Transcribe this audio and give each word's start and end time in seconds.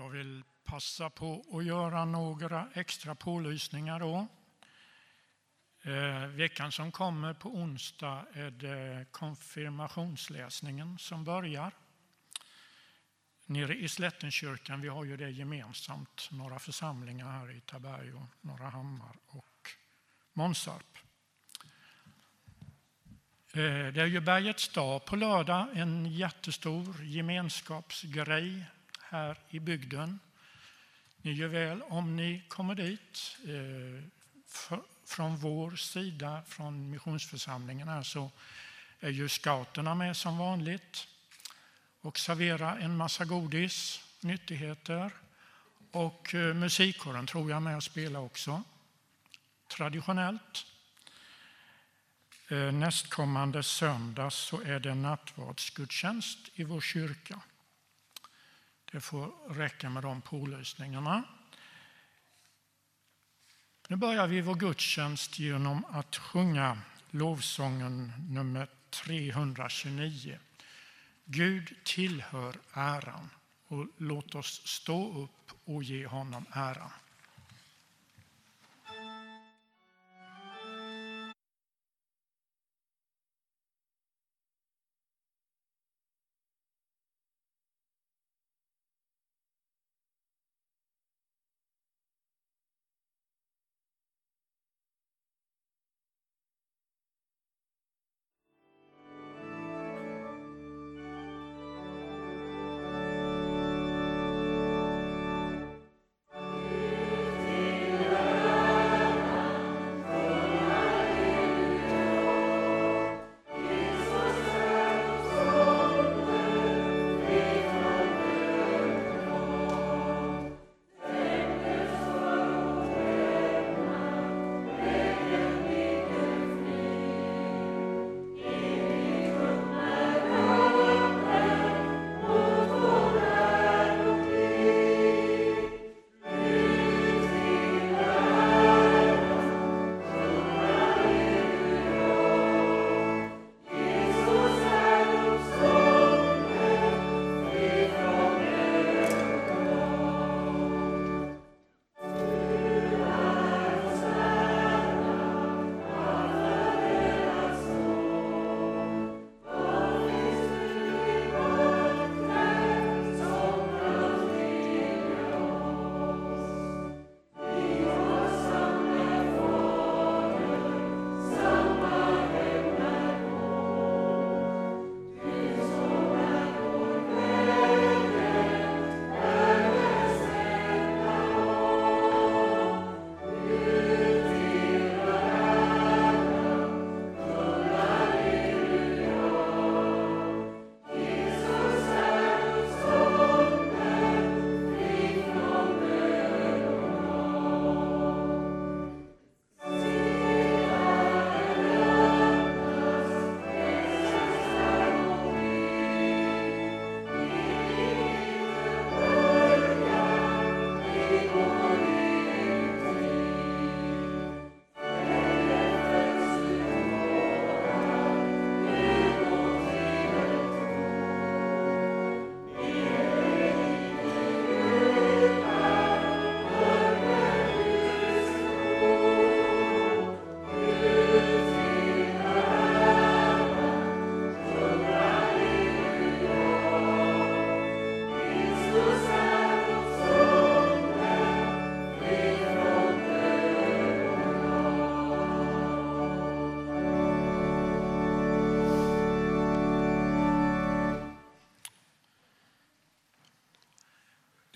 Jag 0.00 0.10
vill 0.10 0.44
passa 0.64 1.10
på 1.10 1.44
att 1.52 1.64
göra 1.64 2.04
några 2.04 2.68
extra 2.74 3.14
pålysningar 3.14 4.00
då. 4.00 4.26
Eh, 5.82 6.26
veckan 6.26 6.72
som 6.72 6.92
kommer 6.92 7.34
på 7.34 7.48
onsdag 7.48 8.26
är 8.32 8.50
det 8.50 9.06
konfirmationsläsningen 9.10 10.98
som 10.98 11.24
börjar. 11.24 11.72
Nere 13.46 13.74
i 13.74 13.88
Slättenkyrkan, 13.88 14.80
vi 14.80 14.88
har 14.88 15.04
ju 15.04 15.16
det 15.16 15.30
gemensamt, 15.30 16.28
några 16.32 16.58
församlingar 16.58 17.30
här 17.30 17.56
i 17.56 17.60
Taberg 17.60 18.12
och 18.12 18.26
Norra 18.40 18.68
Hammar 18.68 19.16
och 19.26 19.70
Månsarp. 20.32 20.98
Eh, 23.52 23.92
det 23.92 24.00
är 24.00 24.06
ju 24.06 24.20
Bergets 24.20 24.68
dag 24.68 25.04
på 25.04 25.16
lördag, 25.16 25.68
en 25.74 26.06
jättestor 26.06 27.04
gemenskapsgrej 27.04 28.66
här 29.10 29.38
i 29.48 29.60
bygden. 29.60 30.18
Ni 31.16 31.32
gör 31.32 31.48
väl 31.48 31.82
om 31.82 32.16
ni 32.16 32.42
kommer 32.48 32.74
dit. 32.74 33.36
Eh, 33.44 34.04
från 35.06 35.36
vår 35.36 35.76
sida, 35.76 36.42
från 36.46 36.90
missionsförsamlingen 36.90 37.88
här, 37.88 38.02
så 38.02 38.30
är 39.00 39.10
ju 39.10 39.28
scouterna 39.28 39.94
med 39.94 40.16
som 40.16 40.38
vanligt 40.38 41.08
och 42.00 42.18
serverar 42.18 42.78
en 42.78 42.96
massa 42.96 43.24
godis, 43.24 44.04
nyttigheter. 44.20 45.10
Och 45.90 46.34
eh, 46.34 46.54
musikkåren 46.54 47.26
tror 47.26 47.50
jag 47.50 47.62
med 47.62 47.76
att 47.76 47.84
spela 47.84 48.20
också, 48.20 48.62
traditionellt. 49.68 50.66
Eh, 52.48 52.72
nästkommande 52.72 53.62
söndag 53.62 54.30
så 54.30 54.60
är 54.60 54.80
det 54.80 54.94
nattvardsgudstjänst 54.94 56.38
i 56.54 56.64
vår 56.64 56.80
kyrka. 56.80 57.40
Det 58.90 59.00
får 59.00 59.54
räcka 59.54 59.90
med 59.90 60.02
de 60.02 60.22
pålysningarna. 60.22 61.22
Nu 63.88 63.96
börjar 63.96 64.26
vi 64.26 64.40
vår 64.40 64.54
gudstjänst 64.54 65.38
genom 65.38 65.84
att 65.84 66.16
sjunga 66.16 66.78
lovsången 67.10 68.12
nummer 68.28 68.68
329. 68.90 70.38
Gud 71.24 71.76
tillhör 71.84 72.56
äran 72.72 73.30
och 73.66 73.86
låt 73.96 74.34
oss 74.34 74.66
stå 74.66 75.22
upp 75.22 75.52
och 75.64 75.82
ge 75.82 76.06
honom 76.06 76.46
äran. 76.52 76.90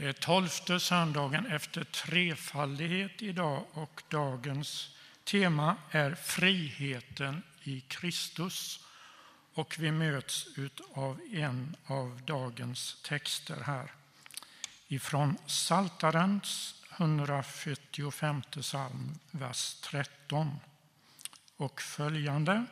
Det 0.05 0.09
är 0.09 0.13
tolfte 0.13 0.81
söndagen 0.81 1.47
efter 1.47 1.85
trefaldighet 1.85 3.23
idag 3.23 3.65
och 3.73 4.03
dagens 4.09 4.97
tema 5.25 5.77
är 5.91 6.15
friheten 6.15 7.43
i 7.63 7.81
Kristus. 7.81 8.81
Och 9.55 9.77
vi 9.79 9.91
möts 9.91 10.47
av 10.95 11.21
en 11.33 11.77
av 11.87 12.21
dagens 12.25 13.03
texter 13.03 13.61
här 13.61 13.93
ifrån 14.89 15.37
Saltarens 15.47 16.83
145 16.97 18.43
psalm, 18.43 19.19
vers 19.31 19.75
13 19.75 20.51
och 21.57 21.83
följande. 21.83 22.65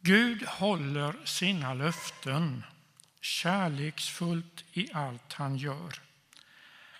Gud 0.00 0.42
håller 0.46 1.16
sina 1.24 1.74
löften 1.74 2.64
kärleksfullt 3.20 4.64
i 4.72 4.92
allt 4.92 5.32
han 5.32 5.56
gör. 5.56 6.00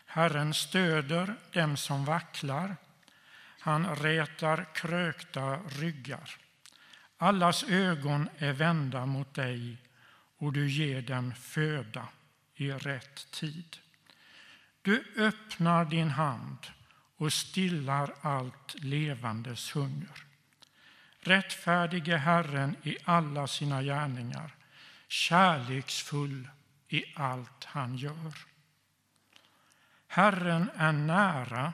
Herren 0.06 0.54
stöder 0.54 1.34
dem 1.52 1.76
som 1.76 2.04
vacklar. 2.04 2.76
Han 3.60 3.96
rätar 3.96 4.66
krökta 4.74 5.56
ryggar. 5.56 6.36
Allas 7.18 7.64
ögon 7.64 8.28
är 8.38 8.52
vända 8.52 9.06
mot 9.06 9.34
dig 9.34 9.76
och 10.38 10.52
du 10.52 10.70
ger 10.70 11.02
dem 11.02 11.34
föda 11.34 12.08
i 12.54 12.72
rätt 12.72 13.30
tid. 13.30 13.76
Du 14.82 15.04
öppnar 15.16 15.84
din 15.84 16.10
hand 16.10 16.66
och 17.16 17.32
stillar 17.32 18.14
allt 18.20 18.74
levandes 18.74 19.76
hunger. 19.76 20.24
Rättfärdige 21.20 22.16
Herren 22.16 22.76
i 22.82 22.96
alla 23.04 23.46
sina 23.46 23.82
gärningar, 23.82 24.54
kärleksfull 25.10 26.48
i 26.88 27.04
allt 27.16 27.64
han 27.64 27.96
gör. 27.96 28.34
Herren 30.06 30.70
är 30.76 30.92
nära 30.92 31.72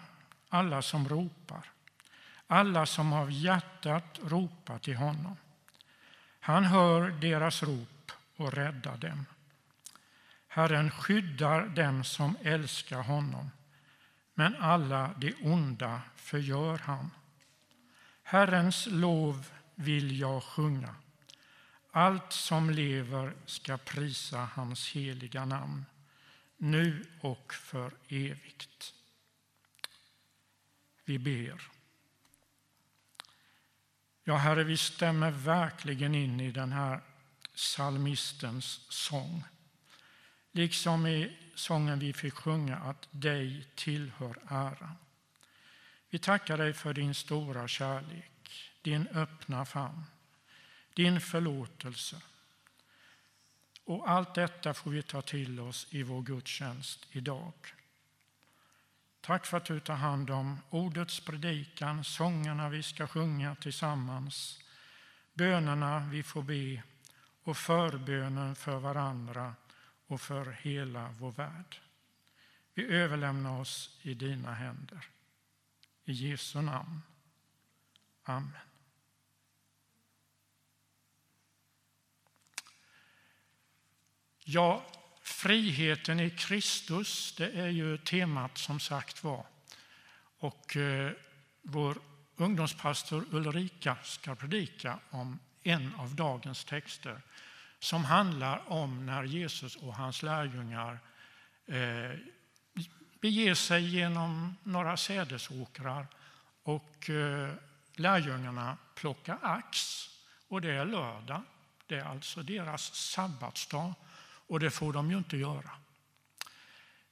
alla 0.49 0.83
som 0.83 1.09
ropar, 1.09 1.71
alla 2.47 2.87
som 2.87 3.13
av 3.13 3.31
hjärtat 3.31 4.21
ropar 4.23 4.79
till 4.79 4.97
honom. 4.97 5.37
Han 6.41 6.65
hör 6.65 7.11
deras 7.11 7.63
rop 7.63 8.13
och 8.37 8.53
räddar 8.53 8.97
dem. 8.97 9.27
Herren 10.49 10.91
skyddar 10.91 11.67
dem 11.67 12.05
som 12.05 12.37
älskar 12.43 13.03
honom, 13.03 13.51
men 14.35 14.57
alla 14.57 15.11
de 15.17 15.35
onda 15.43 16.01
förgör 16.17 16.79
han. 16.79 17.11
Herrens 18.23 18.87
lov 18.87 19.47
vill 19.75 20.21
jag 20.21 20.43
sjunga. 20.43 20.95
Allt 21.97 22.33
som 22.33 22.71
lever 22.71 23.35
ska 23.47 23.77
prisa 23.77 24.49
hans 24.55 24.89
heliga 24.89 25.45
namn, 25.45 25.85
nu 26.57 27.07
och 27.21 27.55
för 27.55 27.93
evigt. 28.09 28.95
Vi 31.05 31.19
ber. 31.19 31.63
Ja, 34.25 34.37
Herre, 34.37 34.65
vi 34.65 34.77
stämmer 34.77 35.31
verkligen 35.31 36.15
in 36.15 36.41
i 36.41 36.51
den 36.51 36.73
här 36.73 37.01
psalmistens 37.55 38.81
sång. 38.89 39.45
Liksom 40.53 41.07
i 41.07 41.37
sången 41.55 41.99
vi 41.99 42.13
fick 42.13 42.35
sjunga 42.35 42.77
att 42.77 43.09
dig 43.11 43.69
tillhör 43.75 44.39
äran. 44.49 44.97
Vi 46.11 46.19
tackar 46.19 46.59
dig 46.59 46.73
för 46.73 46.95
din 46.95 47.15
stora 47.15 47.69
kärlek, 47.69 48.73
din 48.83 49.09
öppna 49.09 49.65
famn, 49.65 50.05
din 50.97 51.21
förlåtelse. 51.21 52.17
Och 53.85 54.11
allt 54.11 54.35
detta 54.35 54.75
får 54.75 54.91
vi 54.91 55.03
ta 55.03 55.23
till 55.23 55.61
oss 55.61 55.87
i 55.91 56.03
vår 56.03 56.23
gudstjänst 56.23 57.07
idag. 57.11 57.53
Tack 59.21 59.47
för 59.47 59.57
att 59.57 59.65
du 59.65 59.81
tar 59.81 59.95
hand 59.95 60.31
om 60.31 60.61
ordets 60.71 61.21
predikan, 61.21 62.05
sångerna 62.05 62.69
vi 62.69 62.83
ska 62.83 63.07
sjunga 63.07 63.55
tillsammans, 63.55 64.61
bönerna 65.35 66.09
vi 66.13 66.23
får 66.23 66.43
be 66.43 66.83
och 67.43 67.57
förbönen 67.57 68.57
för 68.57 68.79
varandra 68.79 69.55
och 70.07 70.21
för 70.21 70.51
hela 70.51 71.15
vår 71.19 71.33
värld. 71.33 71.81
Vi 72.75 72.87
överlämnar 72.87 73.61
oss 73.61 73.99
i 74.03 74.15
dina 74.15 74.55
händer. 74.55 75.05
I 76.05 76.13
Jesu 76.13 76.63
namn. 76.63 77.03
Amen. 78.23 78.67
Ja, 84.49 84.85
friheten 85.23 86.21
i 86.21 86.31
Kristus, 86.31 87.35
det 87.37 87.51
är 87.51 87.69
ju 87.69 87.99
temat 87.99 88.59
som 88.59 88.81
sagt 88.81 89.25
var. 89.25 89.47
Och 90.39 90.77
eh, 90.77 91.13
vår 91.63 91.99
ungdomspastor 92.37 93.25
Ulrika 93.31 93.97
ska 94.03 94.35
predika 94.35 94.99
om 95.11 95.39
en 95.63 95.95
av 95.95 96.15
dagens 96.15 96.65
texter 96.65 97.21
som 97.79 98.05
handlar 98.05 98.73
om 98.73 99.07
när 99.07 99.25
Jesus 99.25 99.77
och 99.77 99.95
hans 99.95 100.23
lärjungar 100.23 100.99
eh, 101.67 102.19
beger 103.21 103.55
sig 103.55 103.97
genom 103.97 104.57
några 104.63 104.97
sädesåkrar 104.97 106.07
och 106.63 107.11
eh, 107.11 107.55
lärjungarna 107.95 108.77
plockar 108.95 109.39
ax. 109.43 110.09
Och 110.49 110.61
det 110.61 110.71
är 110.71 110.85
lördag, 110.85 111.43
det 111.87 111.95
är 111.95 112.05
alltså 112.05 112.43
deras 112.43 112.95
sabbatsdag 112.95 113.95
och 114.47 114.61
det 114.61 114.71
får 114.71 114.93
de 114.93 115.11
ju 115.11 115.19
inte 115.19 115.37
göra. 115.37 115.71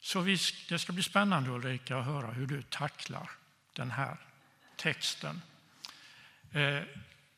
Så 0.02 0.22
det 0.68 0.78
ska 0.78 0.92
bli 0.92 1.02
spännande 1.02 1.50
Ulrika 1.50 1.96
att 1.96 2.04
höra 2.04 2.30
hur 2.30 2.46
du 2.46 2.62
tacklar 2.62 3.30
den 3.72 3.90
här 3.90 4.16
texten. 4.76 5.42
Eh, 6.52 6.82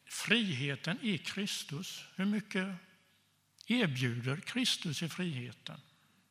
friheten 0.07 0.99
i 1.03 1.19
Kristus, 1.19 2.05
hur 2.15 2.25
mycket 2.25 2.69
erbjuder 3.67 4.37
Kristus 4.37 5.03
i 5.03 5.09
friheten? 5.09 5.81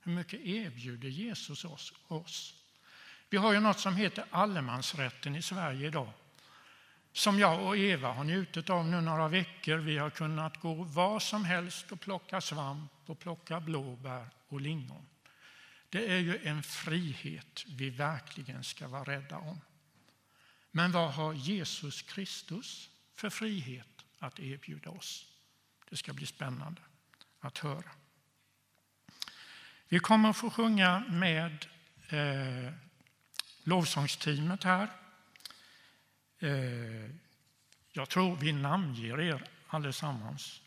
Hur 0.02 0.12
mycket 0.12 0.40
erbjuder 0.40 1.10
Jesus 1.10 1.66
oss? 1.66 1.94
oss? 2.08 2.54
Vi 3.30 3.38
har 3.38 3.54
ju 3.54 3.60
något 3.60 3.80
som 3.80 3.96
heter 3.96 4.26
allemansrätten 4.30 5.36
i 5.36 5.42
Sverige 5.42 5.88
idag 5.88 6.14
som 7.16 7.40
jag 7.40 7.66
och 7.66 7.78
Eva 7.78 8.12
har 8.12 8.24
njutit 8.24 8.70
av 8.70 8.86
nu 8.86 9.02
några 9.02 9.28
veckor. 9.28 9.78
Vi 9.78 9.98
har 9.98 10.10
kunnat 10.10 10.62
gå 10.62 10.74
var 10.74 11.20
som 11.20 11.46
helst 11.46 11.92
och 11.92 12.00
plocka 12.00 12.42
svamp 12.42 12.92
och 13.10 13.20
plocka 13.20 13.60
blåbär 13.60 14.30
och 14.48 14.62
lingon. 14.62 15.06
Det 15.90 16.12
är 16.12 16.20
ju 16.20 16.38
en 16.44 16.64
frihet 16.64 17.66
vi 17.68 17.90
verkligen 17.90 18.64
ska 18.64 18.88
vara 18.88 19.04
rädda 19.04 19.38
om. 19.38 19.62
Men 20.72 20.92
vad 20.92 21.14
har 21.14 21.34
Jesus 21.34 22.02
Kristus 22.02 22.90
för 23.16 23.30
frihet 23.30 24.06
att 24.20 24.40
erbjuda 24.40 24.90
oss? 24.90 25.26
Det 25.90 25.98
ska 25.98 26.14
bli 26.14 26.26
spännande 26.26 26.82
att 27.40 27.58
höra. 27.58 27.92
Vi 29.88 30.00
kommer 30.00 30.30
att 30.30 30.38
få 30.38 30.50
sjunga 30.50 31.00
med 31.00 31.66
eh, 32.10 32.74
lovsångsteamet 33.64 34.64
här. 34.64 34.90
Eh, 36.40 37.12
jag 37.92 38.10
tror 38.10 38.36
vi 38.36 38.52
namnger 38.52 39.20
er 39.20 39.50
allesammans. 39.68 40.62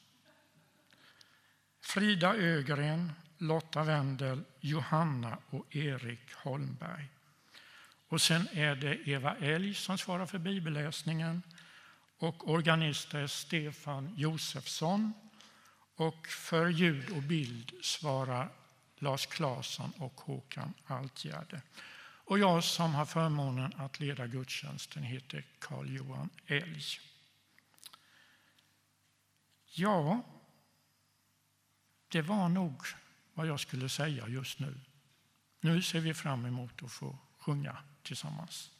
Frida 1.89 2.35
Ögren, 2.35 3.13
Lotta 3.39 3.83
Wendel, 3.83 4.45
Johanna 4.61 5.39
och 5.51 5.77
Erik 5.77 6.35
Holmberg. 6.35 7.09
Och 8.09 8.21
sen 8.21 8.49
är 8.53 8.77
det 8.77 9.09
Eva 9.09 9.37
Elg 9.37 9.75
som 9.75 9.99
svarar 9.99 10.27
för 10.27 10.39
bibelläsningen 10.39 11.43
och 12.19 12.51
organist 12.51 13.15
är 13.15 13.27
Stefan 13.27 14.15
Josefsson 14.17 15.13
och 15.97 16.27
för 16.27 16.69
ljud 16.69 17.11
och 17.11 17.23
bild 17.23 17.73
svarar 17.83 18.49
Lars 18.99 19.27
Claesson 19.27 19.93
och 19.99 20.21
Håkan 20.21 20.75
Altgärde. 20.87 21.63
Och 22.01 22.39
jag 22.39 22.65
som 22.65 22.95
har 22.95 23.07
förmånen 23.07 23.73
att 23.77 24.01
leda 24.01 24.27
gudstjänsten 24.27 25.03
heter 25.03 25.45
Carl-Johan 25.59 26.31
Elg. 26.47 26.85
Ja, 29.75 30.23
det 32.09 32.23
var 32.23 32.49
nog 32.49 32.83
vad 33.35 33.47
jag 33.47 33.61
skulle 33.61 33.89
säga 33.89 34.29
just 34.29 34.59
nu. 34.59 34.81
Nu 35.61 35.83
ser 35.83 36.01
vi 36.01 36.15
fram 36.15 36.47
emot 36.47 36.83
att 36.83 36.93
få 36.93 37.19
sjunga 37.39 37.77
tillsammans. 38.03 38.71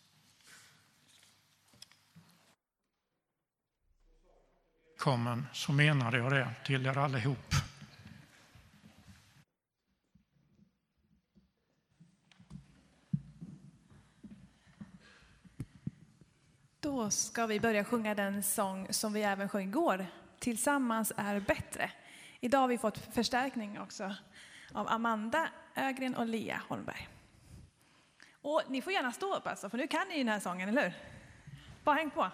Välkommen, 4.91 5.47
så 5.53 5.73
menade 5.73 6.19
jag 6.19 6.33
det 6.33 6.55
till 6.65 6.87
er 6.87 6.99
allihop. 6.99 7.55
Då 16.81 17.11
ska 17.11 17.47
vi 17.47 17.61
börja 17.61 17.85
sjunga 17.85 18.15
den 18.15 18.43
sång 18.43 18.93
som 18.93 19.13
vi 19.13 19.23
även 19.23 19.49
sjöng 19.49 19.69
igår, 19.69 20.07
Tillsammans 20.39 21.13
är 21.17 21.41
bättre. 21.41 21.91
Idag 22.41 22.59
har 22.59 22.69
vi 22.69 22.79
fått 22.79 22.99
förstärkning 22.99 23.81
också 23.81 24.15
av 24.73 24.89
Amanda 24.89 25.49
Ögren 25.75 26.15
och 26.15 26.27
Lea 26.27 26.63
Holmberg. 26.69 27.09
Och 28.43 28.63
ni 28.69 28.83
får 28.83 28.93
gärna 28.93 29.13
stå 29.13 29.35
upp 29.35 29.47
alltså, 29.47 29.71
för 29.71 29.79
nu 29.79 29.87
kan 29.87 30.09
ni 30.09 30.19
den 30.19 30.29
här 30.29 30.41
sången, 30.41 30.69
eller 30.69 30.83
hur? 30.83 30.93
Bara 31.85 31.97
häng 31.97 32.11
på. 32.11 32.31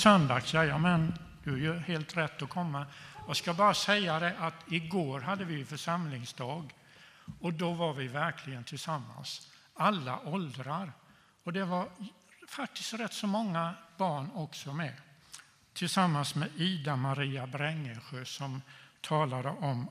Söndags, 0.00 0.52
men 0.54 1.14
du 1.44 1.62
gör 1.64 1.76
helt 1.76 2.16
rätt 2.16 2.42
att 2.42 2.48
komma. 2.48 2.86
Jag 3.26 3.36
ska 3.36 3.54
bara 3.54 3.74
säga 3.74 4.18
det 4.18 4.36
att 4.38 4.54
igår 4.72 5.20
hade 5.20 5.44
vi 5.44 5.64
församlingsdag 5.64 6.74
och 7.40 7.52
då 7.52 7.72
var 7.72 7.92
vi 7.92 8.08
verkligen 8.08 8.64
tillsammans, 8.64 9.52
alla 9.74 10.20
åldrar. 10.20 10.92
Och 11.44 11.52
det 11.52 11.64
var 11.64 11.88
faktiskt 12.48 12.94
rätt 12.94 13.12
så 13.12 13.26
många 13.26 13.74
barn 13.96 14.30
också 14.34 14.72
med. 14.72 14.94
Tillsammans 15.72 16.34
med 16.34 16.48
Ida-Maria 16.56 17.46
Brängesjö 17.46 18.24
som 18.24 18.62
talade 19.00 19.48
om 19.48 19.88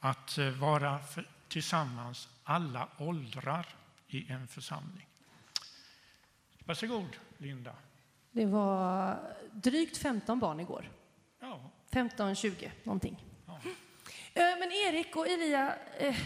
att 0.00 0.38
eh, 0.38 0.48
vara 0.48 0.98
för, 0.98 1.28
tillsammans 1.48 2.28
alla 2.44 2.88
åldrar 2.98 3.66
i 4.08 4.32
en 4.32 4.48
församling. 4.48 5.06
Varsågod, 6.64 7.16
Linda. 7.38 7.72
Det 8.36 8.46
var 8.46 9.18
drygt 9.52 9.96
15 9.96 10.38
barn 10.38 10.60
igår. 10.60 10.90
Ja, 11.40 11.70
15-20 11.90 12.70
någonting. 12.82 13.24
Ja. 13.46 13.58
Eh, 14.34 14.58
Men 14.58 14.72
Erik 14.72 15.16
och 15.16 15.28
Elia, 15.28 15.74
eh, 15.98 16.16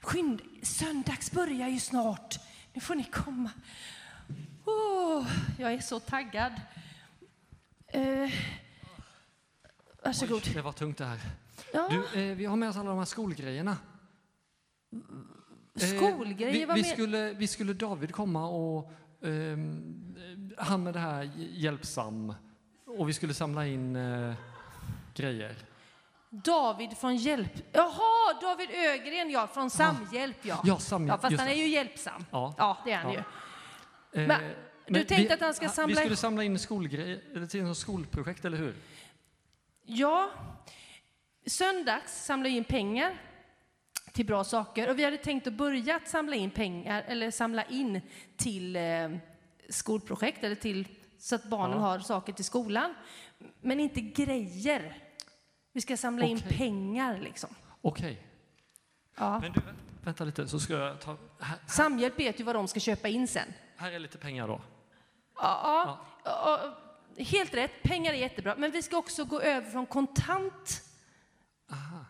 skynd, 0.00 0.42
söndags 0.62 1.32
börjar 1.32 1.68
ju 1.68 1.78
snart. 1.80 2.38
Nu 2.72 2.80
får 2.80 2.94
ni 2.94 3.04
komma. 3.04 3.50
Åh, 4.64 5.26
jag 5.58 5.72
är 5.72 5.78
så 5.80 6.00
taggad. 6.00 6.52
Eh, 7.86 8.30
varsågod. 10.04 10.42
Oj, 10.46 10.52
det 10.54 10.62
var 10.62 10.72
tungt 10.72 10.98
det 10.98 11.04
här. 11.04 11.18
Ja, 11.72 11.88
Du, 12.12 12.20
eh, 12.20 12.36
vi 12.36 12.44
har 12.44 12.56
med 12.56 12.68
oss 12.68 12.76
alla 12.76 12.90
de 12.90 12.98
här 12.98 13.04
skolgrejerna. 13.04 13.76
Eh, 15.80 15.88
skolgrejer, 15.96 16.52
vi, 16.52 16.64
vad 16.64 16.76
vi, 16.76 16.82
men- 16.82 16.90
skulle, 16.90 17.32
vi 17.32 17.46
skulle 17.48 17.72
David 17.72 18.12
komma 18.12 18.48
och 18.48 18.84
eh, 18.84 18.96
han 20.58 20.82
med 20.82 20.94
det 20.94 21.00
här 21.00 21.30
hjälpsam 21.36 22.34
och 22.86 23.08
vi 23.08 23.12
skulle 23.12 23.34
samla 23.34 23.66
in 23.66 23.96
eh, 23.96 24.34
grejer. 25.14 25.56
David 26.30 26.96
från 26.98 27.16
Hjälp. 27.16 27.52
Jaha, 27.72 28.40
David 28.40 28.70
Ögren, 28.70 29.30
ja, 29.30 29.46
från 29.46 29.70
Samhjälp, 29.70 30.36
ja. 30.42 30.60
Ja, 30.64 30.78
Sam, 30.78 31.08
Ja, 31.08 31.18
fast 31.18 31.38
han 31.38 31.48
är 31.48 31.54
ju 31.54 31.66
hjälpsam. 31.66 32.24
Ja. 32.30 32.54
Ja, 32.58 32.78
det 32.84 32.92
är 32.92 32.96
han 32.96 33.12
Ja. 33.12 33.22
ju. 34.12 34.22
Eh, 34.22 34.28
Men 34.28 34.40
du 34.86 35.04
tänkte 35.04 35.16
vi, 35.16 35.32
att 35.32 35.40
han 35.40 35.54
ska 35.54 35.68
samla 35.68 35.88
Vi 35.88 35.96
skulle 35.96 36.16
samla 36.16 36.44
in 36.44 36.58
skolgrejer, 36.58 37.46
till 37.46 37.64
något 37.64 37.78
skolprojekt, 37.78 38.44
eller 38.44 38.58
hur? 38.58 38.74
Ja, 39.82 40.30
söndags 41.46 42.24
samlade 42.24 42.50
vi 42.50 42.56
in 42.56 42.64
pengar 42.64 43.20
till 44.12 44.26
bra 44.26 44.44
saker 44.44 44.90
och 44.90 44.98
vi 44.98 45.04
hade 45.04 45.16
tänkt 45.16 45.46
att 45.46 45.52
börja 45.52 45.96
att 45.96 46.08
samla 46.08 46.36
in 46.36 46.50
pengar 46.50 47.02
eller 47.06 47.30
samla 47.30 47.64
in 47.64 48.00
till 48.36 48.76
eh, 48.76 48.82
skolprojekt 49.68 50.44
eller 50.44 50.54
till 50.54 50.88
så 51.18 51.34
att 51.34 51.44
barnen 51.44 51.76
Ja. 51.78 51.84
har 51.84 51.98
saker 51.98 52.32
till 52.32 52.44
skolan. 52.44 52.94
Men 53.60 53.80
inte 53.80 54.00
grejer. 54.00 54.98
Vi 55.72 55.80
ska 55.80 55.96
samla 55.96 56.26
in 56.26 56.36
Okej. 56.46 56.56
pengar 56.58 57.18
liksom. 57.18 57.50
Okej. 57.82 58.22
Ja. 59.16 59.40
Men 59.40 59.52
du, 59.52 59.60
vä- 59.60 59.74
vänta 60.04 60.24
lite, 60.24 60.48
så 60.48 60.60
ska 60.60 60.72
jag 60.72 61.00
ta... 61.00 61.16
Här, 61.40 61.58
Samhjälp 61.66 62.18
vet 62.18 62.40
ju 62.40 62.44
vad 62.44 62.54
de 62.54 62.68
ska 62.68 62.80
köpa 62.80 63.08
in 63.08 63.28
sen. 63.28 63.48
här 63.76 63.92
är 63.92 63.98
lite 63.98 64.18
pengar 64.18 64.48
då. 64.48 64.60
Ja, 65.36 65.60
ja, 65.64 65.98
ja, 66.24 66.76
helt 67.24 67.54
rätt. 67.54 67.82
Pengar 67.82 68.12
är 68.12 68.16
jättebra. 68.16 68.54
Men 68.58 68.70
vi 68.70 68.82
ska 68.82 68.96
också 68.96 69.24
gå 69.24 69.40
över 69.40 69.70
från 69.70 69.86
kontant, 69.86 70.82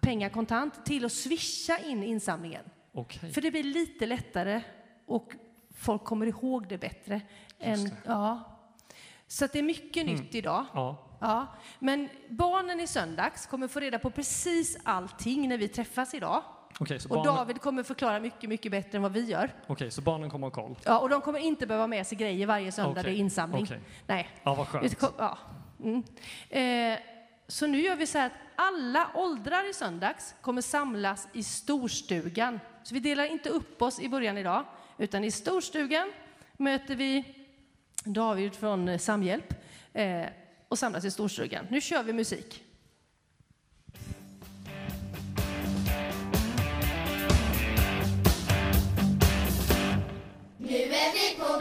pengar 0.00 0.28
kontant, 0.28 0.84
till 0.86 1.04
att 1.04 1.12
swisha 1.12 1.78
in 1.78 2.02
insamlingen. 2.02 2.64
Okej. 2.92 3.32
För 3.32 3.40
det 3.40 3.50
blir 3.50 3.62
lite 3.64 4.06
lättare 4.06 4.62
och 5.06 5.32
folk 5.74 6.04
kommer 6.04 6.26
ihåg 6.26 6.68
det 6.68 6.78
bättre. 6.78 7.20
Än, 7.58 7.84
det. 7.84 7.90
ja. 8.06 8.56
Så 9.26 9.46
det 9.46 9.58
är 9.58 9.62
mycket 9.62 10.06
nytt 10.06 10.34
idag. 10.34 10.64
Ja. 10.74 11.06
Ja. 11.20 11.46
Men 11.78 12.08
barnen 12.28 12.80
i 12.80 12.86
söndags 12.86 13.46
kommer 13.46 13.68
få 13.68 13.80
reda 13.80 13.98
på 13.98 14.10
precis 14.10 14.78
allting 14.84 15.48
när 15.48 15.58
vi 15.58 15.68
träffas 15.68 16.14
idag. 16.14 16.42
Så, 16.78 16.84
Och 16.94 17.00
barnen, 17.08 17.24
David 17.24 17.60
kommer 17.60 17.82
förklara 17.82 18.20
mycket, 18.20 18.48
mycket 18.48 18.72
bättre 18.72 18.96
än 18.96 19.02
vad 19.02 19.12
vi 19.12 19.24
gör. 19.24 19.54
okej, 19.66 19.90
så 19.90 20.00
barnen 20.02 20.30
kommer 20.30 20.46
ha 20.46 20.50
koll? 20.50 20.78
Ja, 20.84 20.98
och 20.98 21.08
de 21.08 21.20
kommer 21.20 21.38
inte 21.38 21.66
behöva 21.66 21.86
med 21.86 22.06
sig 22.06 22.18
grejer 22.18 22.46
varje 22.46 22.72
söndag, 22.72 22.90
Okej, 22.90 23.02
det 23.02 23.10
är 23.10 23.20
insamling. 23.20 23.62
okej. 23.62 23.80
Nej. 24.06 24.28
Ja, 24.42 24.54
vad 24.54 24.68
skönt. 24.68 24.96
Ja. 25.18 25.38
Mm. 25.82 26.02
Eh, 26.48 26.98
så 27.50 27.66
nu 27.66 27.80
gör 27.80 27.96
vi 27.96 28.06
så 28.06 28.18
här 28.18 28.26
att 28.26 28.32
alla 28.56 29.10
åldrar 29.14 29.70
i 29.70 29.74
söndags 29.74 30.34
kommer 30.40 30.62
samlas 30.62 31.28
i 31.32 31.42
storstugan. 31.42 32.60
Så 32.82 32.94
vi 32.94 33.00
delar 33.00 33.24
inte 33.24 33.48
upp 33.48 33.82
oss 33.82 34.00
i 34.00 34.08
början 34.08 34.38
idag, 34.38 34.64
utan 34.98 35.24
i 35.24 35.30
storstugan 35.30 36.12
möter 36.56 36.94
vi 36.94 37.24
David 38.04 38.54
från 38.54 38.98
Samhjälp 38.98 39.54
eh, 39.92 40.26
och 40.68 40.78
samlas 40.78 41.04
i 41.04 41.10
storstugan. 41.10 41.66
Nu 41.70 41.80
kör 41.80 42.02
vi 42.02 42.12
musik. 42.12 42.64
Nu 50.58 50.76
är 50.76 51.12
vi 51.12 51.38
på 51.38 51.59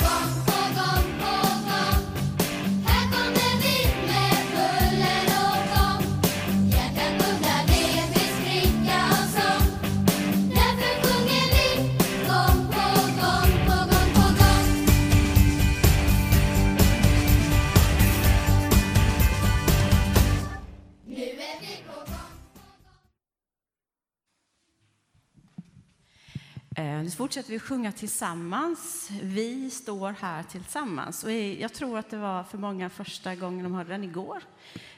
Eh, 26.99 27.03
nu 27.03 27.11
fortsätter 27.11 27.49
vi 27.49 27.59
sjunga 27.59 27.91
tillsammans. 27.91 29.09
Vi 29.21 29.69
står 29.69 30.11
här 30.11 30.43
tillsammans. 30.43 31.23
Och 31.23 31.31
jag 31.31 31.73
tror 31.73 31.97
att 31.97 32.09
det 32.09 32.17
var 32.17 32.43
för 32.43 32.57
många 32.57 32.89
första 32.89 33.35
gången 33.35 33.63
de 33.63 33.73
hörde 33.73 33.89
den 33.89 34.03
igår. 34.03 34.43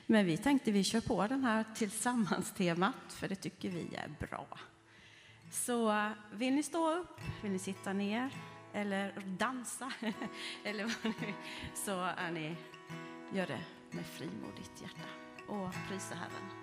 Men 0.06 0.26
vi 0.26 0.38
tänkte 0.38 0.72
vi 0.72 0.84
kör 0.84 1.02
på 1.02 1.28
den 1.28 1.44
här 1.44 1.66
tillsammans-temat, 1.76 2.96
för 3.08 3.28
det 3.28 3.36
tycker 3.36 3.70
vi 3.70 3.96
är 3.96 4.28
bra. 4.28 4.48
Så 5.52 5.92
eh, 5.92 6.10
vill 6.34 6.54
ni 6.54 6.64
stå 6.64 6.94
upp, 6.94 7.22
vill 7.42 7.52
ni 7.52 7.60
sitta 7.60 7.94
ner 7.94 8.30
eller 8.74 9.14
dansa, 9.38 9.92
eller 10.64 10.84
vad 10.84 11.14
ni 11.20 11.34
så 11.86 12.02
är 12.02 12.32
ni, 12.32 12.56
gör 13.34 13.48
det 13.48 13.62
med 13.92 14.06
frimodigt 14.06 14.82
hjärta 14.82 15.10
och 15.48 15.74
prisa 15.90 16.16
Herren. 16.16 16.61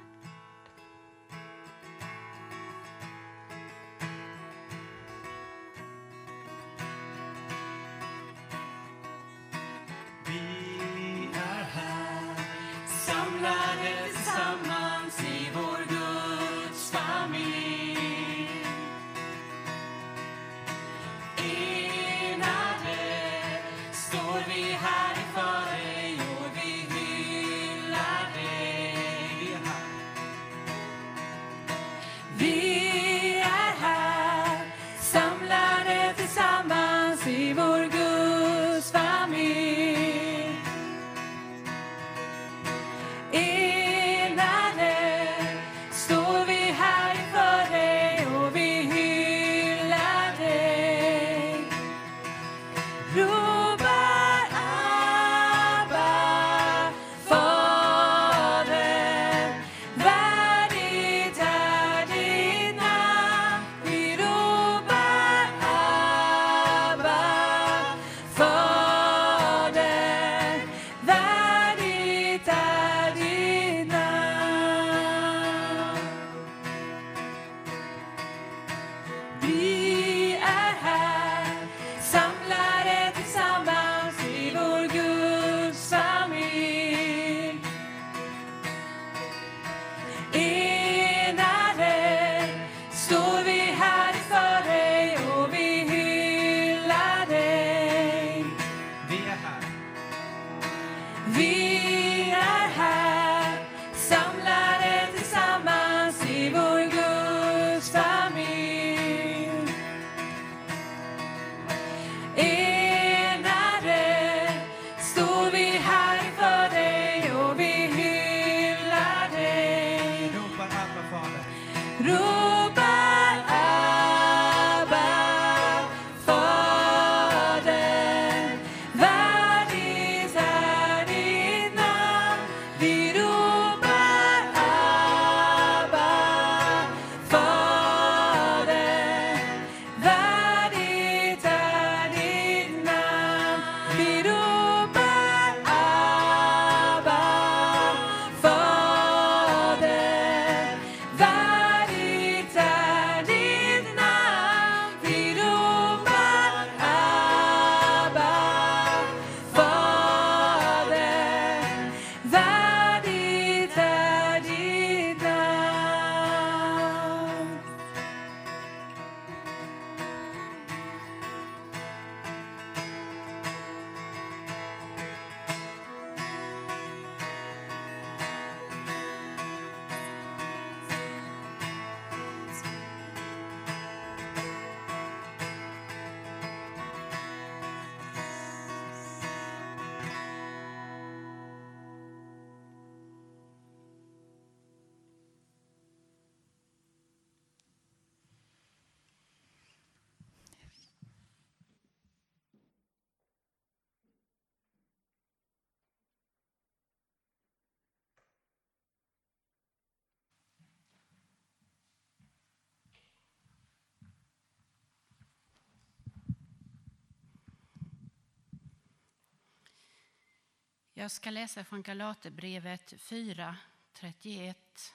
Jag 220.98 221.10
ska 221.10 221.30
läsa 221.30 221.64
från 221.64 221.82
Galaterbrevet 221.82 222.94
4, 222.98 223.56
31 223.92 224.94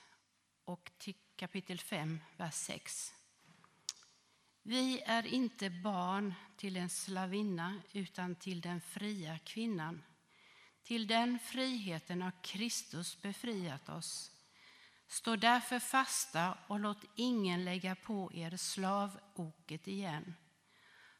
och 0.64 0.92
till 0.98 1.16
kapitel 1.36 1.80
5, 1.80 2.20
vers 2.38 2.54
6. 2.54 3.14
Vi 4.64 5.02
är 5.02 5.26
inte 5.26 5.70
barn 5.70 6.34
till 6.58 6.78
en 6.78 6.90
slavinna 6.90 7.82
utan 7.92 8.36
till 8.36 8.62
den 8.62 8.82
fria 8.82 9.40
kvinnan. 9.40 10.04
Till 10.84 11.08
den 11.08 11.40
friheten 11.40 12.22
har 12.22 12.34
Kristus 12.42 13.22
befriat 13.22 13.90
oss. 13.90 14.32
Stå 15.08 15.36
därför 15.36 15.80
fasta 15.80 16.58
och 16.68 16.80
låt 16.80 17.06
ingen 17.16 17.66
lägga 17.66 17.96
på 17.96 18.32
er 18.34 18.58
slavoket 18.58 19.88
igen. 19.88 20.36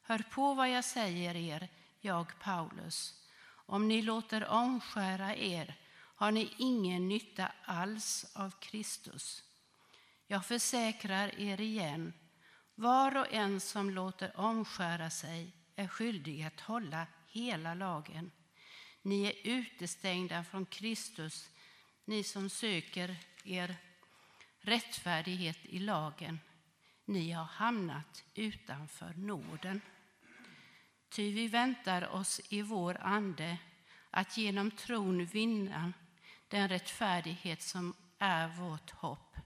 Hör 0.02 0.18
på 0.18 0.54
vad 0.54 0.70
jag 0.70 0.84
säger 0.84 1.36
er, 1.36 1.68
jag 2.00 2.38
Paulus. 2.40 3.23
Om 3.66 3.88
ni 3.88 4.02
låter 4.02 4.48
omskära 4.48 5.36
er 5.36 5.74
har 6.16 6.30
ni 6.30 6.54
ingen 6.58 7.08
nytta 7.08 7.52
alls 7.64 8.26
av 8.34 8.50
Kristus. 8.60 9.42
Jag 10.26 10.46
försäkrar 10.46 11.40
er 11.40 11.60
igen, 11.60 12.12
var 12.74 13.16
och 13.16 13.32
en 13.32 13.60
som 13.60 13.90
låter 13.90 14.40
omskära 14.40 15.10
sig 15.10 15.52
är 15.76 15.88
skyldig 15.88 16.42
att 16.42 16.60
hålla 16.60 17.06
hela 17.26 17.74
lagen. 17.74 18.30
Ni 19.02 19.24
är 19.24 19.32
utestängda 19.44 20.44
från 20.44 20.66
Kristus, 20.66 21.50
ni 22.04 22.24
som 22.24 22.50
söker 22.50 23.16
er 23.44 23.76
rättfärdighet 24.60 25.58
i 25.62 25.78
lagen. 25.78 26.40
Ni 27.04 27.30
har 27.30 27.44
hamnat 27.44 28.24
utanför 28.34 29.14
nåden. 29.16 29.80
Ty 31.14 31.32
vi 31.32 31.48
väntar 31.48 32.14
oss 32.14 32.40
i 32.48 32.62
vår 32.62 32.96
ande 33.00 33.58
att 34.10 34.36
genom 34.36 34.70
tron 34.70 35.24
vinna 35.24 35.92
den 36.48 36.68
rättfärdighet 36.68 37.62
som 37.62 37.94
är 38.18 38.48
vårt 38.48 38.90
hopp. 38.90 39.36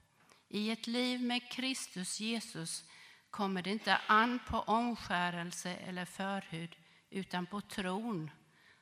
I 0.47 0.71
ett 0.71 0.87
liv 0.87 1.21
med 1.21 1.51
Kristus 1.51 2.19
Jesus 2.19 2.83
kommer 3.29 3.61
det 3.61 3.69
inte 3.69 3.97
an 4.07 4.39
på 4.47 4.59
omskärelse 4.59 5.75
eller 5.75 6.05
förhud 6.05 6.75
utan 7.09 7.45
på 7.45 7.61
tron 7.61 8.31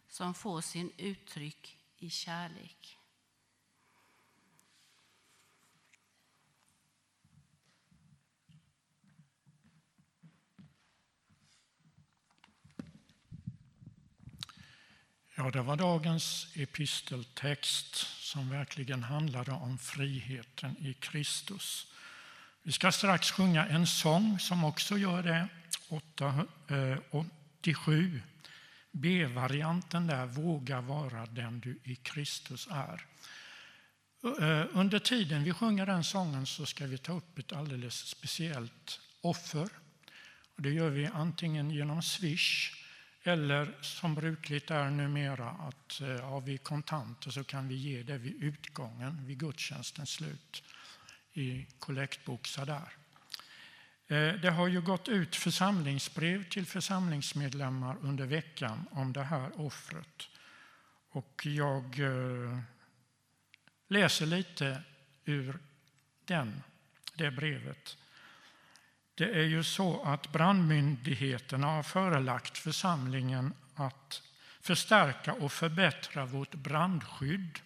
som 0.08 0.34
får 0.34 0.62
sin 0.62 0.92
uttryck 0.98 1.78
i 1.98 2.10
kärlek. 2.10 2.97
Ja, 15.40 15.52
det 15.52 15.62
var 15.62 15.78
dagens 15.78 16.48
episteltext 16.56 17.96
som 18.20 18.50
verkligen 18.50 19.04
handlade 19.04 19.52
om 19.52 19.78
friheten 19.78 20.76
i 20.80 20.94
Kristus. 20.94 21.88
Vi 22.64 22.72
ska 22.72 22.92
strax 22.92 23.32
sjunga 23.32 23.66
en 23.66 23.88
sång 23.88 24.40
som 24.40 24.64
också 24.64 24.98
gör 24.98 25.24
det, 25.24 25.48
87. 27.10 28.16
Eh, 28.16 28.22
B-varianten 28.92 30.08
där, 30.08 30.26
Våga 30.26 30.82
vara 30.82 31.26
den 31.26 31.60
du 31.60 31.80
i 31.84 31.96
Kristus 31.96 32.68
är. 32.72 33.06
Eh, 34.24 34.66
under 34.74 35.00
tiden 35.00 35.44
vi 35.44 35.54
sjunger 35.54 35.86
den 35.86 36.04
sången 36.04 36.46
så 36.46 36.66
ska 36.66 36.86
vi 36.86 36.98
ta 36.98 37.14
upp 37.14 37.40
ett 37.40 37.54
alldeles 37.54 38.08
speciellt 38.08 39.00
offer. 39.22 39.70
Det 40.56 40.70
gör 40.70 40.90
vi 40.90 41.06
antingen 41.06 41.72
genom 41.72 42.02
Swish 42.02 42.77
eller 43.28 43.74
som 43.82 44.16
brukligt 44.16 44.72
är 44.72 44.90
numera 44.90 45.50
att 45.50 46.02
eh, 46.02 46.30
har 46.30 46.42
vi 46.42 46.58
kontanter 46.58 47.32
så 47.32 47.44
kan 47.44 47.68
vi 47.68 47.76
ge 47.76 48.04
det 48.04 48.18
vid 48.18 48.44
utgången, 48.44 49.26
vid 49.26 49.38
gudstjänstens 49.38 50.10
slut 50.10 50.64
i 51.34 51.68
kollektboxar 51.80 52.66
där. 52.66 52.94
Eh, 54.08 54.42
det 54.42 54.50
har 54.50 54.68
ju 54.68 54.82
gått 54.82 55.08
ut 55.08 55.36
församlingsbrev 55.36 56.50
till 56.50 56.66
församlingsmedlemmar 56.66 57.98
under 58.02 58.26
veckan 58.26 58.88
om 58.92 59.14
det 59.14 59.24
här 59.24 59.62
offret. 59.62 60.30
Och 61.10 61.46
jag 61.46 62.00
eh, 62.00 62.60
läser 63.88 64.26
lite 64.26 64.84
ur 65.26 65.60
den, 66.26 66.64
det 67.16 67.32
brevet. 67.32 67.98
Det 69.18 69.32
är 69.32 69.44
ju 69.44 69.64
så 69.64 70.04
att 70.04 70.32
brandmyndigheterna 70.32 71.68
har 71.68 71.84
förelagt 71.84 72.58
församlingen 72.58 73.54
att 73.76 74.22
förstärka 74.62 75.34
och 75.34 75.52
förbättra 75.52 76.26
vårt 76.26 76.56
brandskydd 76.56 77.60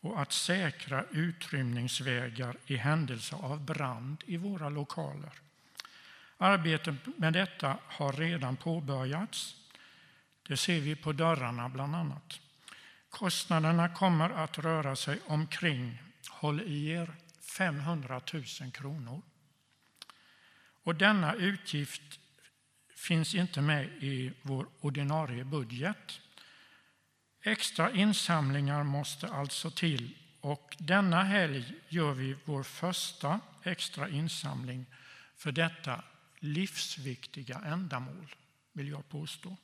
och 0.00 0.20
att 0.20 0.32
säkra 0.32 1.04
utrymningsvägar 1.10 2.56
i 2.66 2.76
händelse 2.76 3.36
av 3.36 3.60
brand 3.60 4.24
i 4.26 4.36
våra 4.36 4.68
lokaler. 4.68 5.32
Arbetet 6.38 6.94
med 7.16 7.32
detta 7.32 7.78
har 7.86 8.12
redan 8.12 8.56
påbörjats. 8.56 9.56
Det 10.48 10.56
ser 10.56 10.80
vi 10.80 10.96
på 10.96 11.12
dörrarna 11.12 11.68
bland 11.68 11.96
annat. 11.96 12.40
Kostnaderna 13.10 13.88
kommer 13.88 14.30
att 14.30 14.58
röra 14.58 14.96
sig 14.96 15.20
omkring, 15.26 16.02
håll 16.30 16.60
i 16.60 16.90
er, 16.90 17.14
500 17.58 18.20
000 18.32 18.44
kronor. 18.72 19.22
Och 20.88 20.94
denna 20.94 21.34
utgift 21.34 22.20
finns 22.96 23.34
inte 23.34 23.60
med 23.60 23.86
i 24.00 24.32
vår 24.42 24.68
ordinarie 24.80 25.44
budget. 25.44 26.20
Extra 27.42 27.92
insamlingar 27.92 28.82
måste 28.82 29.28
alltså 29.28 29.70
till 29.70 30.16
och 30.40 30.76
denna 30.78 31.22
helg 31.22 31.74
gör 31.88 32.12
vi 32.12 32.36
vår 32.44 32.62
första 32.62 33.40
extra 33.62 34.08
insamling 34.08 34.86
för 35.36 35.52
detta 35.52 36.02
livsviktiga 36.38 37.60
ändamål, 37.64 38.34
vill 38.72 38.88
jag 38.88 39.08
påstå. 39.08 39.56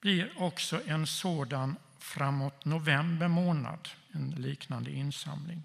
blir 0.00 0.42
också 0.42 0.80
en 0.86 1.06
sådan 1.06 1.76
framåt 1.98 2.64
november 2.64 3.28
månad, 3.28 3.88
en 4.12 4.30
liknande 4.30 4.90
insamling. 4.90 5.62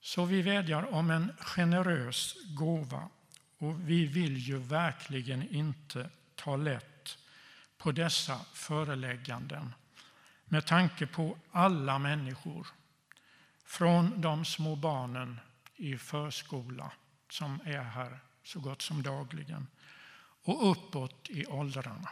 Så 0.00 0.24
vi 0.24 0.42
vädjar 0.42 0.94
om 0.94 1.10
en 1.10 1.32
generös 1.38 2.36
gåva 2.56 3.08
och 3.58 3.90
vi 3.90 4.06
vill 4.06 4.36
ju 4.36 4.58
verkligen 4.58 5.54
inte 5.54 6.10
ta 6.34 6.56
lätt 6.56 7.18
på 7.78 7.92
dessa 7.92 8.40
förelägganden 8.52 9.74
med 10.44 10.66
tanke 10.66 11.06
på 11.06 11.38
alla 11.50 11.98
människor, 11.98 12.66
från 13.64 14.20
de 14.20 14.44
små 14.44 14.76
barnen 14.76 15.40
i 15.76 15.98
förskola 15.98 16.92
som 17.30 17.60
är 17.64 17.82
här 17.82 18.18
så 18.44 18.60
gott 18.60 18.82
som 18.82 19.02
dagligen 19.02 19.66
och 20.42 20.70
uppåt 20.70 21.30
i 21.30 21.46
åldrarna. 21.46 22.08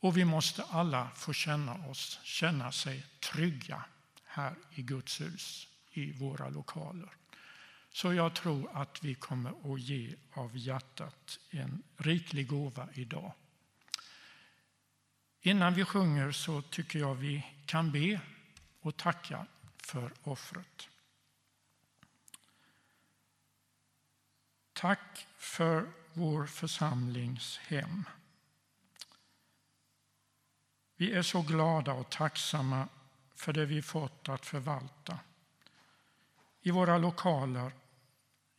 Och 0.00 0.16
vi 0.16 0.24
måste 0.24 0.64
alla 0.64 1.10
få 1.10 1.32
känna 1.32 1.74
oss, 1.74 2.20
känna 2.22 2.72
sig 2.72 3.06
trygga 3.20 3.84
här 4.32 4.54
i 4.70 4.82
Guds 4.82 5.20
hus, 5.20 5.68
i 5.92 6.12
våra 6.12 6.48
lokaler. 6.48 7.10
Så 7.90 8.12
jag 8.14 8.34
tror 8.34 8.70
att 8.72 9.04
vi 9.04 9.14
kommer 9.14 9.74
att 9.74 9.80
ge 9.80 10.14
av 10.32 10.56
hjärtat 10.56 11.38
en 11.50 11.82
riklig 11.96 12.46
gåva 12.46 12.88
idag. 12.94 13.32
Innan 15.40 15.74
vi 15.74 15.84
sjunger 15.84 16.32
så 16.32 16.62
tycker 16.62 16.98
jag 16.98 17.14
vi 17.14 17.46
kan 17.66 17.92
be 17.92 18.20
och 18.80 18.96
tacka 18.96 19.46
för 19.76 20.12
offret. 20.22 20.88
Tack 24.72 25.26
för 25.36 25.92
vår 26.12 26.46
församlings 26.46 27.58
hem. 27.58 28.04
Vi 30.96 31.12
är 31.12 31.22
så 31.22 31.42
glada 31.42 31.92
och 31.92 32.10
tacksamma 32.10 32.88
för 33.42 33.52
det 33.52 33.66
vi 33.66 33.82
fått 33.82 34.28
att 34.28 34.46
förvalta. 34.46 35.18
I 36.60 36.70
våra 36.70 36.98
lokaler, 36.98 37.72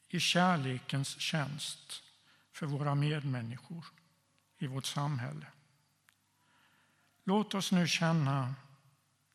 i 0.08 0.20
kärlekens 0.20 1.20
tjänst 1.20 2.04
för 2.52 2.66
våra 2.66 2.96
medmänniskor 2.96 3.86
i 4.58 4.68
vårt 4.68 4.86
samhälle. 4.86 5.46
Låt 7.24 7.54
oss 7.54 7.72
nu 7.72 7.88
känna 7.88 8.56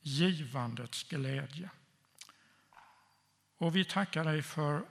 givandets 0.00 1.02
glädje. 1.02 1.70
Och 3.58 3.76
vi 3.76 3.84
tackar 3.84 4.24
dig 4.24 4.42
för 4.42 4.82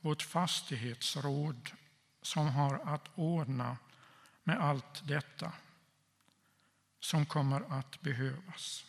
vårt 0.00 0.22
fastighetsråd 0.22 1.70
som 2.22 2.48
har 2.48 2.78
att 2.78 3.08
ordna 3.14 3.76
med 4.42 4.58
allt 4.60 5.08
detta 5.08 5.52
som 7.00 7.26
kommer 7.26 7.78
att 7.78 8.00
behövas. 8.00 8.84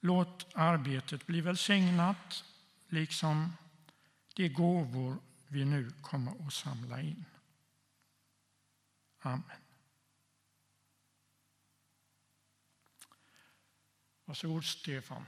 Låt 0.00 0.46
arbetet 0.54 1.26
bli 1.26 1.40
välsignat, 1.40 2.44
liksom 2.88 3.52
de 4.34 4.48
gåvor 4.48 5.18
vi 5.48 5.64
nu 5.64 5.90
kommer 5.90 6.46
att 6.46 6.52
samla 6.52 7.00
in. 7.00 7.24
Amen. 9.18 9.42
Varsågod 14.24 14.64
Stefan. 14.64 15.26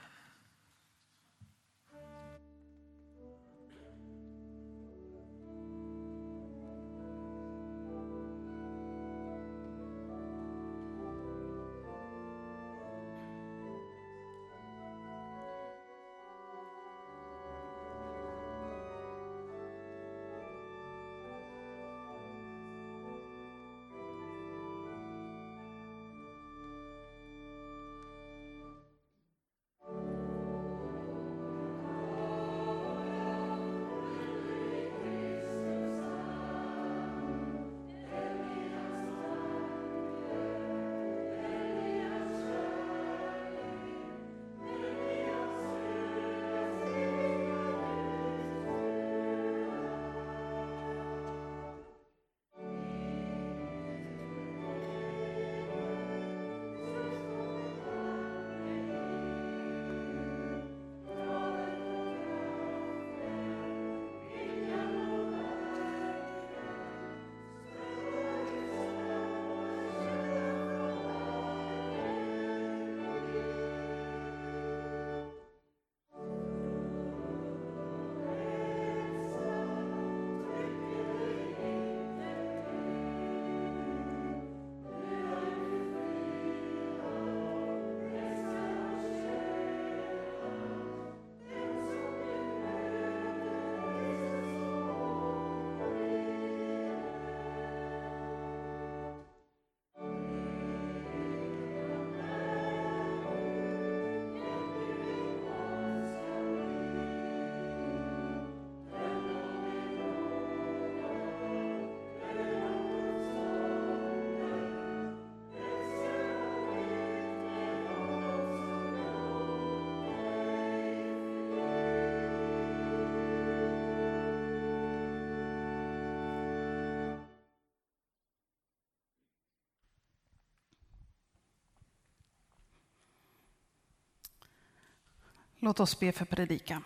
Låt 135.58 135.80
oss 135.80 136.00
be 136.00 136.12
för 136.12 136.24
predikan. 136.24 136.84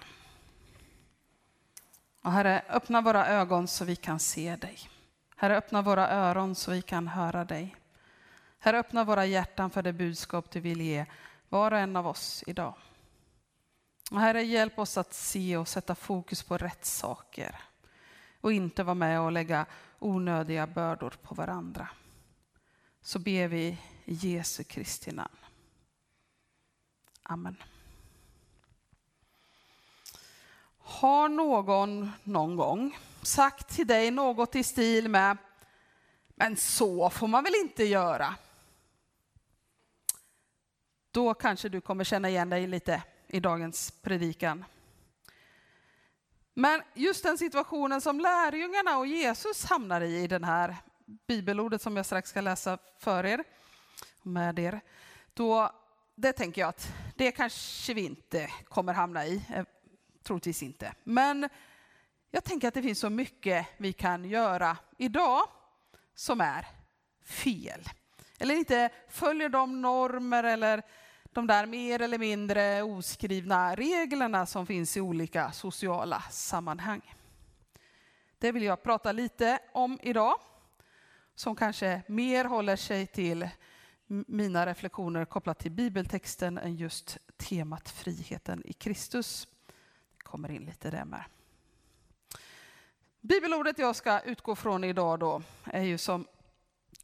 Och 2.22 2.32
herre, 2.32 2.64
öppna 2.68 3.00
våra 3.00 3.26
ögon 3.26 3.68
så 3.68 3.85
vi 3.85 3.96
kan 3.96 4.18
se 4.18 4.56
dig. 4.56 4.78
Herre, 5.37 5.56
öppna 5.56 5.82
våra 5.82 6.11
öron 6.11 6.54
så 6.54 6.70
vi 6.70 6.82
kan 6.82 7.08
höra 7.08 7.44
dig. 7.44 7.76
Herre, 8.58 8.78
öppna 8.78 9.04
våra 9.04 9.26
hjärtan 9.26 9.70
för 9.70 9.82
det 9.82 9.92
budskap 9.92 10.50
du 10.50 10.61
vill 10.61 10.80
ge 10.80 11.06
var 11.48 11.72
och 11.72 11.78
en 11.78 11.96
av 11.96 12.06
oss 12.06 12.44
idag. 12.46 12.74
Och 14.11 14.20
herre, 14.20 14.42
hjälp 14.42 14.78
oss 14.78 14.98
att 14.98 15.14
se 15.14 15.56
och 15.56 15.68
sätta 15.68 15.94
fokus 15.94 16.42
på 16.42 16.58
rätt 16.58 16.85
saker 16.85 17.56
och 18.40 18.52
inte 18.52 18.82
vara 18.82 18.94
med 18.94 19.20
och 19.20 19.32
lägga 19.32 19.66
onödiga 19.98 20.66
bördor 20.66 21.14
på 21.22 21.35
varandra. 21.35 21.88
Så 23.02 23.18
ber 23.18 23.48
vi 23.48 23.78
i 24.04 24.14
Jesu 24.14 24.64
Kristi 24.64 25.12
namn. 25.12 25.37
Amen. 27.22 27.56
Har 30.92 31.28
någon 31.28 32.11
någon 32.24 32.57
gång 32.57 32.98
sagt 33.22 33.68
till 33.68 33.87
dig 33.87 34.11
något 34.11 34.57
i 34.57 34.62
stil 34.62 35.09
med 35.09 35.37
Men 36.35 36.57
så 36.57 37.11
får 37.11 37.28
man 37.28 37.44
väl 37.44 37.55
inte 37.55 37.85
göra? 37.85 38.35
Då 41.11 41.35
kanske 41.35 41.68
du 41.68 41.81
kommer 41.81 42.05
känna 42.05 42.28
igen 42.28 42.50
dig 42.50 42.66
lite 42.66 43.02
i 43.26 43.40
dagens 43.40 43.90
predikan. 43.90 44.64
Men 46.55 46.83
just 46.94 47.22
den 47.22 47.38
situationen 47.38 48.00
som 48.00 48.20
lärjungarna 48.20 48.98
och 48.98 49.07
Jesus 49.07 49.64
hamnar 49.64 50.00
i, 50.00 50.22
i 50.22 50.26
den 50.26 50.44
här 50.44 50.76
bibelordet 51.26 51.83
som 51.83 51.96
jag 51.96 52.07
strax 52.07 52.31
ska 52.31 52.40
läsa 52.40 52.78
för 52.98 53.26
er, 53.26 53.44
med 54.22 54.59
er, 54.59 54.81
då 55.35 55.70
det 56.14 56.33
tänker 56.33 56.61
jag 56.61 56.68
att 56.68 56.92
Det 57.16 57.33
kanske 57.33 57.94
vi 57.94 58.05
inte 58.05 58.50
kommer 58.68 58.92
hamna 58.92 59.26
i, 59.26 59.42
troligtvis 60.22 60.62
inte. 60.62 60.94
Men 61.04 61.48
jag 62.30 62.44
tänker 62.44 62.68
att 62.68 62.74
det 62.74 62.82
finns 62.82 62.98
så 62.98 63.11
mycket 63.11 63.66
vi 63.76 63.92
kan 63.92 64.24
göra 64.24 64.76
idag 64.98 65.42
som 66.14 66.40
är 66.40 66.66
fel. 67.24 67.88
Eller 68.38 68.54
inte 68.54 68.90
följer 69.08 69.48
de 69.48 69.82
normer 69.82 70.44
eller 70.44 70.82
de 71.32 71.46
där 71.46 71.66
mer 71.66 72.02
eller 72.02 72.18
mindre 72.18 72.82
oskrivna 72.82 73.74
reglerna 73.74 74.46
som 74.46 74.66
finns 74.66 74.96
i 74.96 75.00
olika 75.00 75.52
sociala 75.52 76.20
sammanhang. 76.30 77.14
Det 78.38 78.52
vill 78.52 78.62
jag 78.62 78.82
prata 78.82 79.12
lite 79.12 79.58
om 79.72 79.98
idag, 80.02 80.35
som 81.35 81.56
kanske 81.56 82.02
mer 82.06 82.44
håller 82.44 82.76
sig 82.76 83.06
till 83.06 83.48
mina 84.06 84.66
reflektioner 84.66 85.24
kopplat 85.24 85.58
till 85.58 85.70
bibeltexten 85.70 86.58
än 86.58 86.76
just 86.76 87.18
temat 87.37 87.88
friheten 87.88 88.62
i 88.64 88.72
Kristus. 88.72 89.48
Det 90.22 90.28
kommer 90.28 90.50
in 90.50 90.64
lite 90.64 90.90
där 90.90 91.04
med. 91.04 91.24
Bibelordet 93.20 93.78
jag 93.78 93.96
ska 93.96 94.20
utgå 94.20 94.56
från 94.56 94.85
idag 94.85 95.18
då 95.18 95.42
är 95.64 95.82
ju 95.82 95.98
som 95.98 96.26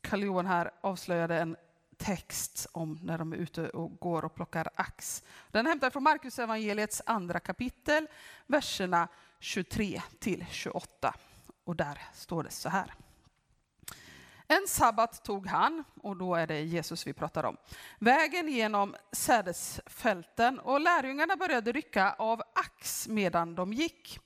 Karl 0.00 0.22
Johan 0.22 0.46
här 0.46 0.70
avslöjade 0.80 1.38
en 1.38 1.56
text 1.96 2.66
om 2.72 2.98
när 3.02 3.18
de 3.18 3.32
är 3.32 3.36
ute 3.36 3.68
och 3.68 3.98
går 4.00 4.24
och 4.24 4.34
plockar 4.34 4.68
ax. 4.74 5.24
Den 5.50 5.66
är 5.66 5.70
hämtad 5.70 5.92
från 5.92 6.02
Markus 6.02 6.38
evangeliets 6.38 7.02
andra 7.06 7.40
kapitel, 7.40 8.06
verserna 8.46 9.08
23 9.40 10.02
till 10.18 10.46
28. 10.50 11.14
Och 11.64 11.76
där 11.76 12.02
står 12.14 12.42
det 12.42 12.50
så 12.50 12.68
här. 12.68 12.94
En 14.50 14.68
sabbat 14.68 15.24
tog 15.24 15.46
han, 15.46 15.84
och 16.02 16.16
då 16.16 16.34
är 16.34 16.46
det 16.46 16.60
Jesus 16.60 17.06
vi 17.06 17.12
pratar 17.12 17.44
om, 17.44 17.56
vägen 17.98 18.48
genom 18.48 18.96
sädesfälten 19.12 20.58
och 20.58 20.80
lärjungarna 20.80 21.36
började 21.36 21.72
rycka 21.72 22.14
av 22.18 22.42
ax 22.54 23.08
medan 23.08 23.54
de 23.54 23.72
gick. 23.72 24.20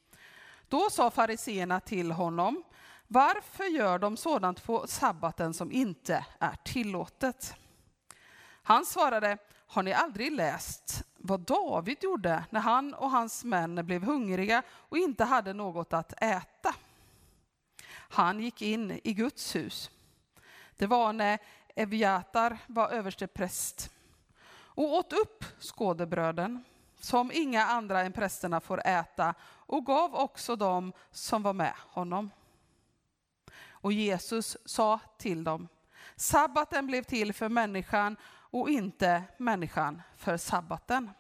Då 0.68 0.90
sa 0.90 1.10
fariseerna 1.10 1.80
till 1.80 2.12
honom, 2.12 2.64
varför 3.06 3.64
gör 3.64 3.98
de 3.98 4.16
sådant 4.16 4.64
på 4.64 4.86
sabbaten 4.86 5.54
som 5.54 5.72
inte 5.72 6.26
är 6.38 6.56
tillåtet? 6.64 7.54
Han 8.62 8.86
svarade, 8.86 9.38
har 9.66 9.82
ni 9.82 9.92
aldrig 9.92 10.32
läst 10.32 11.04
vad 11.16 11.40
David 11.40 11.96
gjorde 12.00 12.44
när 12.50 12.60
han 12.60 12.94
och 12.94 13.10
hans 13.10 13.44
män 13.44 13.86
blev 13.86 14.02
hungriga 14.02 14.62
och 14.70 14.98
inte 14.98 15.24
hade 15.24 15.52
något 15.52 15.92
att 15.92 16.22
äta? 16.22 16.74
Han 17.92 18.40
gick 18.40 18.62
in 18.62 19.00
i 19.04 19.12
Guds 19.12 19.56
hus. 19.56 19.90
Det 20.82 20.86
var 20.86 21.12
när 21.12 21.38
Eviatar 21.74 22.58
var 22.66 22.88
överstepräst 22.88 23.90
och 24.50 24.84
åt 24.84 25.12
upp 25.12 25.44
skådebröden 25.58 26.64
som 27.00 27.32
inga 27.34 27.64
andra 27.64 28.00
än 28.00 28.12
prästerna 28.12 28.60
får 28.60 28.86
äta 28.86 29.34
och 29.44 29.86
gav 29.86 30.14
också 30.14 30.56
dem 30.56 30.92
som 31.10 31.42
var 31.42 31.52
med 31.52 31.74
honom. 31.78 32.30
Och 33.68 33.92
Jesus 33.92 34.56
sa 34.64 35.00
till 35.18 35.44
dem, 35.44 35.68
sabbaten 36.16 36.86
blev 36.86 37.02
till 37.02 37.32
för 37.32 37.48
människan 37.48 38.16
och 38.26 38.70
inte 38.70 39.22
människan 39.36 40.02
för 40.16 40.36
sabbaten. 40.36 41.10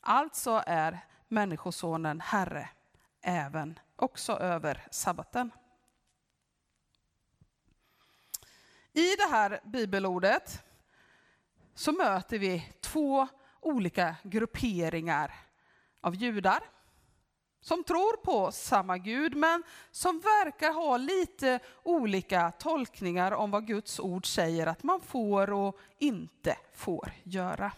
Alltså 0.00 0.62
är 0.66 0.98
Människosonen 1.28 2.20
Herre 2.20 2.68
även 3.22 3.78
också 3.96 4.32
över 4.32 4.86
sabbaten. 4.90 5.50
I 8.96 9.16
det 9.16 9.26
här 9.30 9.60
bibelordet 9.64 10.62
så 11.74 11.92
möter 11.92 12.38
vi 12.38 12.72
två 12.80 13.28
olika 13.60 14.16
grupperingar 14.22 15.34
av 16.00 16.14
judar 16.14 16.60
som 17.60 17.84
tror 17.84 18.16
på 18.16 18.52
samma 18.52 18.98
Gud 18.98 19.36
men 19.36 19.62
som 19.90 20.20
verkar 20.20 20.72
ha 20.72 20.96
lite 20.96 21.58
olika 21.82 22.50
tolkningar 22.50 23.32
om 23.32 23.50
vad 23.50 23.66
Guds 23.66 24.00
ord 24.00 24.26
säger 24.26 24.66
att 24.66 24.82
man 24.82 25.00
får 25.00 25.52
och 25.52 25.78
inte 25.98 26.56
får 26.74 27.12
göra. 27.22 27.72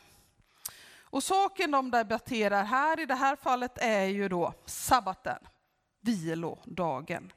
Och 1.00 1.22
saken 1.22 1.70
de 1.70 1.90
debatterar 1.90 2.64
här 2.64 3.00
i 3.00 3.06
det 3.06 3.14
här 3.14 3.36
fallet 3.36 3.78
är 3.78 4.04
ju 4.04 4.28
då 4.28 4.54
sabbaten, 4.66 5.38
vilodagen. 6.00 7.32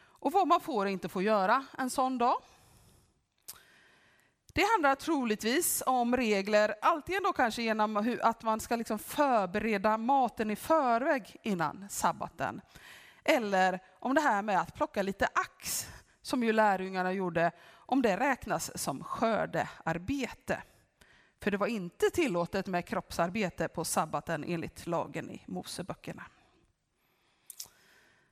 Och 0.00 0.32
vad 0.32 0.48
man 0.48 0.60
får 0.60 0.84
och 0.84 0.90
inte 0.90 1.08
får 1.08 1.22
göra 1.22 1.66
en 1.78 1.90
sån 1.90 2.18
dag. 2.18 2.42
Det 4.52 4.64
handlar 4.74 4.94
troligtvis 4.94 5.82
om 5.86 6.16
regler, 6.16 6.74
antingen 6.82 7.22
då 7.22 7.32
kanske 7.32 7.62
genom 7.62 7.96
hur, 7.96 8.24
att 8.24 8.42
man 8.42 8.60
ska 8.60 8.76
liksom 8.76 8.98
förbereda 8.98 9.96
maten 9.96 10.50
i 10.50 10.56
förväg 10.56 11.36
innan 11.42 11.86
sabbaten. 11.90 12.60
Eller 13.24 13.78
om 13.98 14.14
det 14.14 14.20
här 14.20 14.42
med 14.42 14.60
att 14.60 14.74
plocka 14.74 15.02
lite 15.02 15.28
ax, 15.34 15.88
som 16.22 16.42
ju 16.42 16.52
lärjungarna 16.52 17.12
gjorde, 17.12 17.52
om 17.72 18.02
det 18.02 18.16
räknas 18.16 18.82
som 18.82 19.04
skördearbete. 19.04 20.62
För 21.42 21.50
det 21.50 21.56
var 21.56 21.66
inte 21.66 22.10
tillåtet 22.10 22.66
med 22.66 22.86
kroppsarbete 22.86 23.68
på 23.68 23.84
sabbaten 23.84 24.44
enligt 24.44 24.86
lagen 24.86 25.30
i 25.30 25.44
Moseböckerna. 25.46 26.22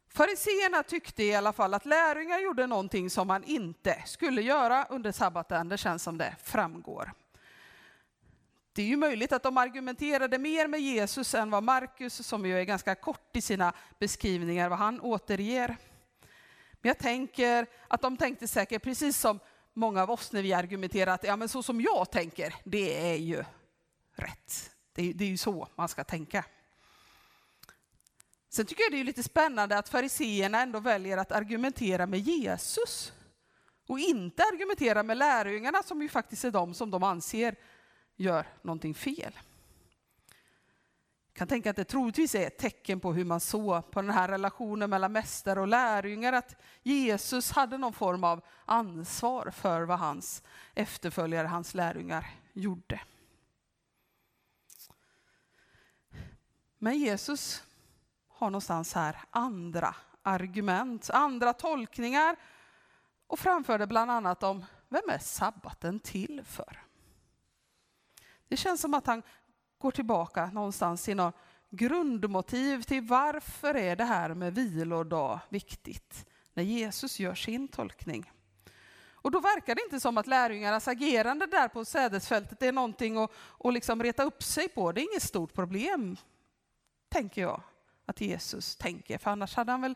Fariseerna 0.09 0.83
tyckte 0.83 1.25
i 1.25 1.35
alla 1.35 1.53
fall 1.53 1.75
att 1.75 1.87
lärjungar 1.87 2.39
gjorde 2.39 2.67
någonting 2.67 3.11
som 3.11 3.27
man 3.27 3.45
inte 3.45 4.03
skulle 4.07 4.43
göra 4.43 4.87
under 4.91 5.13
sabbaten. 5.13 5.69
Det 5.69 5.79
känns 5.79 6.03
som 6.03 6.19
det 6.19 6.37
framgår. 6.43 7.13
Det 8.73 8.83
är 8.83 8.87
ju 8.87 8.97
möjligt 8.97 9.33
att 9.33 9.43
de 9.43 9.59
argumenterade 9.59 10.39
mer 10.39 10.69
med 10.69 10.81
Jesus 10.81 11.35
än 11.35 11.51
vad 11.51 11.63
Markus, 11.63 12.27
som 12.27 12.47
ju 12.47 12.61
är 12.61 12.65
ganska 12.65 12.95
kort 12.95 13.37
i 13.37 13.41
sina 13.41 13.73
beskrivningar, 13.99 14.69
vad 14.69 14.79
han 14.79 15.01
återger. 15.01 15.77
Men 16.73 16.89
jag 16.89 16.99
tänker 16.99 17.67
att 17.89 18.03
de 18.03 18.17
tänkte 18.17 18.49
säkert 18.49 18.83
precis 18.83 19.19
som 19.19 19.39
många 19.75 20.03
av 20.03 20.11
oss 20.11 20.33
när 20.33 20.43
vi 20.43 20.53
argumenterar 20.53 21.15
att 21.15 21.25
ja, 21.25 21.37
men 21.37 21.49
så 21.49 21.63
som 21.63 21.81
jag 21.81 22.11
tänker, 22.11 22.55
det 22.65 23.11
är 23.13 23.17
ju 23.17 23.45
rätt. 24.15 24.71
Det 24.93 25.03
är, 25.03 25.15
det 25.15 25.25
är 25.25 25.29
ju 25.29 25.37
så 25.37 25.69
man 25.75 25.89
ska 25.89 26.05
tänka. 26.05 26.45
Sen 28.49 28.67
tycker 28.67 28.83
jag 28.83 28.93
det 28.93 29.01
är 29.01 29.05
lite 29.05 29.23
spännande 29.23 29.79
att 29.79 29.89
fariseerna 29.89 30.61
ändå 30.61 30.81
väljer 30.81 31.19
att 31.19 31.33
argumentera 31.33 32.07
med 32.07 32.21
Jesus 32.21 33.13
och 33.89 33.99
inte 33.99 34.43
argumentera 34.43 35.03
med 35.03 35.17
lärjungarna 35.17 35.83
som 35.83 36.03
ju 36.03 36.09
faktiskt 36.09 36.45
är 36.45 36.51
de 36.51 36.75
som 36.75 36.91
de 36.91 37.03
anser 37.03 37.57
gör 38.17 38.47
någonting 38.63 38.95
fel. 38.95 39.33
Jag 41.27 41.39
kan 41.39 41.49
tänka 41.49 41.71
att 41.71 41.77
det 41.77 41.85
troligtvis 41.85 42.35
är 42.35 42.47
ett 42.47 42.59
tecken 42.59 43.01
på 43.01 43.13
hur 43.13 43.25
man 43.25 43.41
såg 43.41 43.91
på 43.91 44.03
den 44.03 44.11
här 44.11 44.29
relationen 44.29 44.91
mellan 44.91 45.13
mästare 45.13 45.61
och 45.61 45.69
lärjungar, 45.69 46.33
att 46.33 46.57
Jesus 46.83 47.51
hade 47.51 47.79
någon 47.79 47.93
form 47.93 48.25
av 48.25 48.45
ansvar 48.65 49.51
för 49.51 49.83
vad 49.83 49.99
hans 49.99 50.43
efterföljare, 50.75 51.47
hans 51.47 51.75
lärjungar, 51.75 52.27
gjorde. 52.53 53.01
Men 56.79 56.99
Jesus 56.99 57.63
har 58.39 58.51
någonstans 58.51 58.95
här 58.95 59.19
andra 59.31 59.95
argument, 60.23 61.11
andra 61.11 61.53
tolkningar 61.53 62.37
och 63.27 63.39
framförde 63.39 63.87
bland 63.87 64.11
annat 64.11 64.43
om 64.43 64.65
vem 64.89 65.09
är 65.09 65.19
sabbaten 65.19 66.01
till 66.01 66.43
för? 66.45 66.83
Det 68.49 68.57
känns 68.57 68.81
som 68.81 68.95
att 68.95 69.07
han 69.07 69.23
går 69.79 69.91
tillbaka 69.91 70.47
någonstans 70.47 71.09
i 71.09 71.15
något 71.15 71.35
grundmotiv 71.71 72.83
till 72.83 73.03
varför 73.03 73.75
är 73.75 73.97
det 73.97 74.05
här 74.05 74.35
med 74.35 74.55
vilodag 74.55 75.41
viktigt 75.49 76.27
när 76.55 76.63
Jesus 76.63 77.21
gör 77.21 77.35
sin 77.35 77.69
tolkning. 77.69 78.33
Och 79.13 79.31
då 79.31 79.41
verkar 79.41 79.75
det 79.75 79.83
inte 79.83 80.01
som 80.01 80.19
att 80.19 80.27
lärjungarnas 80.27 80.89
agerande 80.89 81.47
där 81.47 81.69
på 81.69 81.85
sädesfältet 81.85 82.63
är 82.63 82.73
någonting 82.73 83.17
att, 83.17 83.31
att 83.65 83.75
liksom 83.75 84.03
reta 84.03 84.23
upp 84.23 84.43
sig 84.43 84.69
på. 84.69 84.93
Det 84.93 85.01
är 85.01 85.13
inget 85.13 85.23
stort 85.23 85.55
problem, 85.55 86.17
tänker 87.09 87.43
jag 87.43 87.63
att 88.09 88.21
Jesus 88.21 88.77
tänker. 88.77 89.19
För 89.19 89.31
annars 89.31 89.55
hade 89.55 89.73
han 89.73 89.81
väl, 89.81 89.95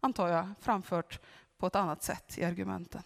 antar 0.00 0.28
jag, 0.28 0.48
framfört 0.60 1.20
på 1.58 1.66
ett 1.66 1.76
annat 1.76 2.02
sätt 2.02 2.38
i 2.38 2.44
argumenten. 2.44 3.02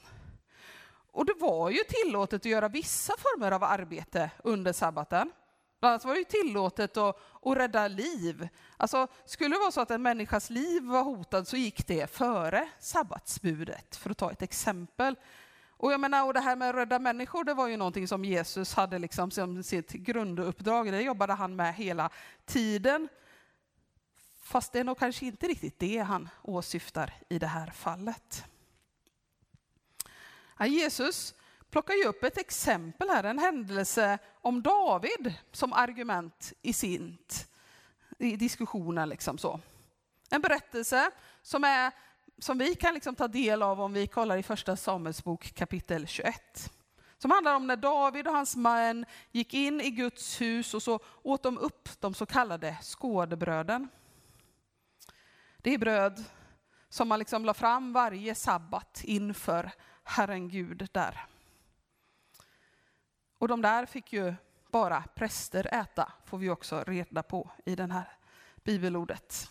Och 1.13 1.27
det 1.27 1.35
var 1.41 1.71
ju 1.71 1.79
tillåtet 1.89 2.41
att 2.41 2.45
göra 2.45 2.69
vissa 2.69 3.13
former 3.19 3.53
av 3.53 3.65
arbete 3.65 4.31
under 4.45 4.73
sabbaten. 4.73 5.33
Bland 5.81 5.93
annat 5.93 6.05
var 6.05 6.13
det 6.13 6.19
ju 6.19 6.25
tillåtet 6.25 6.97
att, 6.97 7.17
att 7.43 7.57
rädda 7.57 7.89
liv. 7.89 8.49
Alltså, 8.77 9.07
skulle 9.25 9.55
det 9.55 9.61
vara 9.61 9.71
så 9.71 9.81
att 9.81 9.91
en 9.91 10.03
människas 10.03 10.51
liv 10.51 10.83
var 10.83 11.03
hotad 11.03 11.49
så 11.49 11.57
gick 11.57 11.87
det 11.87 12.11
före 12.11 12.69
sabbatsbudet, 12.79 13.97
för 13.97 14.11
att 14.11 14.19
ta 14.19 14.31
ett 14.33 14.43
exempel. 14.43 15.17
Och 15.77 15.93
jag 15.93 16.01
menar, 16.01 16.27
och 16.27 16.35
det 16.35 16.41
här 16.41 16.57
med 16.57 16.71
att 16.71 16.75
rädda 16.75 16.99
människor, 16.99 17.45
det 17.45 17.55
var 17.55 17.69
ju 17.69 17.77
någonting 17.77 18.09
som 18.09 18.25
Jesus 18.25 18.75
hade 18.75 18.99
liksom 18.99 19.31
som 19.31 19.63
sitt 19.63 19.93
grunduppdrag. 19.93 20.93
Det 20.93 21.01
jobbade 21.01 21.33
han 21.33 21.57
med 21.57 21.75
hela 21.75 22.11
tiden. 22.45 23.09
Fast 24.45 24.73
det 24.73 24.81
är 24.81 24.85
nog 24.85 24.99
kanske 24.99 25.27
inte 25.27 25.49
riktigt 25.49 25.79
det 25.79 25.99
han 25.99 26.29
åsyftar 26.43 27.15
i 27.29 27.39
det 27.39 27.47
här 27.47 27.71
fallet. 27.71 28.45
Jesus 30.67 31.35
plockar 31.71 31.95
ju 31.95 32.05
upp 32.05 32.25
ett 32.25 32.39
exempel 32.39 33.09
här, 33.09 33.25
en 33.25 33.39
händelse 33.39 34.19
om 34.41 34.63
David 34.63 35.35
som 35.53 35.73
argument 35.73 36.53
i 36.63 36.73
sint, 36.73 37.49
i 38.19 38.37
diskussionen 38.37 39.09
liksom 39.09 39.39
så. 39.39 39.61
En 40.31 40.41
berättelse 40.41 41.11
som, 41.43 41.65
är, 41.65 41.93
som 42.39 42.59
vi 42.59 42.75
kan 42.75 42.95
liksom 42.95 43.15
ta 43.15 43.29
del 43.29 43.63
av 43.63 43.81
om 43.81 43.93
vi 43.93 44.07
kollar 44.07 44.37
i 44.37 44.43
första 44.43 44.77
Samuelsbok 44.77 45.55
kapitel 45.55 46.07
21. 46.07 46.73
Som 47.19 47.31
handlar 47.31 47.55
om 47.55 47.67
när 47.67 47.77
David 47.77 48.27
och 48.27 48.35
hans 48.35 48.57
män 48.57 49.07
gick 49.33 49.55
in 49.55 49.81
i 49.81 49.91
Guds 49.91 50.41
hus 50.41 50.75
och 50.75 50.83
så 50.83 51.01
åt 51.23 51.43
de 51.43 51.59
upp 51.59 51.89
de 52.01 52.15
så 52.15 52.27
kallade 52.27 52.79
skådebröden. 52.83 53.89
Det 55.65 55.75
är 55.75 55.79
bröd 55.79 56.25
som 56.89 57.09
man 57.09 57.19
liksom 57.19 57.45
la 57.45 57.55
fram 57.55 57.93
varje 57.93 58.35
sabbat 58.35 59.01
inför 59.05 59.71
Herren 60.03 60.49
Gud 60.49 60.89
där. 60.93 61.27
Och 63.39 63.49
de 63.49 63.63
där 63.63 63.87
fick 63.87 64.13
ju 64.13 64.35
bara 64.71 65.05
präster 65.15 65.75
äta, 65.75 66.13
får 66.25 66.39
vi 66.39 66.51
också 66.51 66.85
reda 66.87 67.23
på 67.23 67.51
i 67.65 67.77
den 67.77 67.91
här 67.91 68.09
bibelordet. 68.65 69.51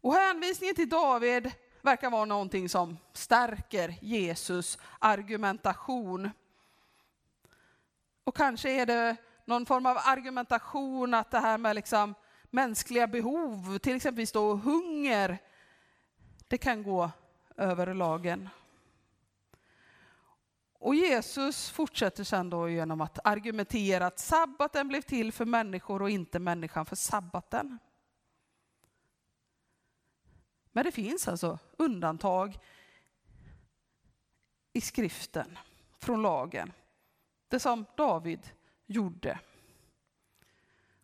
Och 0.00 0.14
hänvisningen 0.14 0.74
till 0.74 0.88
David 0.88 1.52
verkar 1.82 2.10
vara 2.10 2.24
någonting 2.24 2.68
som 2.68 2.98
stärker 3.12 3.94
Jesus 4.00 4.78
argumentation. 4.98 6.30
Och 8.24 8.36
kanske 8.36 8.70
är 8.70 8.86
det 8.86 9.16
någon 9.44 9.66
form 9.66 9.86
av 9.86 9.98
argumentation 10.04 11.14
att 11.14 11.30
det 11.30 11.40
här 11.40 11.58
med 11.58 11.74
liksom 11.74 12.14
mänskliga 12.50 13.06
behov, 13.06 13.78
till 13.78 13.96
exempel 13.96 14.26
då 14.32 14.54
hunger, 14.54 15.38
det 16.48 16.58
kan 16.58 16.82
gå 16.82 17.10
över 17.56 17.94
lagen. 17.94 18.48
Och 20.72 20.94
Jesus 20.94 21.70
fortsätter 21.70 22.24
sen 22.24 22.50
då 22.50 22.68
genom 22.68 23.00
att 23.00 23.26
argumentera 23.26 24.06
att 24.06 24.18
sabbaten 24.18 24.88
blev 24.88 25.02
till 25.02 25.32
för 25.32 25.44
människor 25.44 26.02
och 26.02 26.10
inte 26.10 26.38
människan 26.38 26.86
för 26.86 26.96
sabbaten. 26.96 27.78
Men 30.72 30.84
det 30.84 30.92
finns 30.92 31.28
alltså 31.28 31.58
undantag 31.76 32.58
i 34.72 34.80
skriften 34.80 35.58
från 35.98 36.22
lagen. 36.22 36.72
Det 37.48 37.60
som 37.60 37.86
David 37.96 38.50
gjorde. 38.86 39.38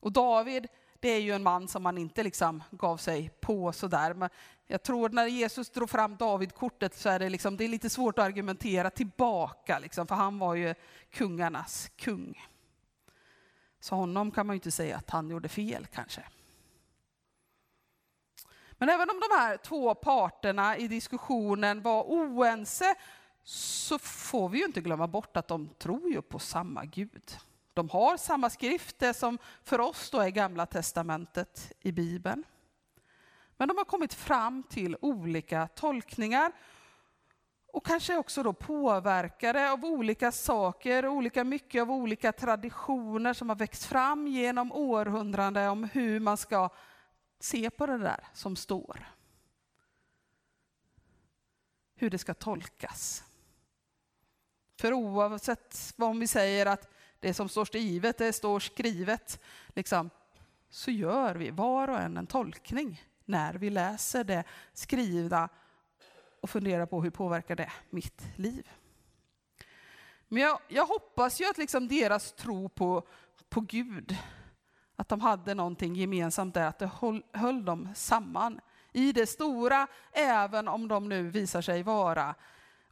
Och 0.00 0.12
David, 0.12 0.68
det 1.06 1.12
är 1.12 1.20
ju 1.20 1.32
en 1.32 1.42
man 1.42 1.68
som 1.68 1.82
man 1.82 1.98
inte 1.98 2.22
liksom 2.22 2.62
gav 2.70 2.96
sig 2.96 3.30
på 3.40 3.72
sådär. 3.72 4.14
Men 4.14 4.30
jag 4.66 4.82
tror 4.82 5.08
när 5.08 5.26
Jesus 5.26 5.70
drog 5.70 5.90
fram 5.90 6.16
Davidkortet 6.16 6.94
så 6.94 7.08
är 7.08 7.18
det, 7.18 7.28
liksom, 7.28 7.56
det 7.56 7.64
är 7.64 7.68
lite 7.68 7.90
svårt 7.90 8.18
att 8.18 8.24
argumentera 8.24 8.90
tillbaka, 8.90 9.78
liksom, 9.78 10.06
för 10.06 10.14
han 10.14 10.38
var 10.38 10.54
ju 10.54 10.74
kungarnas 11.10 11.90
kung. 11.96 12.46
Så 13.80 13.94
honom 13.94 14.30
kan 14.30 14.46
man 14.46 14.54
ju 14.54 14.56
inte 14.56 14.70
säga 14.70 14.96
att 14.96 15.10
han 15.10 15.30
gjorde 15.30 15.48
fel 15.48 15.86
kanske. 15.86 16.22
Men 18.72 18.88
även 18.88 19.10
om 19.10 19.20
de 19.20 19.36
här 19.36 19.56
två 19.56 19.94
parterna 19.94 20.76
i 20.76 20.88
diskussionen 20.88 21.82
var 21.82 22.02
oense 22.02 22.94
så 23.44 23.98
får 23.98 24.48
vi 24.48 24.58
ju 24.58 24.64
inte 24.64 24.80
glömma 24.80 25.06
bort 25.06 25.36
att 25.36 25.48
de 25.48 25.68
tror 25.78 26.10
ju 26.10 26.22
på 26.22 26.38
samma 26.38 26.84
Gud. 26.84 27.36
De 27.76 27.90
har 27.90 28.16
samma 28.16 28.50
skrift, 28.50 28.98
det 28.98 29.14
som 29.14 29.38
för 29.64 29.80
oss 29.80 30.10
då 30.10 30.20
är 30.20 30.28
Gamla 30.28 30.66
Testamentet 30.66 31.72
i 31.80 31.92
Bibeln. 31.92 32.44
Men 33.56 33.68
de 33.68 33.76
har 33.76 33.84
kommit 33.84 34.14
fram 34.14 34.62
till 34.62 34.96
olika 35.00 35.68
tolkningar 35.68 36.52
och 37.72 37.86
kanske 37.86 38.16
också 38.16 38.42
då 38.42 38.52
påverkade 38.52 39.72
av 39.72 39.84
olika 39.84 40.32
saker, 40.32 41.06
olika 41.06 41.44
mycket 41.44 41.82
av 41.82 41.90
olika 41.90 42.32
traditioner 42.32 43.32
som 43.32 43.48
har 43.48 43.56
växt 43.56 43.84
fram 43.84 44.26
genom 44.26 44.72
århundraden 44.72 45.70
om 45.70 45.84
hur 45.84 46.20
man 46.20 46.36
ska 46.36 46.68
se 47.40 47.70
på 47.70 47.86
det 47.86 47.98
där 47.98 48.26
som 48.32 48.56
står. 48.56 49.06
Hur 51.94 52.10
det 52.10 52.18
ska 52.18 52.34
tolkas. 52.34 53.24
För 54.80 54.92
oavsett 54.92 55.94
vad 55.96 56.18
vi 56.18 56.26
säger 56.26 56.66
att 56.66 56.95
det 57.20 57.34
som 57.34 57.48
står 57.48 57.64
skrivet, 57.64 58.18
det 58.18 58.32
står 58.32 58.60
skrivet, 58.60 59.40
liksom, 59.68 60.10
så 60.70 60.90
gör 60.90 61.34
vi 61.34 61.50
var 61.50 61.88
och 61.88 62.00
en 62.00 62.16
en 62.16 62.26
tolkning 62.26 63.02
när 63.24 63.54
vi 63.54 63.70
läser 63.70 64.24
det 64.24 64.44
skrivna 64.72 65.48
och 66.40 66.50
funderar 66.50 66.86
på 66.86 67.02
hur 67.02 67.10
påverkar 67.10 67.56
det 67.56 67.72
mitt 67.90 68.22
liv. 68.36 68.70
Men 70.28 70.42
jag, 70.42 70.60
jag 70.68 70.86
hoppas 70.86 71.40
ju 71.40 71.50
att 71.50 71.58
liksom 71.58 71.88
deras 71.88 72.32
tro 72.32 72.68
på, 72.68 73.06
på 73.48 73.60
Gud, 73.60 74.16
att 74.96 75.08
de 75.08 75.20
hade 75.20 75.54
någonting 75.54 75.94
gemensamt 75.94 76.54
där, 76.54 76.66
att 76.66 76.78
det 76.78 76.90
höll, 77.00 77.22
höll 77.32 77.64
dem 77.64 77.88
samman 77.94 78.60
i 78.92 79.12
det 79.12 79.26
stora, 79.26 79.86
även 80.12 80.68
om 80.68 80.88
de 80.88 81.08
nu 81.08 81.30
visar 81.30 81.62
sig 81.62 81.82
vara 81.82 82.34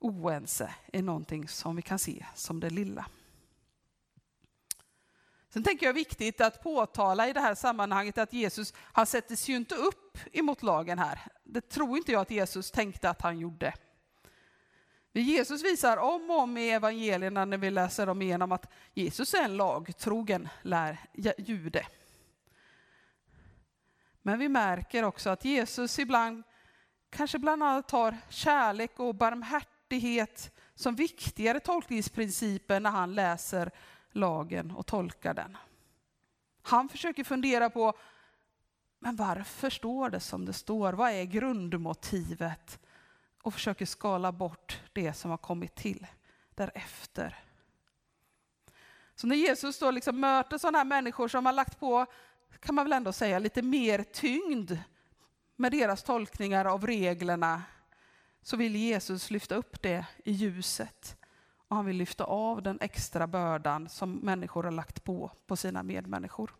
oense 0.01 0.75
i 0.93 1.03
någonting 1.03 1.49
som 1.49 1.77
vi 1.77 1.83
kan 1.83 1.99
se 1.99 2.27
som 2.35 2.61
det 2.61 2.71
lilla. 2.71 3.07
Sen 5.55 5.63
tänker 5.63 5.87
jag 5.87 5.93
viktigt 5.93 6.41
att 6.41 6.63
påtala 6.63 7.29
i 7.29 7.33
det 7.33 7.41
här 7.41 7.55
sammanhanget 7.55 8.19
att 8.19 8.33
Jesus, 8.33 8.75
han 8.77 9.07
sätter 9.07 9.37
sig 9.37 9.53
ju 9.53 9.57
inte 9.57 9.75
upp 9.75 10.19
emot 10.33 10.63
lagen 10.63 10.99
här. 10.99 11.21
Det 11.45 11.61
tror 11.61 11.97
inte 11.97 12.13
jag 12.13 12.21
att 12.21 12.31
Jesus 12.31 12.71
tänkte 12.71 13.11
att 13.11 13.23
han 13.23 13.39
gjorde. 13.39 13.75
Jesus 15.13 15.65
visar 15.65 15.97
om 15.97 16.31
och 16.31 16.39
om 16.39 16.57
i 16.57 16.71
evangelierna 16.71 17.45
när 17.45 17.59
vi 17.59 17.71
läser 17.71 18.07
dem 18.07 18.23
igenom 18.23 18.53
att 18.53 18.73
Jesus 18.95 19.35
är 19.35 19.43
en 19.43 19.57
lagtrogen 19.57 20.49
lär, 20.63 20.99
jude. 21.39 21.87
Men 24.23 24.39
vi 24.39 24.49
märker 24.49 25.03
också 25.03 25.31
att 25.31 25.45
Jesus 25.45 25.99
ibland 25.99 26.43
kanske 27.11 27.39
bland 27.39 27.63
annat 27.63 27.91
har 27.91 28.17
kärlek 28.29 29.01
och 29.01 29.15
barmhärtighet 29.15 30.55
som 30.75 30.95
viktigare 30.95 31.61
tolkningsprinciper 31.61 32.81
när 32.81 32.91
han 32.91 33.15
läser 33.15 33.71
lagen 34.15 34.71
och 34.71 34.87
tolkar 34.87 35.35
den. 35.35 35.57
Han 36.63 36.89
försöker 36.89 37.25
fundera 37.25 37.71
på, 37.71 37.93
men 38.99 39.17
varför 39.17 39.71
står 39.71 40.11
det 40.11 40.21
som 40.21 40.45
det 40.45 40.53
står? 40.53 40.93
Vad 40.93 41.11
är 41.11 41.25
grundmotivet? 41.25 42.81
Och 43.43 43.55
försöker 43.55 43.87
skala 43.87 44.33
bort 44.33 44.81
det 44.93 45.13
som 45.13 45.31
har 45.31 45.39
kommit 45.39 45.75
till 45.75 46.07
därefter. 46.55 47.39
Så 49.15 49.27
när 49.27 49.37
Jesus 49.37 49.79
då 49.79 49.91
liksom 49.91 50.21
möter 50.21 50.59
sådana 50.59 50.79
här 50.79 50.85
människor 50.85 51.29
som 51.29 51.47
har 51.47 51.53
lagt 51.53 51.81
på, 51.81 52.07
kan 52.61 52.75
man 52.75 52.85
väl 52.85 52.93
ändå 52.93 53.13
säga, 53.13 53.39
lite 53.39 53.63
mer 53.63 54.03
tyngd 54.03 54.79
med 55.57 55.73
deras 55.73 56.03
tolkningar 56.03 56.65
av 56.65 56.87
reglerna, 56.87 57.63
så 58.43 58.57
vill 58.57 58.77
Jesus 58.77 59.31
lyfta 59.31 59.55
upp 59.55 59.83
det 59.83 60.07
i 60.25 60.33
ljuset 60.33 61.17
och 61.69 61.77
han 61.77 61.87
vill 61.87 61.97
lyfta 61.97 62.25
av 62.25 62.63
den 62.63 62.79
extra 62.81 63.27
bördan 63.27 63.89
som 63.89 64.13
människor 64.13 64.63
har 64.63 64.71
lagt 64.71 65.05
på 65.05 65.31
på 65.47 65.57
sina 65.57 65.83
medmänniskor. 65.83 66.55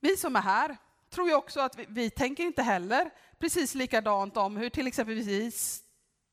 Vi 0.00 0.16
som 0.16 0.36
är 0.36 0.40
här 0.40 0.76
tror 1.10 1.28
jag 1.28 1.38
också 1.38 1.60
att 1.60 1.78
vi, 1.78 1.86
vi 1.88 2.10
tänker 2.10 2.42
inte 2.42 2.62
heller 2.62 3.10
precis 3.38 3.74
likadant 3.74 4.36
om 4.36 4.56
hur 4.56 4.70
till 4.70 4.86
exempel 4.86 5.14
vi, 5.14 5.52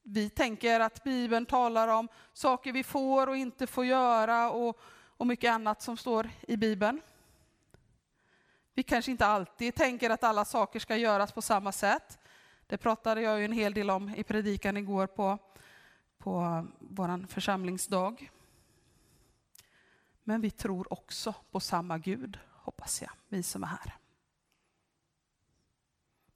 vi 0.04 0.30
tänker 0.30 0.80
att 0.80 1.04
Bibeln 1.04 1.46
talar 1.46 1.88
om 1.88 2.08
saker 2.34 2.72
vi 2.72 2.84
får 2.84 3.28
och 3.28 3.38
inte 3.38 3.68
får 3.68 3.86
göra 3.86 4.52
och, 4.52 4.80
och 5.18 5.28
mycket 5.28 5.52
annat 5.52 5.82
som 5.82 5.98
står 5.98 6.30
i 6.48 6.58
Bibeln. 6.58 7.02
Vi 8.74 8.84
kanske 8.84 9.12
inte 9.12 9.26
alltid 9.26 9.76
tänker 9.76 10.10
att 10.10 10.24
alla 10.24 10.46
saker 10.46 10.80
ska 10.80 10.98
göras 10.98 11.32
på 11.32 11.42
samma 11.42 11.72
sätt. 11.72 12.20
Det 12.68 12.78
pratade 12.78 13.22
jag 13.22 13.40
ju 13.40 13.46
en 13.46 13.52
hel 13.52 13.74
del 13.74 13.90
om 13.90 14.10
i 14.10 14.24
predikan 14.24 14.78
igår 14.78 15.08
på, 15.08 15.38
på 16.18 16.68
vår 16.80 17.28
församlingsdag. 17.28 18.32
Men 20.24 20.42
vi 20.42 20.52
tror 20.52 20.94
också 20.94 21.34
på 21.52 21.60
samma 21.60 21.98
Gud, 21.98 22.40
hoppas 22.52 23.02
jag, 23.02 23.12
vi 23.28 23.44
som 23.44 23.64
är 23.64 23.68
här. 23.68 23.98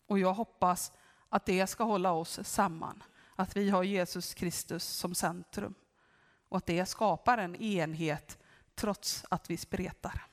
Och 0.06 0.20
jag 0.20 0.34
hoppas 0.34 0.92
att 1.30 1.46
det 1.46 1.68
ska 1.68 1.84
hålla 1.84 2.12
oss 2.12 2.40
samman, 2.44 3.04
att 3.36 3.58
vi 3.58 3.70
har 3.70 3.84
Jesus 3.84 4.34
Kristus 4.34 4.84
som 4.84 5.16
centrum 5.16 5.76
och 6.50 6.58
att 6.58 6.66
det 6.66 6.86
skapar 6.86 7.38
en 7.38 7.56
enhet 7.56 8.38
trots 8.76 9.26
att 9.30 9.50
vi 9.50 9.58
spretar. 9.58 10.26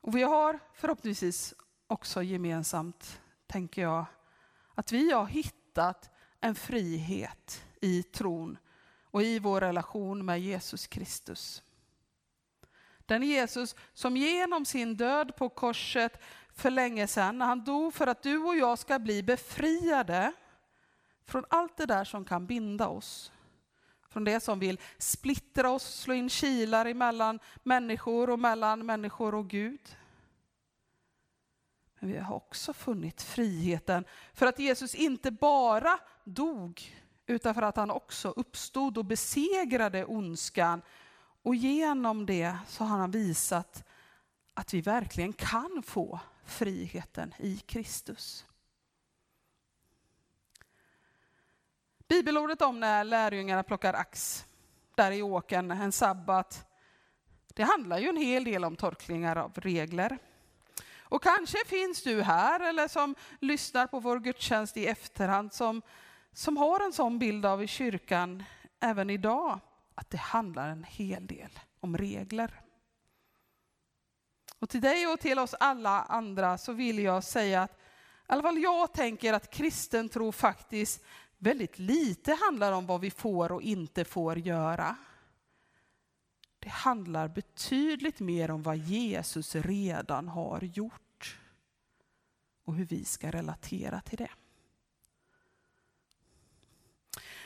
Och 0.00 0.16
vi 0.16 0.22
har 0.22 0.58
förhoppningsvis 0.74 1.54
också 1.86 2.22
gemensamt, 2.22 3.20
tänker 3.46 3.82
jag, 3.82 4.06
att 4.74 4.92
vi 4.92 5.12
har 5.12 5.26
hittat 5.26 6.10
en 6.40 6.54
frihet 6.54 7.64
i 7.80 8.02
tron 8.02 8.58
och 9.10 9.22
i 9.22 9.38
vår 9.38 9.60
relation 9.60 10.24
med 10.24 10.40
Jesus 10.40 10.86
Kristus. 10.86 11.62
Den 13.06 13.22
Jesus 13.22 13.74
som 13.94 14.16
genom 14.16 14.64
sin 14.64 14.96
död 14.96 15.36
på 15.36 15.48
korset 15.48 16.22
för 16.54 16.70
länge 16.70 17.06
sedan 17.06 17.38
när 17.38 17.46
han 17.46 17.64
dog 17.64 17.94
för 17.94 18.06
att 18.06 18.22
du 18.22 18.38
och 18.38 18.56
jag 18.56 18.78
ska 18.78 18.98
bli 18.98 19.22
befriade 19.22 20.32
från 21.24 21.44
allt 21.50 21.76
det 21.76 21.86
där 21.86 22.04
som 22.04 22.24
kan 22.24 22.46
binda 22.46 22.88
oss. 22.88 23.32
Från 24.08 24.24
det 24.24 24.40
som 24.40 24.58
vill 24.58 24.80
splittra 24.98 25.70
oss, 25.70 26.00
slå 26.00 26.14
in 26.14 26.28
kilar 26.28 26.86
emellan 26.86 27.38
människor 27.62 28.30
och 28.30 28.38
mellan 28.38 28.86
människor 28.86 29.34
och 29.34 29.48
Gud. 29.48 29.96
Men 31.98 32.12
vi 32.12 32.18
har 32.18 32.36
också 32.36 32.72
funnit 32.72 33.22
friheten 33.22 34.04
för 34.32 34.46
att 34.46 34.58
Jesus 34.58 34.94
inte 34.94 35.30
bara 35.30 35.98
dog 36.24 37.02
utan 37.26 37.54
för 37.54 37.62
att 37.62 37.76
han 37.76 37.90
också 37.90 38.28
uppstod 38.28 38.98
och 38.98 39.04
besegrade 39.04 40.04
ondskan. 40.04 40.82
Och 41.42 41.54
genom 41.54 42.26
det 42.26 42.56
så 42.68 42.84
har 42.84 42.98
han 42.98 43.10
visat 43.10 43.84
att 44.54 44.74
vi 44.74 44.80
verkligen 44.80 45.32
kan 45.32 45.82
få 45.86 46.20
friheten 46.44 47.34
i 47.38 47.56
Kristus. 47.56 48.46
Bibelordet 52.08 52.62
om 52.62 52.80
när 52.80 53.04
lärjungarna 53.04 53.62
plockar 53.62 53.94
ax 53.94 54.44
där 54.94 55.12
i 55.12 55.22
åken 55.22 55.70
en 55.70 55.92
sabbat, 55.92 56.66
det 57.54 57.62
handlar 57.62 57.98
ju 57.98 58.08
en 58.08 58.16
hel 58.16 58.44
del 58.44 58.64
om 58.64 58.76
tolkningar 58.76 59.36
av 59.36 59.52
regler. 59.54 60.18
Och 61.08 61.22
kanske 61.22 61.58
finns 61.66 62.02
du 62.02 62.22
här 62.22 62.60
eller 62.60 62.88
som 62.88 63.14
lyssnar 63.40 63.86
på 63.86 64.00
vår 64.00 64.20
gudstjänst 64.20 64.76
i 64.76 64.86
efterhand 64.86 65.52
som, 65.52 65.82
som 66.32 66.56
har 66.56 66.80
en 66.80 66.92
sån 66.92 67.18
bild 67.18 67.46
av 67.46 67.62
i 67.62 67.66
kyrkan 67.66 68.44
även 68.80 69.10
idag, 69.10 69.60
att 69.94 70.10
det 70.10 70.18
handlar 70.18 70.68
en 70.68 70.84
hel 70.84 71.26
del 71.26 71.60
om 71.80 71.96
regler. 71.96 72.60
Och 74.58 74.68
till 74.68 74.80
dig 74.80 75.06
och 75.06 75.20
till 75.20 75.38
oss 75.38 75.54
alla 75.54 76.02
andra 76.02 76.58
så 76.58 76.72
vill 76.72 76.98
jag 76.98 77.24
säga 77.24 77.62
att 77.62 77.72
i 77.72 78.32
alla 78.32 78.42
fall 78.42 78.58
jag 78.58 78.92
tänker 78.92 79.32
att 79.32 79.50
kristen 79.50 80.08
tro 80.08 80.32
faktiskt 80.32 81.04
väldigt 81.38 81.78
lite 81.78 82.34
handlar 82.34 82.72
om 82.72 82.86
vad 82.86 83.00
vi 83.00 83.10
får 83.10 83.52
och 83.52 83.62
inte 83.62 84.04
får 84.04 84.38
göra. 84.38 84.96
Det 86.66 86.70
handlar 86.70 87.28
betydligt 87.28 88.20
mer 88.20 88.50
om 88.50 88.62
vad 88.62 88.76
Jesus 88.76 89.54
redan 89.54 90.28
har 90.28 90.60
gjort 90.60 91.38
och 92.64 92.74
hur 92.74 92.84
vi 92.84 93.04
ska 93.04 93.30
relatera 93.30 94.00
till 94.00 94.18
det. 94.18 94.30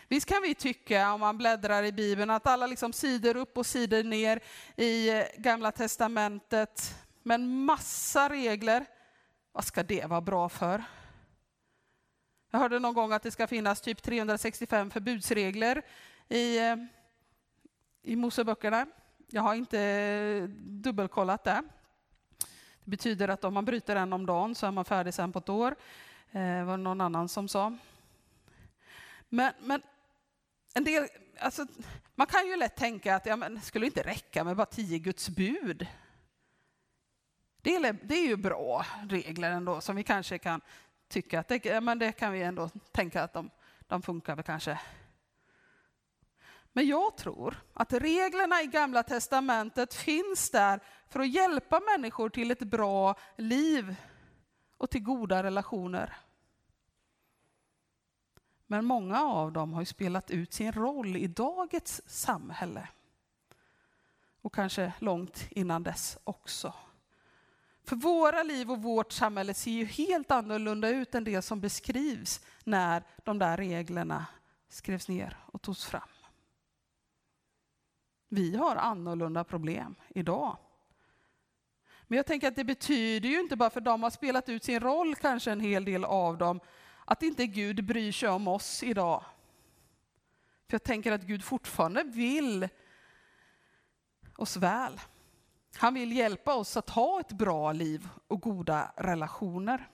Visst 0.09 0.27
kan 0.27 0.43
vi 0.43 0.55
tycka, 0.55 1.13
om 1.13 1.21
man 1.21 1.39
bläddrar 1.39 1.83
i 1.83 1.93
Bibeln, 1.93 2.31
att 2.31 2.47
alla 2.47 2.67
liksom 2.67 2.93
sidor 2.93 3.37
upp 3.37 3.59
och 3.59 3.67
sidor 3.67 4.03
ner 4.03 4.41
i 4.77 5.11
Gamla 5.37 5.73
Testamentet 5.73 6.95
med 7.23 7.35
en 7.35 7.65
massa 7.65 8.29
regler. 8.29 8.87
Vad 9.53 9.65
ska 9.65 9.83
det 9.83 10.07
vara 10.07 10.21
bra 10.21 10.49
för? 10.49 10.85
Jag 12.51 12.59
hörde 12.59 12.79
någon 12.79 12.95
gång 12.95 13.13
att 13.13 13.23
det 13.23 13.31
ska 13.31 13.47
finnas 13.47 13.81
typ 13.81 14.03
365 14.03 14.91
förbudsregler 14.91 15.83
i, 16.29 16.59
eh, 16.59 16.77
i 18.03 18.17
Moseböckerna. 18.17 18.87
Jag 19.33 19.43
har 19.43 19.55
inte 19.55 19.81
eh, 19.81 20.49
dubbelkollat 20.59 21.45
det. 21.45 21.63
Det 22.85 22.91
betyder 22.91 23.29
att 23.29 23.45
om 23.45 23.55
man 23.55 23.65
bryter 23.65 23.97
en 23.97 24.13
om 24.13 24.27
dagen 24.27 24.55
så 24.55 24.67
är 24.67 24.71
man 24.71 24.85
färdig 24.85 25.15
sen 25.15 25.33
på 25.33 25.39
ett 25.39 25.49
år. 25.49 25.75
Eh, 26.31 26.65
var 26.65 26.77
det 26.77 26.83
någon 26.83 27.01
annan 27.01 27.29
som 27.29 27.49
sa. 27.49 27.77
Men, 29.29 29.53
men 29.61 29.83
en 30.75 30.85
del, 30.85 31.09
alltså, 31.39 31.67
man 32.15 32.27
kan 32.27 32.47
ju 32.47 32.57
lätt 32.57 32.77
tänka 32.77 33.17
att 33.17 33.27
ja, 33.27 33.37
men, 33.37 33.55
det 33.55 33.61
skulle 33.61 33.87
inte 33.87 34.03
räcka 34.03 34.45
med 34.45 34.57
bara 34.57 34.67
tio 34.67 34.99
Guds 34.99 35.29
bud. 35.29 35.87
Det 37.63 37.77
är, 37.77 37.93
det 38.03 38.15
är 38.15 38.27
ju 38.27 38.37
bra 38.37 38.87
regler 39.09 39.51
ändå 39.51 39.81
som 39.81 39.97
vi 39.97 40.03
kanske 40.03 40.39
kan 40.39 40.61
tycka 41.09 41.41
att 41.41 41.49
det, 41.49 41.65
ja, 41.65 41.81
men 41.81 41.99
det 41.99 42.13
kan 42.13 42.33
vi 42.33 42.43
ändå 42.43 42.69
tänka 42.93 43.23
att 43.23 43.33
de, 43.33 43.51
de 43.81 44.03
funkar 44.03 44.37
väl 44.37 44.45
kanske. 44.45 44.81
Men 46.73 46.87
jag 46.87 47.17
tror 47.17 47.63
att 47.75 47.93
reglerna 47.93 48.63
i 48.63 48.67
Gamla 48.67 49.03
Testamentet 49.03 49.95
finns 49.95 50.51
där 50.51 50.81
för 51.09 51.21
att 51.21 51.35
hjälpa 51.35 51.81
människor 51.81 52.29
till 52.29 52.51
ett 52.51 52.63
bra 52.63 53.15
liv 53.37 53.97
och 54.77 54.91
till 54.91 55.03
goda 55.03 55.43
relationer. 55.43 56.17
Men 58.67 58.85
många 58.85 59.23
av 59.23 59.53
dem 59.53 59.73
har 59.73 59.83
ju 59.83 59.87
spelat 59.87 60.31
ut 60.31 60.53
sin 60.53 60.73
roll 60.73 61.17
i 61.17 61.27
dagens 61.27 62.11
samhälle. 62.11 62.89
Och 64.43 64.55
kanske 64.55 64.93
långt 64.99 65.47
innan 65.51 65.83
dess 65.83 66.19
också. 66.25 66.75
För 67.85 67.97
våra 67.97 68.43
liv 68.43 68.71
och 68.71 68.83
vårt 68.83 69.13
samhälle 69.13 69.55
ser 69.55 69.71
ju 69.71 69.85
helt 69.85 70.31
annorlunda 70.31 70.89
ut 70.89 71.15
än 71.15 71.25
det 71.25 71.43
som 71.43 71.61
beskrivs 71.61 72.41
när 72.65 73.03
de 73.25 73.39
där 73.39 73.57
reglerna 73.57 74.27
skrevs 74.69 75.09
ner 75.09 75.37
och 75.47 75.63
togs 75.63 75.85
fram. 75.85 76.09
Vi 78.33 78.57
har 78.57 78.77
annorlunda 78.77 79.45
problem 79.45 79.95
idag. 80.09 80.57
Men 82.07 82.17
jag 82.17 82.27
tänker 82.27 82.49
att 82.49 82.57
det 82.57 82.65
betyder 82.65 83.29
ju 83.29 83.41
inte 83.41 83.57
bara 83.57 83.71
för 83.71 83.81
de 83.81 84.03
har 84.03 84.11
spelat 84.11 84.49
ut 84.49 84.65
sin 84.65 84.81
roll, 84.81 85.15
kanske 85.15 85.53
en 85.53 85.61
hel 85.61 85.85
del 85.85 86.05
av 86.05 86.39
dem, 86.39 86.61
att 87.05 87.23
inte 87.23 87.47
Gud 87.47 87.85
bryr 87.85 88.13
sig 88.13 88.29
om 88.29 88.49
oss 88.49 88.83
idag. 88.83 89.25
För 90.69 90.75
jag 90.75 90.83
tänker 90.83 91.13
att 91.13 91.23
Gud 91.23 91.45
fortfarande 91.45 92.03
vill 92.03 92.69
oss 94.37 94.57
väl. 94.57 95.01
Han 95.77 95.95
vill 95.95 96.13
hjälpa 96.13 96.55
oss 96.55 96.77
att 96.77 96.91
ha 96.91 97.21
ett 97.21 97.33
bra 97.33 97.73
liv 97.73 98.09
och 98.27 98.41
goda 98.41 98.93
relationer. 98.97 99.89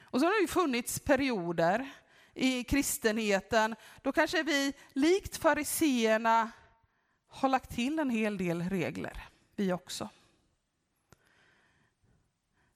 Och 0.00 0.20
så 0.20 0.26
har 0.26 0.32
det 0.32 0.40
ju 0.40 0.48
funnits 0.48 1.00
perioder 1.00 1.92
i 2.34 2.64
kristenheten 2.64 3.76
då 4.02 4.12
kanske 4.12 4.42
vi 4.42 4.72
likt 4.92 5.36
fariseerna 5.36 6.50
har 7.28 7.48
lagt 7.48 7.70
till 7.70 7.98
en 7.98 8.10
hel 8.10 8.38
del 8.38 8.62
regler, 8.62 9.28
vi 9.56 9.72
också. 9.72 10.08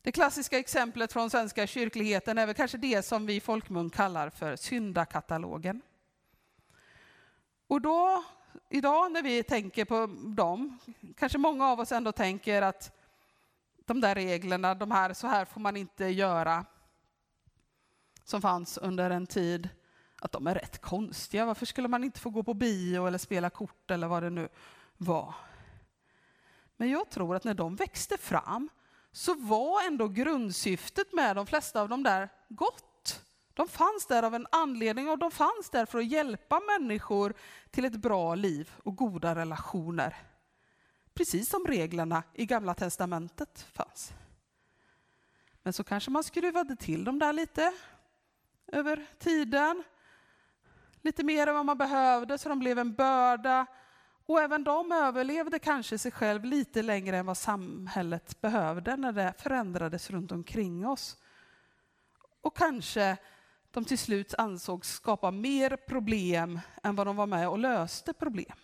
Det 0.02 0.12
klassiska 0.12 0.58
exemplet 0.58 1.12
från 1.12 1.30
svenska 1.30 1.66
kyrkligheten 1.66 2.38
är 2.38 2.46
väl 2.46 2.54
kanske 2.54 2.78
det 2.78 3.02
som 3.02 3.26
vi 3.26 3.34
i 3.34 3.40
folkmun 3.40 3.90
kallar 3.90 4.30
för 4.30 4.56
syndakatalogen. 4.56 5.82
Och 7.66 7.80
då, 7.80 8.24
idag 8.70 9.12
när 9.12 9.22
vi 9.22 9.42
tänker 9.42 9.84
på 9.84 10.06
dem, 10.36 10.78
kanske 11.16 11.38
många 11.38 11.66
av 11.68 11.80
oss 11.80 11.92
ändå 11.92 12.12
tänker 12.12 12.62
att 12.62 12.92
de 13.84 14.00
där 14.00 14.14
reglerna, 14.14 14.74
de 14.74 14.90
här, 14.90 15.12
så 15.12 15.26
här 15.26 15.44
får 15.44 15.60
man 15.60 15.76
inte 15.76 16.04
göra, 16.04 16.64
som 18.26 18.42
fanns 18.42 18.78
under 18.78 19.10
en 19.10 19.26
tid, 19.26 19.68
att 20.20 20.32
de 20.32 20.46
är 20.46 20.54
rätt 20.54 20.80
konstiga. 20.80 21.46
Varför 21.46 21.66
skulle 21.66 21.88
man 21.88 22.04
inte 22.04 22.20
få 22.20 22.30
gå 22.30 22.42
på 22.42 22.54
bio 22.54 23.06
eller 23.06 23.18
spela 23.18 23.50
kort 23.50 23.90
eller 23.90 24.06
vad 24.06 24.22
det 24.22 24.30
nu 24.30 24.48
var? 24.96 25.34
Men 26.76 26.90
jag 26.90 27.10
tror 27.10 27.36
att 27.36 27.44
när 27.44 27.54
de 27.54 27.76
växte 27.76 28.18
fram 28.18 28.68
så 29.12 29.34
var 29.34 29.86
ändå 29.86 30.08
grundsyftet 30.08 31.12
med 31.12 31.36
de 31.36 31.46
flesta 31.46 31.80
av 31.80 31.88
dem 31.88 32.02
där 32.02 32.28
gott. 32.48 33.22
De 33.54 33.68
fanns 33.68 34.06
där 34.08 34.22
av 34.22 34.34
en 34.34 34.46
anledning 34.52 35.08
och 35.08 35.18
de 35.18 35.30
fanns 35.30 35.70
där 35.70 35.86
för 35.86 35.98
att 35.98 36.06
hjälpa 36.06 36.60
människor 36.60 37.34
till 37.70 37.84
ett 37.84 37.96
bra 37.96 38.34
liv 38.34 38.70
och 38.84 38.96
goda 38.96 39.34
relationer. 39.34 40.16
Precis 41.14 41.48
som 41.48 41.66
reglerna 41.66 42.22
i 42.34 42.46
Gamla 42.46 42.74
Testamentet 42.74 43.66
fanns. 43.72 44.12
Men 45.62 45.72
så 45.72 45.84
kanske 45.84 46.10
man 46.10 46.24
skruvade 46.24 46.76
till 46.76 47.04
dem 47.04 47.18
där 47.18 47.32
lite 47.32 47.72
över 48.66 49.06
tiden. 49.18 49.84
Lite 51.02 51.24
mer 51.24 51.46
än 51.46 51.54
vad 51.54 51.66
man 51.66 51.78
behövde 51.78 52.38
så 52.38 52.48
de 52.48 52.58
blev 52.58 52.78
en 52.78 52.94
börda 52.94 53.66
och 54.26 54.40
även 54.40 54.64
de 54.64 54.92
överlevde 54.92 55.58
kanske 55.58 55.98
sig 55.98 56.12
själv 56.12 56.44
lite 56.44 56.82
längre 56.82 57.16
än 57.16 57.26
vad 57.26 57.36
samhället 57.36 58.40
behövde 58.40 58.96
när 58.96 59.12
det 59.12 59.34
förändrades 59.38 60.10
runt 60.10 60.32
omkring 60.32 60.86
oss. 60.86 61.16
Och 62.40 62.56
kanske 62.56 63.16
de 63.70 63.84
till 63.84 63.98
slut 63.98 64.34
ansågs 64.34 64.88
skapa 64.88 65.30
mer 65.30 65.76
problem 65.76 66.60
än 66.82 66.96
vad 66.96 67.06
de 67.06 67.16
var 67.16 67.26
med 67.26 67.48
och 67.48 67.58
löste 67.58 68.12
problem. 68.12 68.56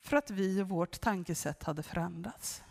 För 0.00 0.16
att 0.16 0.30
vi 0.30 0.62
och 0.62 0.68
vårt 0.68 1.00
tankesätt 1.00 1.62
hade 1.62 1.82
förändrats. 1.82 2.62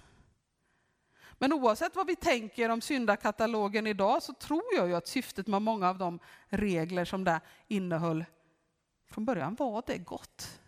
Men 1.38 1.54
oavsett 1.54 1.96
vad 1.96 2.08
vi 2.08 2.16
tänker 2.16 2.70
om 2.70 2.82
syndakatalogen 2.82 3.88
idag 3.88 4.24
så 4.24 4.34
tror 4.34 4.64
jag 4.76 4.88
ju 4.88 4.96
att 4.96 5.08
syftet 5.08 5.48
med 5.48 5.62
många 5.62 5.90
av 5.90 5.98
de 5.98 6.20
regler 6.48 7.06
som 7.06 7.24
det 7.24 7.42
innehöll 7.68 8.26
från 9.06 9.26
början 9.26 9.56
var 9.56 9.84
det 9.88 9.98
gott. 9.98 10.62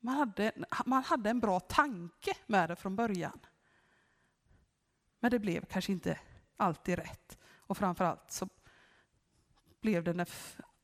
Man 0.00 0.14
hade, 0.14 0.52
man 0.86 1.04
hade 1.04 1.30
en 1.30 1.40
bra 1.40 1.60
tanke 1.60 2.36
med 2.46 2.70
det 2.70 2.76
från 2.76 2.96
början. 2.96 3.40
Men 5.20 5.30
det 5.30 5.38
blev 5.38 5.64
kanske 5.64 5.92
inte 5.92 6.18
alltid 6.56 6.98
rätt. 6.98 7.38
Och 7.66 7.76
framförallt 7.76 8.30
så 8.30 8.48
blev 9.80 10.04
det 10.04 10.12
när 10.12 10.28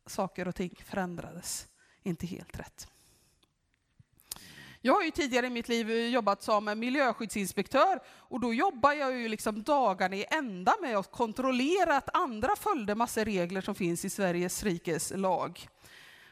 saker 0.06 0.48
och 0.48 0.54
ting 0.54 0.74
förändrades 0.84 1.68
inte 2.02 2.26
helt 2.26 2.58
rätt. 2.58 2.88
Jag 4.82 4.94
har 4.94 5.02
ju 5.02 5.10
tidigare 5.10 5.46
i 5.46 5.50
mitt 5.50 5.68
liv 5.68 5.90
jobbat 5.90 6.42
som 6.42 6.78
miljöskyddsinspektör 6.78 8.00
och 8.06 8.40
då 8.40 8.54
jobbar 8.54 8.92
jag 8.92 9.12
ju 9.12 9.28
liksom 9.28 9.62
dagarna 9.62 10.16
i 10.16 10.24
ända 10.30 10.74
med 10.82 10.96
att 10.96 11.10
kontrollera 11.12 11.96
att 11.96 12.16
andra 12.16 12.56
följde 12.56 12.94
massa 12.94 13.24
regler 13.24 13.60
som 13.60 13.74
finns 13.74 14.04
i 14.04 14.10
Sveriges 14.10 14.62
rikes 14.62 15.12
lag. 15.16 15.68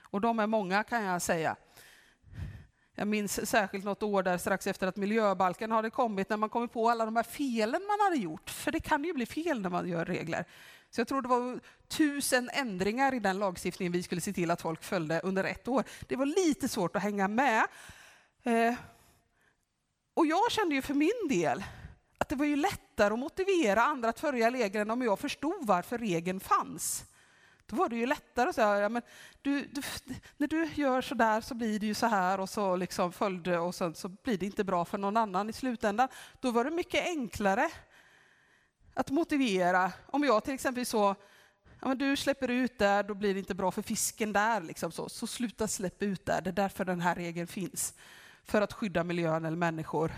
Och 0.02 0.20
de 0.20 0.38
är 0.38 0.46
många 0.46 0.82
kan 0.84 1.04
jag 1.04 1.22
säga. 1.22 1.56
Jag 2.94 3.08
minns 3.08 3.50
särskilt 3.50 3.84
något 3.84 4.02
år 4.02 4.22
där 4.22 4.38
strax 4.38 4.66
efter 4.66 4.86
att 4.86 4.96
miljöbalken 4.96 5.70
hade 5.70 5.90
kommit 5.90 6.30
när 6.30 6.36
man 6.36 6.48
kommit 6.48 6.72
på 6.72 6.90
alla 6.90 7.04
de 7.04 7.16
här 7.16 7.22
felen 7.22 7.82
man 7.86 8.00
hade 8.00 8.16
gjort. 8.16 8.50
För 8.50 8.72
det 8.72 8.80
kan 8.80 9.04
ju 9.04 9.12
bli 9.12 9.26
fel 9.26 9.60
när 9.60 9.70
man 9.70 9.88
gör 9.88 10.04
regler. 10.04 10.44
Så 10.90 11.00
jag 11.00 11.08
tror 11.08 11.22
det 11.22 11.28
var 11.28 11.60
tusen 11.88 12.50
ändringar 12.52 13.14
i 13.14 13.18
den 13.18 13.38
lagstiftningen 13.38 13.92
vi 13.92 14.02
skulle 14.02 14.20
se 14.20 14.32
till 14.32 14.50
att 14.50 14.60
folk 14.60 14.82
följde 14.82 15.20
under 15.20 15.44
ett 15.44 15.68
år. 15.68 15.84
Det 16.06 16.16
var 16.16 16.26
lite 16.26 16.68
svårt 16.68 16.96
att 16.96 17.02
hänga 17.02 17.28
med. 17.28 17.66
Eh, 18.48 18.74
och 20.14 20.26
jag 20.26 20.52
kände 20.52 20.74
ju 20.74 20.82
för 20.82 20.94
min 20.94 21.28
del 21.28 21.64
att 22.18 22.28
det 22.28 22.36
var 22.36 22.44
ju 22.44 22.56
lättare 22.56 23.14
att 23.14 23.18
motivera 23.18 23.82
andra 23.82 24.08
att 24.08 24.20
följa 24.20 24.50
regeln 24.50 24.90
om 24.90 25.02
jag 25.02 25.18
förstod 25.18 25.66
varför 25.66 25.98
regeln 25.98 26.40
fanns. 26.40 27.04
Då 27.66 27.76
var 27.76 27.88
det 27.88 27.96
ju 27.96 28.06
lättare 28.06 28.48
att 28.48 28.54
säga, 28.54 28.78
ja, 28.78 28.88
men 28.88 29.02
du, 29.42 29.60
du, 29.64 29.82
när 30.36 30.48
du 30.48 30.68
gör 30.74 31.00
så 31.00 31.14
där 31.14 31.40
så 31.40 31.54
blir 31.54 31.80
det 31.80 31.86
ju 31.86 31.94
så 31.94 32.06
här 32.06 32.40
och 32.40 32.50
så 32.50 32.76
liksom 32.76 33.12
följde 33.12 33.58
och 33.58 33.74
sen 33.74 33.94
så 33.94 34.08
blir 34.08 34.38
det 34.38 34.46
inte 34.46 34.64
bra 34.64 34.84
för 34.84 34.98
någon 34.98 35.16
annan 35.16 35.50
i 35.50 35.52
slutändan. 35.52 36.08
Då 36.40 36.50
var 36.50 36.64
det 36.64 36.70
mycket 36.70 37.06
enklare 37.06 37.70
att 38.94 39.10
motivera. 39.10 39.92
Om 40.06 40.24
jag 40.24 40.44
till 40.44 40.54
exempel 40.54 40.86
så, 40.86 41.14
ja, 41.80 41.88
men 41.88 41.98
du 41.98 42.16
släpper 42.16 42.50
ut 42.50 42.78
där, 42.78 43.02
då 43.02 43.14
blir 43.14 43.34
det 43.34 43.40
inte 43.40 43.54
bra 43.54 43.70
för 43.70 43.82
fisken 43.82 44.32
där. 44.32 44.60
Liksom 44.60 44.92
så. 44.92 45.08
så 45.08 45.26
sluta 45.26 45.68
släppa 45.68 46.04
ut 46.04 46.26
där, 46.26 46.40
det 46.40 46.50
är 46.50 46.52
därför 46.52 46.84
den 46.84 47.00
här 47.00 47.14
regeln 47.14 47.46
finns. 47.46 47.94
För 48.48 48.62
att 48.62 48.72
skydda 48.72 49.04
miljön 49.04 49.44
eller 49.44 49.56
människor. 49.56 50.12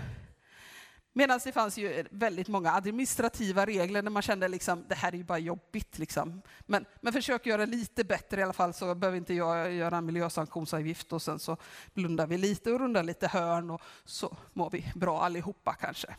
Medan 1.13 1.41
det 1.45 1.53
fanns 1.53 1.79
ju 1.79 2.05
väldigt 2.11 2.49
många 2.49 2.73
administrativa 2.73 3.67
regler 3.67 4.03
när 4.03 4.11
man 4.11 4.23
kände 4.23 4.49
liksom 4.49 4.85
det 4.89 4.95
här 4.95 5.13
är 5.13 5.17
ju 5.17 5.25
bara 5.25 5.39
jobbigt. 5.39 5.99
Liksom. 5.99 6.43
Men, 6.67 6.87
men 7.01 7.13
försök 7.13 7.47
göra 7.47 7.65
lite 7.65 8.05
bättre 8.05 8.41
i 8.41 8.45
alla 8.45 8.53
fall 8.53 8.75
så 8.75 8.95
behöver 8.95 9.19
inte 9.19 9.35
jag 9.35 9.73
göra 9.73 9.97
en 9.97 10.07
miljösanktionsavgift 10.07 11.13
och 11.13 11.23
sen 11.23 11.39
så 11.39 11.57
blundar 11.95 12.27
vi 12.27 12.39
lite 12.39 12.73
och 12.73 12.81
rundar 12.81 13.03
lite 13.03 13.29
hörn 13.29 13.71
och 13.71 13.83
så 14.05 14.37
mår 14.53 14.71
vi 14.71 14.93
bra 14.95 15.23
allihopa 15.23 15.75
kanske. 15.75 16.17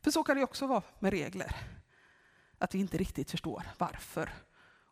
För 0.00 0.10
så 0.10 0.22
kan 0.22 0.36
det 0.36 0.42
också 0.42 0.66
vara 0.66 0.82
med 0.98 1.10
regler. 1.10 1.56
Att 2.58 2.74
vi 2.74 2.78
inte 2.78 2.96
riktigt 2.96 3.30
förstår 3.30 3.62
varför. 3.78 4.30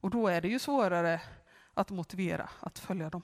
Och 0.00 0.11
då 0.11 0.28
är 0.28 0.40
det 0.40 0.48
ju 0.48 0.59
svårare 0.59 1.20
att 1.74 1.90
motivera 1.90 2.48
att 2.61 2.78
följa 2.78 3.11
dem. 3.11 3.22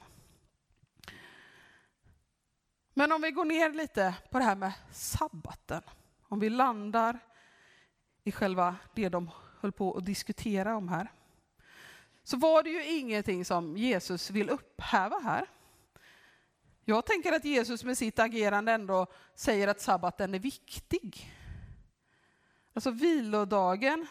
Men 3.00 3.12
om 3.12 3.22
vi 3.22 3.30
går 3.30 3.44
ner 3.44 3.72
lite 3.72 4.14
på 4.30 4.38
det 4.38 4.44
här 4.44 4.56
med 4.56 4.72
sabbaten. 4.92 5.82
Om 6.28 6.40
vi 6.40 6.50
landar 6.50 7.18
i 8.24 8.32
själva 8.32 8.76
det 8.94 9.08
de 9.08 9.30
höll 9.60 9.72
på 9.72 9.96
att 9.96 10.06
diskutera 10.06 10.76
om 10.76 10.88
här. 10.88 11.12
Så 12.24 12.36
var 12.36 12.62
det 12.62 12.70
ju 12.70 12.84
ingenting 12.84 13.44
som 13.44 13.76
Jesus 13.76 14.30
vill 14.30 14.50
upphäva 14.50 15.18
här. 15.18 15.46
Jag 16.84 17.06
tänker 17.06 17.32
att 17.32 17.44
Jesus 17.44 17.84
med 17.84 17.98
sitt 17.98 18.18
agerande 18.18 18.72
ändå 18.72 19.06
säger 19.34 19.68
att 19.68 19.80
sabbaten 19.80 20.34
är 20.34 20.38
viktig. 20.38 21.34
Alltså 22.74 22.90
vilodagen, 22.90 24.06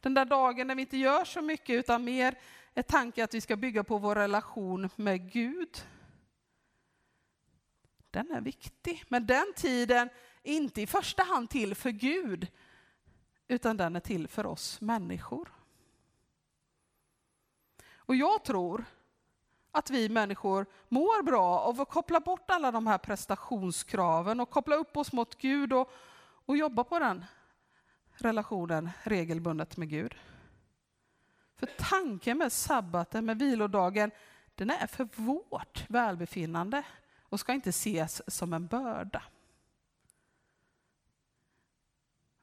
den 0.00 0.14
där 0.14 0.24
dagen 0.24 0.66
när 0.66 0.74
vi 0.74 0.82
inte 0.82 0.96
gör 0.96 1.24
så 1.24 1.42
mycket 1.42 1.74
utan 1.74 2.04
mer 2.04 2.38
är 2.74 2.82
tanken 2.82 3.24
att 3.24 3.34
vi 3.34 3.40
ska 3.40 3.56
bygga 3.56 3.84
på 3.84 3.98
vår 3.98 4.14
relation 4.14 4.90
med 4.96 5.32
Gud. 5.32 5.84
Den 8.10 8.30
är 8.30 8.40
viktig, 8.40 9.04
men 9.08 9.26
den 9.26 9.52
tiden 9.56 10.08
är 10.42 10.52
inte 10.52 10.82
i 10.82 10.86
första 10.86 11.22
hand 11.22 11.50
till 11.50 11.74
för 11.74 11.90
Gud, 11.90 12.48
utan 13.48 13.76
den 13.76 13.96
är 13.96 14.00
till 14.00 14.28
för 14.28 14.46
oss 14.46 14.80
människor. 14.80 15.52
Och 17.94 18.16
jag 18.16 18.44
tror 18.44 18.84
att 19.72 19.90
vi 19.90 20.08
människor 20.08 20.66
mår 20.88 21.22
bra 21.22 21.58
av 21.58 21.80
att 21.80 21.88
koppla 21.88 22.20
bort 22.20 22.50
alla 22.50 22.70
de 22.70 22.86
här 22.86 22.98
prestationskraven 22.98 24.40
och 24.40 24.50
koppla 24.50 24.76
upp 24.76 24.96
oss 24.96 25.12
mot 25.12 25.38
Gud 25.38 25.72
och, 25.72 25.90
och 26.46 26.56
jobba 26.56 26.84
på 26.84 26.98
den 26.98 27.24
relationen 28.12 28.90
regelbundet 29.02 29.76
med 29.76 29.88
Gud. 29.88 30.14
För 31.56 31.68
tanken 31.78 32.38
med 32.38 32.52
sabbaten, 32.52 33.26
med 33.26 33.38
vilodagen, 33.38 34.10
den 34.54 34.70
är 34.70 34.86
för 34.86 35.08
vårt 35.16 35.90
välbefinnande 35.90 36.82
och 37.30 37.40
ska 37.40 37.52
inte 37.52 37.70
ses 37.70 38.34
som 38.34 38.52
en 38.52 38.66
börda. 38.66 39.22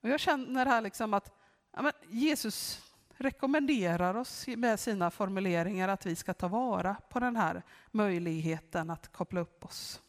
Och 0.01 0.09
jag 0.09 0.19
känner 0.19 0.65
här 0.65 0.81
liksom 0.81 1.13
att 1.13 1.31
ja, 1.71 1.91
Jesus 2.07 2.87
rekommenderar 3.09 4.15
oss 4.15 4.47
med 4.47 4.79
sina 4.79 5.11
formuleringar 5.11 5.89
att 5.89 6.05
vi 6.05 6.15
ska 6.15 6.33
ta 6.33 6.47
vara 6.47 6.95
på 7.09 7.19
den 7.19 7.35
här 7.35 7.63
möjligheten 7.91 8.89
att 8.89 9.11
koppla 9.11 9.41
upp 9.41 9.65
oss. 9.65 10.01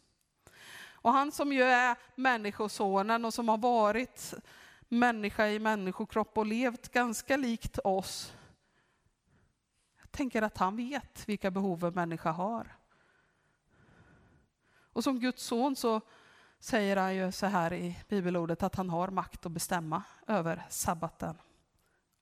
Och 1.00 1.12
han 1.12 1.32
som 1.32 1.52
ju 1.52 1.62
är 1.62 1.96
människosonen 2.14 3.24
och 3.24 3.34
som 3.34 3.48
har 3.48 3.58
varit 3.58 4.34
människa 4.88 5.48
i 5.48 5.58
människokropp 5.58 6.38
och 6.38 6.46
levt 6.46 6.88
ganska 6.88 7.36
likt 7.36 7.78
oss. 7.78 8.34
Jag 10.00 10.10
tänker 10.10 10.42
att 10.42 10.58
han 10.58 10.76
vet 10.76 11.28
vilka 11.28 11.50
behov 11.50 11.84
en 11.84 11.94
människa 11.94 12.30
har. 12.30 12.77
Och 14.98 15.04
som 15.04 15.20
Guds 15.20 15.42
son 15.42 15.76
så 15.76 16.00
säger 16.58 16.96
han 16.96 17.16
ju 17.16 17.32
så 17.32 17.46
här 17.46 17.72
i 17.72 17.98
bibelordet 18.08 18.62
att 18.62 18.74
han 18.74 18.90
har 18.90 19.08
makt 19.08 19.46
att 19.46 19.52
bestämma 19.52 20.02
över 20.26 20.66
sabbaten. 20.70 21.38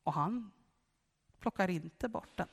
Och 0.03 0.13
han 0.13 0.51
plockar 1.39 1.71
inte 1.71 2.09
bort 2.09 2.37
den. 2.37 2.49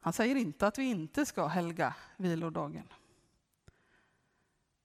Han 0.00 0.12
säger 0.12 0.36
inte 0.36 0.66
att 0.66 0.78
vi 0.78 0.84
inte 0.84 1.26
ska 1.26 1.46
helga 1.46 1.94
vilodagen. 2.16 2.92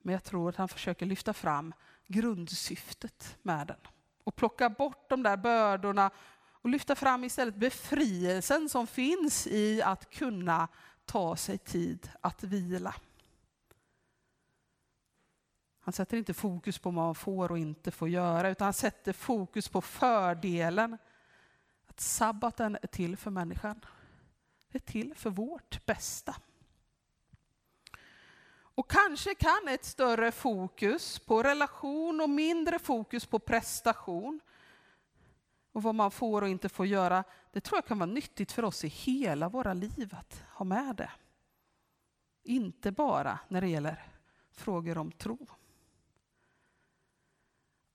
Men 0.01 0.13
jag 0.13 0.23
tror 0.23 0.49
att 0.49 0.55
han 0.55 0.69
försöker 0.69 1.05
lyfta 1.05 1.33
fram 1.33 1.73
grundsyftet 2.07 3.37
med 3.41 3.67
den 3.67 3.79
och 4.23 4.35
plocka 4.35 4.69
bort 4.69 5.09
de 5.09 5.23
där 5.23 5.37
bördorna 5.37 6.11
och 6.61 6.69
lyfta 6.69 6.95
fram 6.95 7.23
istället 7.23 7.55
befrielsen 7.55 8.69
som 8.69 8.87
finns 8.87 9.47
i 9.47 9.81
att 9.81 10.09
kunna 10.09 10.67
ta 11.11 11.35
sig 11.35 11.57
tid 11.57 12.09
att 12.21 12.43
vila. 12.43 12.95
Han 15.79 15.93
sätter 15.93 16.17
inte 16.17 16.33
fokus 16.33 16.79
på 16.79 16.89
vad 16.89 17.05
man 17.05 17.15
får 17.15 17.51
och 17.51 17.57
inte 17.57 17.91
får 17.91 18.09
göra, 18.09 18.49
utan 18.49 18.65
han 18.65 18.73
sätter 18.73 19.13
fokus 19.13 19.69
på 19.69 19.81
fördelen 19.81 20.97
att 21.87 21.99
sabbaten 21.99 22.77
är 22.81 22.87
till 22.87 23.17
för 23.17 23.31
människan. 23.31 23.85
Det 24.71 24.77
är 24.77 24.91
till 24.91 25.15
för 25.15 25.29
vårt 25.29 25.85
bästa. 25.85 26.35
Och 28.53 28.91
kanske 28.91 29.35
kan 29.35 29.67
ett 29.67 29.85
större 29.85 30.31
fokus 30.31 31.19
på 31.19 31.43
relation 31.43 32.21
och 32.21 32.29
mindre 32.29 32.79
fokus 32.79 33.25
på 33.25 33.39
prestation 33.39 34.39
och 35.71 35.83
vad 35.83 35.95
man 35.95 36.11
får 36.11 36.41
och 36.41 36.49
inte 36.49 36.69
får 36.69 36.85
göra, 36.85 37.23
det 37.51 37.61
tror 37.61 37.77
jag 37.77 37.85
kan 37.85 37.99
vara 37.99 38.09
nyttigt 38.09 38.51
för 38.51 38.65
oss 38.65 38.83
i 38.83 38.87
hela 38.87 39.49
våra 39.49 39.73
liv 39.73 40.15
att 40.19 40.43
ha 40.53 40.65
med 40.65 40.95
det. 40.95 41.11
Inte 42.43 42.91
bara 42.91 43.39
när 43.47 43.61
det 43.61 43.67
gäller 43.67 44.05
frågor 44.51 44.97
om 44.97 45.11
tro. 45.11 45.47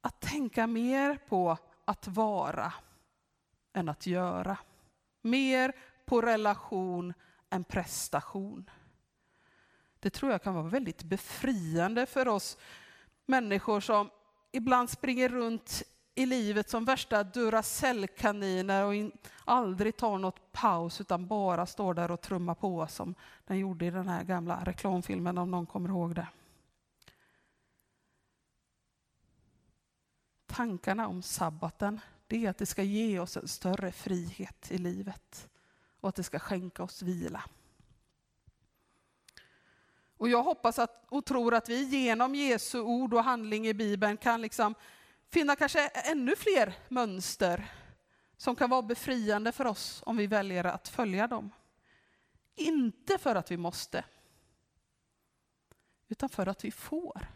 Att 0.00 0.20
tänka 0.20 0.66
mer 0.66 1.18
på 1.28 1.58
att 1.84 2.08
vara 2.08 2.72
än 3.72 3.88
att 3.88 4.06
göra. 4.06 4.58
Mer 5.22 5.72
på 6.04 6.22
relation 6.22 7.14
än 7.50 7.64
prestation. 7.64 8.70
Det 10.00 10.10
tror 10.10 10.32
jag 10.32 10.42
kan 10.42 10.54
vara 10.54 10.68
väldigt 10.68 11.02
befriande 11.02 12.06
för 12.06 12.28
oss 12.28 12.58
människor 13.26 13.80
som 13.80 14.10
ibland 14.52 14.90
springer 14.90 15.28
runt 15.28 15.82
i 16.18 16.26
livet 16.26 16.70
som 16.70 16.84
värsta 16.84 17.24
Duracell-kaniner 17.24 18.84
och 18.84 18.94
in, 18.94 19.12
aldrig 19.44 19.96
tar 19.96 20.18
något 20.18 20.52
paus 20.52 21.00
utan 21.00 21.26
bara 21.26 21.66
står 21.66 21.94
där 21.94 22.10
och 22.10 22.20
trummar 22.20 22.54
på 22.54 22.86
som 22.86 23.14
den 23.46 23.58
gjorde 23.58 23.86
i 23.86 23.90
den 23.90 24.08
här 24.08 24.24
gamla 24.24 24.64
reklamfilmen 24.64 25.38
om 25.38 25.50
någon 25.50 25.66
kommer 25.66 25.88
ihåg 25.88 26.14
det. 26.14 26.28
Tankarna 30.46 31.08
om 31.08 31.22
sabbaten 31.22 32.00
det 32.26 32.46
är 32.46 32.50
att 32.50 32.58
det 32.58 32.66
ska 32.66 32.82
ge 32.82 33.18
oss 33.18 33.36
en 33.36 33.48
större 33.48 33.92
frihet 33.92 34.70
i 34.70 34.78
livet 34.78 35.48
och 36.00 36.08
att 36.08 36.14
det 36.14 36.22
ska 36.22 36.38
skänka 36.38 36.82
oss 36.82 37.02
vila. 37.02 37.44
Och 40.16 40.28
jag 40.28 40.42
hoppas 40.42 40.78
att, 40.78 41.04
och 41.08 41.24
tror 41.24 41.54
att 41.54 41.68
vi 41.68 41.84
genom 41.84 42.34
Jesu 42.34 42.80
ord 42.80 43.14
och 43.14 43.24
handling 43.24 43.66
i 43.66 43.74
Bibeln 43.74 44.16
kan 44.16 44.40
liksom 44.40 44.74
finna 45.30 45.56
kanske 45.56 45.88
ännu 45.88 46.36
fler 46.36 46.74
mönster 46.88 47.72
som 48.36 48.56
kan 48.56 48.70
vara 48.70 48.82
befriande 48.82 49.52
för 49.52 49.64
oss 49.64 50.02
om 50.06 50.16
vi 50.16 50.26
väljer 50.26 50.64
att 50.64 50.88
följa 50.88 51.26
dem. 51.26 51.50
Inte 52.54 53.18
för 53.18 53.34
att 53.34 53.50
vi 53.50 53.56
måste, 53.56 54.04
utan 56.08 56.28
för 56.28 56.46
att 56.46 56.64
vi 56.64 56.70
får. 56.70 57.26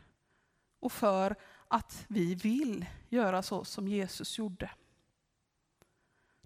Och 0.80 0.92
för 0.92 1.36
att 1.68 2.04
vi 2.08 2.34
vill 2.34 2.86
göra 3.08 3.42
så 3.42 3.64
som 3.64 3.88
Jesus 3.88 4.38
gjorde. 4.38 4.70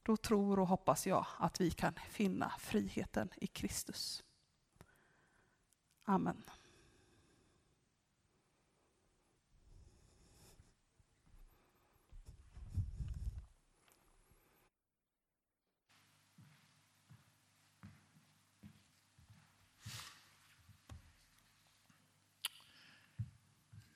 Då 0.03 0.17
tror 0.17 0.59
och 0.59 0.69
hoppas 0.69 1.07
jag 1.07 1.27
att 1.39 1.61
vi 1.61 1.71
kan 1.71 1.95
finna 1.95 2.53
friheten 2.59 3.31
i 3.37 3.47
Kristus. 3.47 4.25
Amen. 6.05 6.43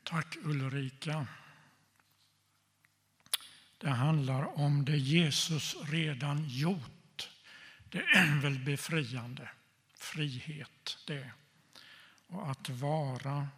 Tack 0.08 0.36
Ulrika. 0.42 1.26
Det 3.78 3.90
handlar 3.90 4.58
om 4.58 4.84
det 4.84 4.96
Jesus 4.96 5.76
redan 5.84 6.48
gjort. 6.48 7.30
Det 7.88 7.98
är 7.98 8.40
väl 8.42 8.58
befriande, 8.58 9.48
frihet 9.94 10.98
det. 11.06 11.32
Och 12.26 12.50
att 12.50 12.68
vara 12.68 13.48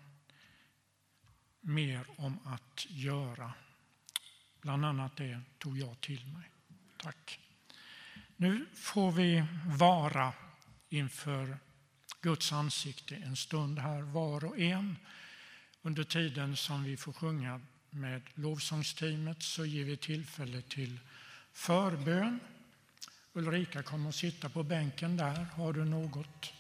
mer 1.61 2.07
om 2.17 2.39
att 2.47 2.87
göra. 2.89 3.53
Bland 4.61 4.85
annat 4.85 5.17
det 5.17 5.41
tog 5.59 5.79
jag 5.79 6.01
till 6.01 6.27
mig. 6.27 6.51
Tack. 6.97 7.41
Nu 8.37 8.67
får 8.75 9.13
vi 9.13 9.45
vara 9.67 10.33
inför 10.89 11.59
Guds 12.21 12.53
ansikte 12.53 13.17
en 13.17 13.37
stund 13.37 13.79
här 13.79 14.03
var 14.03 14.45
och 14.45 14.59
en. 14.59 14.97
Under 15.83 16.05
tiden 16.05 16.57
som 16.57 16.85
vi 16.85 16.97
får 16.97 17.13
sjunga 17.13 17.61
med 17.91 18.23
lovsångsteamet 18.35 19.43
så 19.43 19.65
ger 19.65 19.85
vi 19.85 19.97
tillfälle 19.97 20.63
till 20.63 21.01
förbön. 21.53 22.41
Ulrika 23.33 23.83
kommer 23.83 24.09
att 24.09 24.15
sitta 24.15 24.49
på 24.49 24.63
bänken 24.63 25.17
där. 25.17 25.47
Har 25.55 25.73
du 25.73 25.85
något 25.85 26.53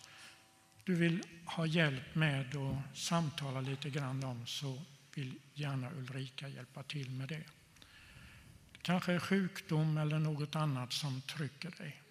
du 0.84 0.94
vill 0.94 1.22
ha 1.44 1.66
hjälp 1.66 2.14
med 2.14 2.56
och 2.56 2.76
samtala 2.94 3.60
lite 3.60 3.90
grann 3.90 4.24
om 4.24 4.46
så 4.46 4.82
vill 5.14 5.38
gärna 5.54 5.90
Ulrika 5.90 6.48
hjälpa 6.48 6.82
till 6.82 7.10
med 7.10 7.28
det. 7.28 7.44
Kanske 8.82 9.12
är 9.12 9.18
sjukdom 9.18 9.98
eller 9.98 10.18
något 10.18 10.56
annat 10.56 10.92
som 10.92 11.20
trycker 11.20 11.70
dig. 11.70 12.02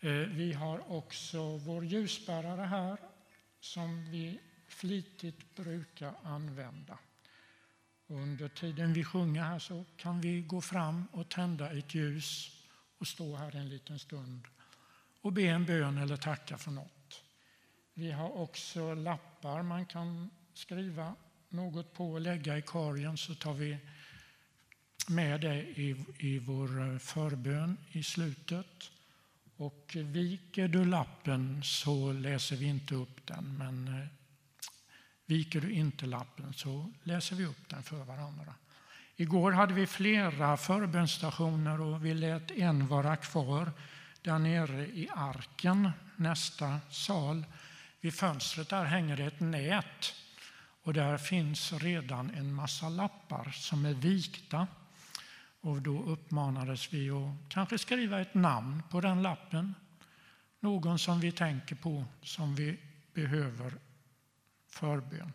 Eh, 0.00 0.10
vi 0.12 0.52
har 0.52 0.92
också 0.92 1.56
vår 1.56 1.84
ljusbärare 1.84 2.66
här 2.66 2.96
som 3.60 4.10
vi 4.10 4.40
flitigt 4.68 5.54
brukar 5.54 6.14
använda. 6.22 6.98
Under 8.06 8.48
tiden 8.48 8.92
vi 8.92 9.04
sjunger 9.04 9.42
här 9.42 9.58
så 9.58 9.84
kan 9.96 10.20
vi 10.20 10.40
gå 10.40 10.60
fram 10.60 11.06
och 11.12 11.28
tända 11.28 11.78
ett 11.78 11.94
ljus 11.94 12.50
och 12.98 13.06
stå 13.06 13.36
här 13.36 13.56
en 13.56 13.68
liten 13.68 13.98
stund 13.98 14.48
och 15.20 15.32
be 15.32 15.42
en 15.42 15.64
bön 15.64 15.98
eller 15.98 16.16
tacka 16.16 16.58
för 16.58 16.70
något. 16.70 17.22
Vi 17.94 18.12
har 18.12 18.38
också 18.38 18.94
lappar 18.94 19.62
man 19.62 19.86
kan 19.86 20.30
skriva 20.54 21.14
något 21.48 21.94
på 21.94 22.12
och 22.12 22.20
lägga 22.20 22.58
i 22.58 22.62
korgen 22.62 23.16
så 23.16 23.34
tar 23.34 23.54
vi 23.54 23.78
med 25.08 25.40
det 25.40 25.62
i, 25.62 26.04
i 26.18 26.38
vår 26.38 26.92
eh, 26.92 26.98
förbön 26.98 27.76
i 27.92 28.02
slutet. 28.02 28.90
Och 29.56 29.96
viker 29.96 30.68
du 30.68 30.84
lappen 30.84 31.62
så 31.64 32.12
läser 32.12 32.56
vi 32.56 32.66
inte 32.66 32.94
upp 32.94 33.26
den 33.26 33.58
men 33.58 33.88
eh, 33.88 34.06
Viker 35.26 35.60
du 35.60 35.72
inte 35.72 36.06
lappen 36.06 36.52
så 36.52 36.92
läser 37.02 37.36
vi 37.36 37.44
upp 37.44 37.68
den 37.68 37.82
för 37.82 38.04
varandra. 38.04 38.54
Igår 39.16 39.52
hade 39.52 39.74
vi 39.74 39.86
flera 39.86 40.56
förbönstationer 40.56 41.80
och 41.80 42.04
vi 42.04 42.14
lät 42.14 42.50
en 42.50 42.86
vara 42.86 43.16
kvar 43.16 43.72
där 44.22 44.38
nere 44.38 44.86
i 44.86 45.08
arken, 45.14 45.90
nästa 46.16 46.80
sal. 46.90 47.44
Vid 48.00 48.14
fönstret 48.14 48.68
där 48.68 48.84
hänger 48.84 49.16
det 49.16 49.24
ett 49.24 49.40
nät 49.40 50.14
och 50.82 50.94
där 50.94 51.18
finns 51.18 51.72
redan 51.72 52.30
en 52.30 52.54
massa 52.54 52.88
lappar 52.88 53.50
som 53.50 53.84
är 53.84 53.94
vikta. 53.94 54.66
Och 55.60 55.82
då 55.82 56.02
uppmanades 56.02 56.92
vi 56.92 57.10
att 57.10 57.48
kanske 57.48 57.78
skriva 57.78 58.20
ett 58.20 58.34
namn 58.34 58.82
på 58.90 59.00
den 59.00 59.22
lappen. 59.22 59.74
Någon 60.60 60.98
som 60.98 61.20
vi 61.20 61.32
tänker 61.32 61.76
på, 61.76 62.04
som 62.22 62.54
vi 62.54 62.76
behöver 63.14 63.72
förbön. 64.76 65.32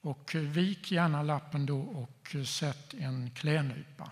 Och 0.00 0.34
vik 0.34 0.92
gärna 0.92 1.22
lappen 1.22 1.66
då 1.66 1.80
och 1.80 2.36
sätt 2.46 2.94
en 2.94 3.30
klädnypa 3.30 4.10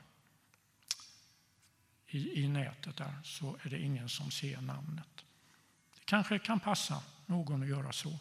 i, 2.06 2.42
i 2.42 2.48
nätet 2.48 2.96
där 2.96 3.14
så 3.24 3.56
är 3.62 3.70
det 3.70 3.78
ingen 3.78 4.08
som 4.08 4.30
ser 4.30 4.60
namnet. 4.60 5.24
Det 5.94 6.04
kanske 6.04 6.38
kan 6.38 6.60
passa 6.60 7.02
någon 7.26 7.62
att 7.62 7.68
göra 7.68 7.92
så. 7.92 8.18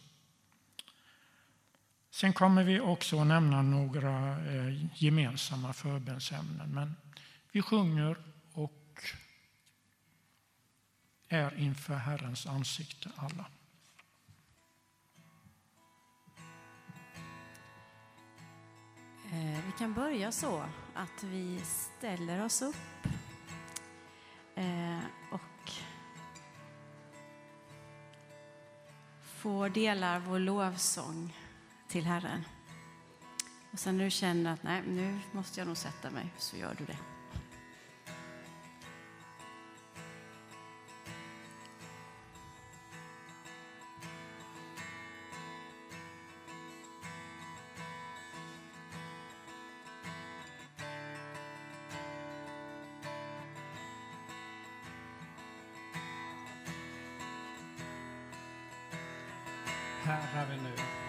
Sen 2.10 2.32
kommer 2.32 2.64
vi 2.64 2.80
också 2.80 3.20
att 3.20 3.26
nämna 3.26 3.62
några 3.62 4.44
eh, 4.46 5.02
gemensamma 5.02 5.72
förbönsämnen. 5.72 6.74
Men 6.74 6.96
vi 7.52 7.62
sjunger 7.62 8.16
och 8.52 9.02
är 11.28 11.58
inför 11.58 11.96
Herrens 11.96 12.46
ansikte 12.46 13.10
alla. 13.16 13.46
Eh, 19.32 19.64
vi 19.66 19.72
kan 19.78 19.94
börja 19.94 20.32
så 20.32 20.64
att 20.94 21.22
vi 21.22 21.60
ställer 21.64 22.44
oss 22.44 22.62
upp 22.62 23.06
eh, 24.54 24.98
och 25.32 25.72
får 29.22 29.68
dela 29.68 30.18
vår 30.18 30.38
lovsång 30.38 31.36
till 31.88 32.04
Herren. 32.04 32.44
Och 33.72 33.78
sen 33.78 33.96
när 33.96 34.04
du 34.04 34.10
känner 34.10 34.52
att 34.52 34.62
nej, 34.62 34.82
nu 34.86 35.18
måste 35.32 35.60
jag 35.60 35.66
nog 35.66 35.76
sätta 35.76 36.10
mig, 36.10 36.32
så 36.38 36.56
gör 36.56 36.74
du 36.78 36.84
det. 36.84 36.98
Här 60.10 60.46
är 60.52 60.99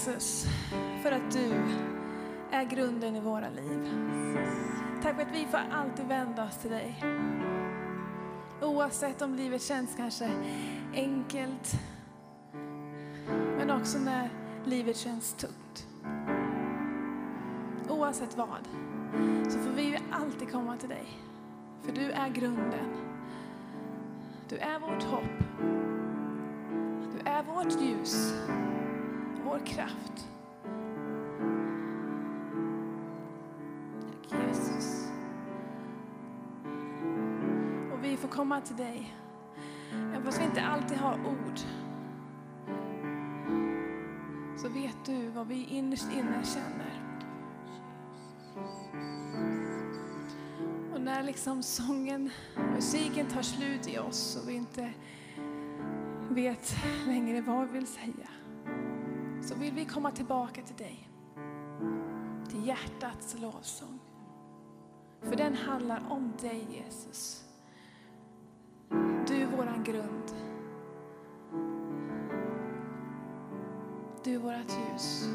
Jesus 0.00 0.46
för 1.02 1.12
att 1.12 1.30
du 1.32 1.52
är 2.50 2.64
grunden 2.64 3.16
i 3.16 3.20
våra 3.20 3.48
liv. 3.48 3.90
Tack 5.02 5.14
för 5.14 5.22
att 5.22 5.34
vi 5.34 5.46
får 5.46 5.60
alltid 5.70 6.06
vända 6.06 6.44
oss 6.44 6.56
till 6.56 6.70
dig. 6.70 7.04
Oavsett 8.62 9.22
om 9.22 9.34
livet 9.34 9.62
känns 9.62 9.96
kanske 9.96 10.30
enkelt, 10.94 11.72
men 13.58 13.70
också 13.70 13.98
när 13.98 14.30
livet 14.64 14.96
känns 14.96 15.32
tungt. 15.32 15.86
Oavsett 17.88 18.36
vad, 18.36 18.68
så 19.48 19.58
får 19.58 19.72
vi 19.76 19.98
alltid 20.10 20.52
komma 20.52 20.76
till 20.76 20.88
dig. 20.88 21.06
För 21.82 21.92
du 21.92 22.10
är 22.10 22.28
grunden. 22.28 22.88
Du 24.48 24.56
är 24.56 24.80
vårt 24.80 25.02
hopp. 25.02 25.38
Du 27.12 27.30
är 27.30 27.42
vårt 27.42 27.80
ljus, 27.80 28.34
vår 29.50 29.66
kraft. 29.66 30.28
Tack 34.00 34.40
Jesus. 34.40 35.08
Och 37.92 38.04
vi 38.04 38.16
får 38.16 38.28
komma 38.28 38.60
till 38.60 38.76
dig, 38.76 39.14
även 39.92 40.22
fast 40.24 40.40
vi 40.40 40.44
inte 40.44 40.62
alltid 40.62 40.98
har 40.98 41.14
ord. 41.14 41.58
Så 44.56 44.68
vet 44.68 45.04
du 45.06 45.28
vad 45.28 45.46
vi 45.46 45.64
innerst 45.64 46.12
inne 46.12 46.44
känner. 46.44 47.20
Och 50.94 51.00
när 51.00 51.22
liksom 51.22 51.62
sången, 51.62 52.30
musiken 52.74 53.26
tar 53.26 53.42
slut 53.42 53.88
i 53.88 53.98
oss 53.98 54.38
och 54.42 54.48
vi 54.48 54.54
inte 54.54 54.92
vet 56.28 56.74
längre 57.06 57.40
vad 57.40 57.66
vi 57.66 57.72
vill 57.72 57.86
säga, 57.86 58.28
så 59.42 59.54
vill 59.54 59.74
vi 59.74 59.84
komma 59.84 60.10
tillbaka 60.10 60.62
till 60.62 60.76
dig. 60.76 61.08
Till 62.48 62.66
hjärtats 62.66 63.36
lovsång. 63.40 63.98
För 65.22 65.36
den 65.36 65.54
handlar 65.54 66.02
om 66.10 66.32
dig 66.40 66.66
Jesus. 66.70 67.44
Du 69.26 69.36
är 69.36 69.46
våran 69.46 69.84
grund. 69.84 70.32
Du 74.24 74.34
är 74.34 74.38
vårat 74.38 74.78
ljus. 74.78 75.28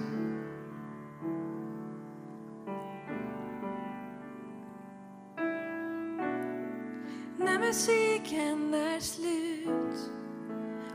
När 7.37 7.59
musiken 7.59 8.73
är 8.73 8.99
slut 8.99 10.11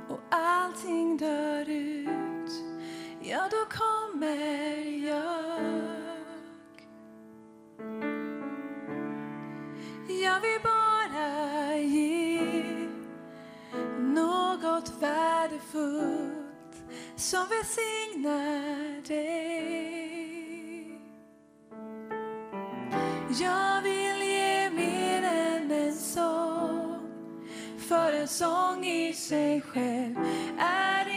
och 0.08 0.20
allting 0.30 1.16
dör 1.16 1.49
ja 3.30 3.48
då 3.50 3.64
kommer 3.78 5.06
jag. 5.06 5.60
Jag 10.08 10.40
vill 10.40 10.60
bara 10.62 11.76
ge 11.76 12.88
något 13.98 14.92
värdefullt 15.00 16.76
som 17.16 17.46
välsignar 17.48 19.02
dig. 19.08 19.80
Jag 23.40 23.82
vill 23.82 24.22
ge 24.22 24.70
mer 24.70 25.22
än 25.22 25.70
en 25.70 25.94
sång 25.94 27.00
för 27.78 28.12
en 28.12 28.28
sång 28.28 28.84
i 28.84 29.12
sig 29.12 29.60
själv 29.60 30.16
är 30.58 31.09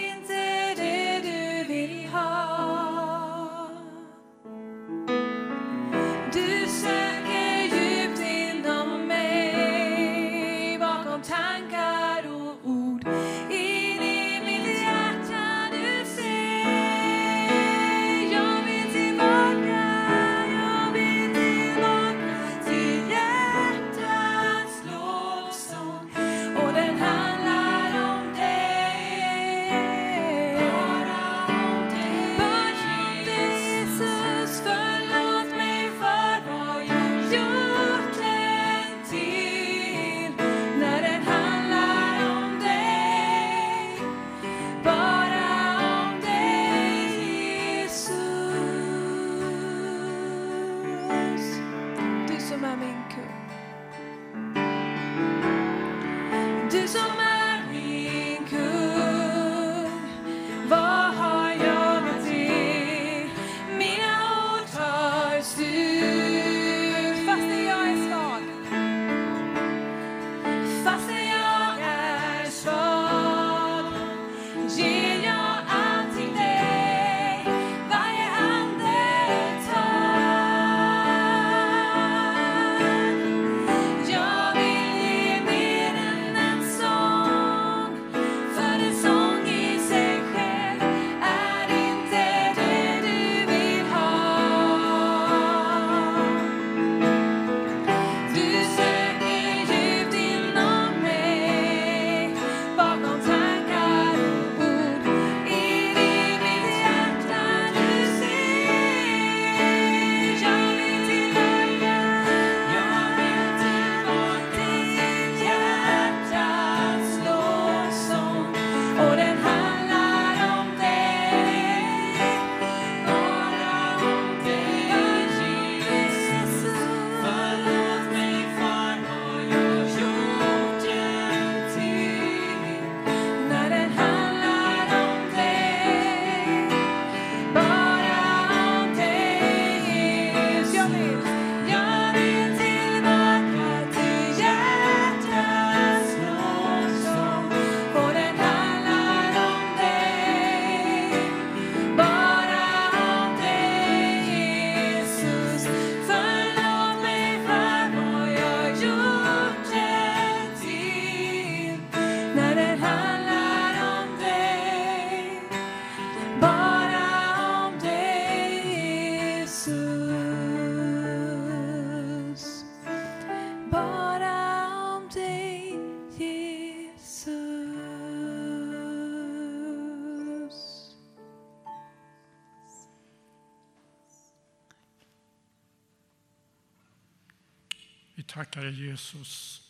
Herre 188.64 188.76
Jesus 188.76 189.61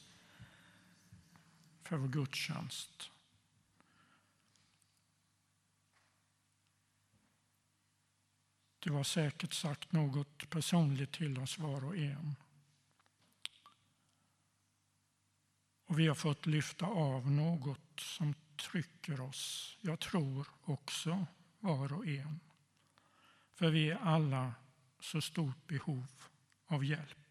för 1.84 1.98
vår 1.98 2.08
gudstjänst. 2.08 3.12
Du 8.80 8.92
har 8.92 9.04
säkert 9.04 9.54
sagt 9.54 9.92
något 9.92 10.50
personligt 10.50 11.12
till 11.12 11.38
oss 11.40 11.58
var 11.58 11.86
och 11.86 11.98
en. 11.98 12.36
Och 15.86 16.00
vi 16.00 16.08
har 16.08 16.16
fått 16.16 16.46
lyfta 16.46 16.86
av 16.86 17.32
något 17.32 18.00
som 18.00 18.36
trycker 18.56 19.22
oss. 19.22 19.78
Jag 19.82 20.00
tror 20.00 20.48
också 20.64 21.28
var 21.60 21.94
och 21.94 22.08
en. 22.08 22.40
För 23.54 23.70
vi 23.70 23.90
är 23.90 23.96
alla 23.98 24.54
så 25.00 25.22
stort 25.22 25.68
behov 25.68 26.08
av 26.66 26.86
hjälp. 26.86 27.23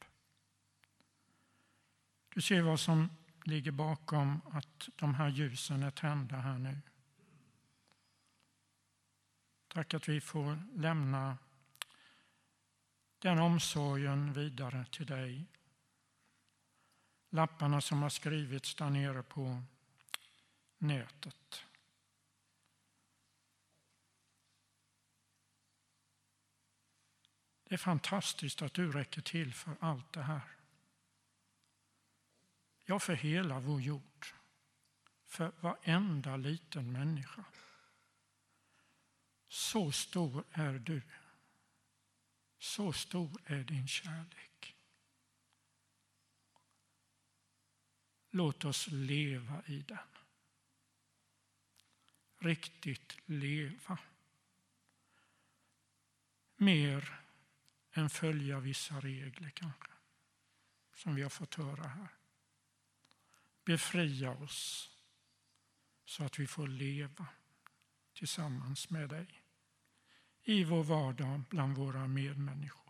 Du 2.34 2.40
ser 2.40 2.62
vad 2.62 2.80
som 2.80 3.10
ligger 3.44 3.70
bakom 3.70 4.40
att 4.52 4.88
de 4.96 5.14
här 5.14 5.28
ljusen 5.28 5.82
är 5.82 5.90
tända 5.90 6.36
här 6.36 6.58
nu. 6.58 6.78
Tack 9.68 9.94
att 9.94 10.08
vi 10.08 10.20
får 10.20 10.58
lämna 10.74 11.38
den 13.18 13.38
omsorgen 13.38 14.32
vidare 14.32 14.84
till 14.90 15.06
dig. 15.06 15.46
Lapparna 17.30 17.80
som 17.80 18.02
har 18.02 18.10
skrivits 18.10 18.74
där 18.74 18.90
nere 18.90 19.22
på 19.22 19.62
nätet. 20.78 21.64
Det 27.64 27.74
är 27.74 27.78
fantastiskt 27.78 28.62
att 28.62 28.74
du 28.74 28.92
räcker 28.92 29.20
till 29.20 29.54
för 29.54 29.76
allt 29.80 30.12
det 30.12 30.22
här. 30.22 30.51
Ja, 32.92 32.98
för 32.98 33.14
hela 33.14 33.60
vår 33.60 33.80
jord. 33.80 34.26
För 35.26 35.52
varenda 35.60 36.36
liten 36.36 36.92
människa. 36.92 37.44
Så 39.48 39.92
stor 39.92 40.44
är 40.50 40.72
du. 40.72 41.02
Så 42.58 42.92
stor 42.92 43.40
är 43.44 43.64
din 43.64 43.88
kärlek. 43.88 44.76
Låt 48.30 48.64
oss 48.64 48.88
leva 48.90 49.62
i 49.66 49.82
den. 49.82 49.98
Riktigt 52.38 53.18
leva. 53.26 53.98
Mer 56.56 57.20
än 57.92 58.10
följa 58.10 58.60
vissa 58.60 59.00
regler 59.00 59.50
kanske, 59.50 59.92
som 60.94 61.14
vi 61.14 61.22
har 61.22 61.30
fått 61.30 61.54
höra 61.54 61.88
här. 61.88 62.21
Befria 63.64 64.30
oss 64.30 64.90
så 66.04 66.24
att 66.24 66.38
vi 66.38 66.46
får 66.46 66.66
leva 66.66 67.26
tillsammans 68.12 68.90
med 68.90 69.08
dig 69.08 69.42
i 70.42 70.64
vår 70.64 70.84
vardag 70.84 71.42
bland 71.48 71.76
våra 71.76 72.06
medmänniskor. 72.06 72.82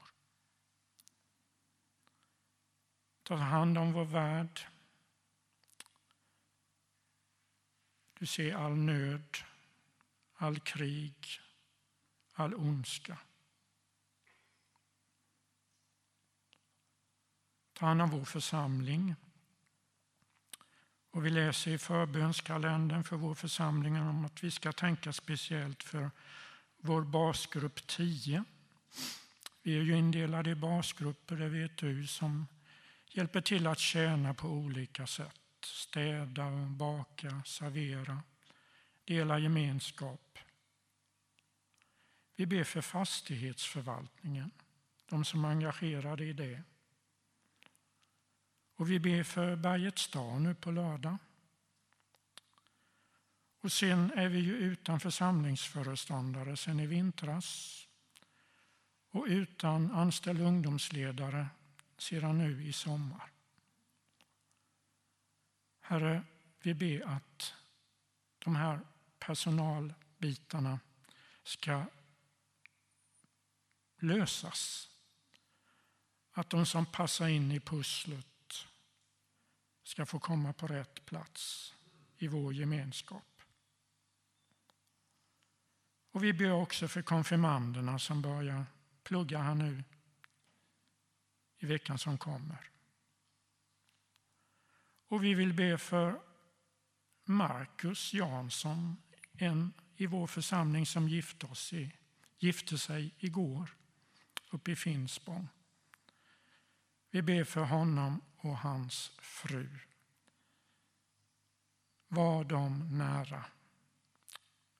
Ta 3.22 3.34
hand 3.36 3.78
om 3.78 3.92
vår 3.92 4.04
värld. 4.04 4.60
Du 8.18 8.26
ser 8.26 8.54
all 8.54 8.76
nöd, 8.76 9.36
all 10.34 10.60
krig, 10.60 11.26
all 12.32 12.54
ondska. 12.54 13.18
Ta 17.72 17.86
hand 17.86 18.02
om 18.02 18.10
vår 18.10 18.24
församling. 18.24 19.14
Och 21.12 21.26
vi 21.26 21.30
läser 21.30 21.70
i 21.70 21.78
förbönskalendern 21.78 23.04
för 23.04 23.16
vår 23.16 23.34
församling 23.34 24.00
om 24.00 24.24
att 24.24 24.44
vi 24.44 24.50
ska 24.50 24.72
tänka 24.72 25.12
speciellt 25.12 25.82
för 25.82 26.10
vår 26.80 27.02
basgrupp 27.02 27.86
10. 27.86 28.44
Vi 29.62 29.76
är 29.76 29.82
ju 29.82 29.96
indelade 29.96 30.50
i 30.50 30.54
basgrupper, 30.54 31.36
det 31.36 31.48
vet 31.48 31.76
du, 31.76 32.06
som 32.06 32.46
hjälper 33.08 33.40
till 33.40 33.66
att 33.66 33.78
tjäna 33.78 34.34
på 34.34 34.48
olika 34.48 35.06
sätt. 35.06 35.40
Städa, 35.64 36.50
baka, 36.66 37.42
servera, 37.46 38.22
dela 39.04 39.38
gemenskap. 39.38 40.38
Vi 42.36 42.46
ber 42.46 42.64
för 42.64 42.80
fastighetsförvaltningen, 42.80 44.50
de 45.08 45.24
som 45.24 45.44
är 45.44 45.48
engagerade 45.48 46.24
i 46.24 46.32
det. 46.32 46.62
Och 48.82 48.90
vi 48.90 48.98
ber 48.98 49.22
för 49.22 49.56
Bergets 49.56 50.02
stad 50.02 50.42
nu 50.42 50.54
på 50.54 50.70
lördag. 50.70 51.16
Och 53.60 53.72
sen 53.72 54.12
är 54.12 54.28
vi 54.28 54.38
ju 54.38 54.56
utan 54.56 55.00
församlingsföreståndare 55.00 56.56
sen 56.56 56.80
i 56.80 56.86
vintras 56.86 57.78
och 59.10 59.24
utan 59.28 59.90
anställd 59.90 60.40
ungdomsledare 60.40 61.46
sedan 61.98 62.38
nu 62.38 62.64
i 62.64 62.72
sommar. 62.72 63.30
Herre, 65.80 66.22
vi 66.62 66.74
ber 66.74 67.06
att 67.06 67.54
de 68.38 68.56
här 68.56 68.80
personalbitarna 69.18 70.80
ska 71.42 71.84
lösas. 73.98 74.90
Att 76.32 76.50
de 76.50 76.66
som 76.66 76.86
passar 76.86 77.28
in 77.28 77.52
i 77.52 77.60
pusslet 77.60 78.26
ska 79.92 80.06
få 80.06 80.18
komma 80.18 80.52
på 80.52 80.66
rätt 80.66 81.04
plats 81.04 81.74
i 82.18 82.28
vår 82.28 82.54
gemenskap. 82.54 83.42
Och 86.10 86.24
vi 86.24 86.32
ber 86.32 86.52
också 86.52 86.88
för 86.88 87.02
konfirmanderna 87.02 87.98
som 87.98 88.22
börjar 88.22 88.66
plugga 89.02 89.38
här 89.38 89.54
nu 89.54 89.84
i 91.58 91.66
veckan 91.66 91.98
som 91.98 92.18
kommer. 92.18 92.70
Och 95.08 95.24
vi 95.24 95.34
vill 95.34 95.52
be 95.52 95.78
för 95.78 96.20
Marcus 97.24 98.14
Jansson, 98.14 98.96
en 99.32 99.72
i 99.96 100.06
vår 100.06 100.26
församling 100.26 100.86
som 100.86 101.08
gifte, 101.08 101.46
oss 101.46 101.72
i, 101.72 101.96
gifte 102.38 102.78
sig 102.78 103.14
igår 103.18 103.76
uppe 104.50 104.72
i 104.72 104.76
Finspång. 104.76 105.48
Vi 107.10 107.22
ber 107.22 107.44
för 107.44 107.64
honom 107.64 108.20
och 108.42 108.58
hans 108.58 109.12
fru. 109.18 109.68
Var 112.08 112.44
dem 112.44 112.98
nära. 112.98 113.44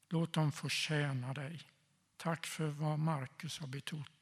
Låt 0.09 0.33
dem 0.33 0.53
få 0.53 0.69
tjäna 0.69 1.35
dig. 1.35 1.63
Tack 2.17 2.47
för 2.47 2.69
vad 2.69 2.99
Markus 2.99 3.59
har 3.59 3.69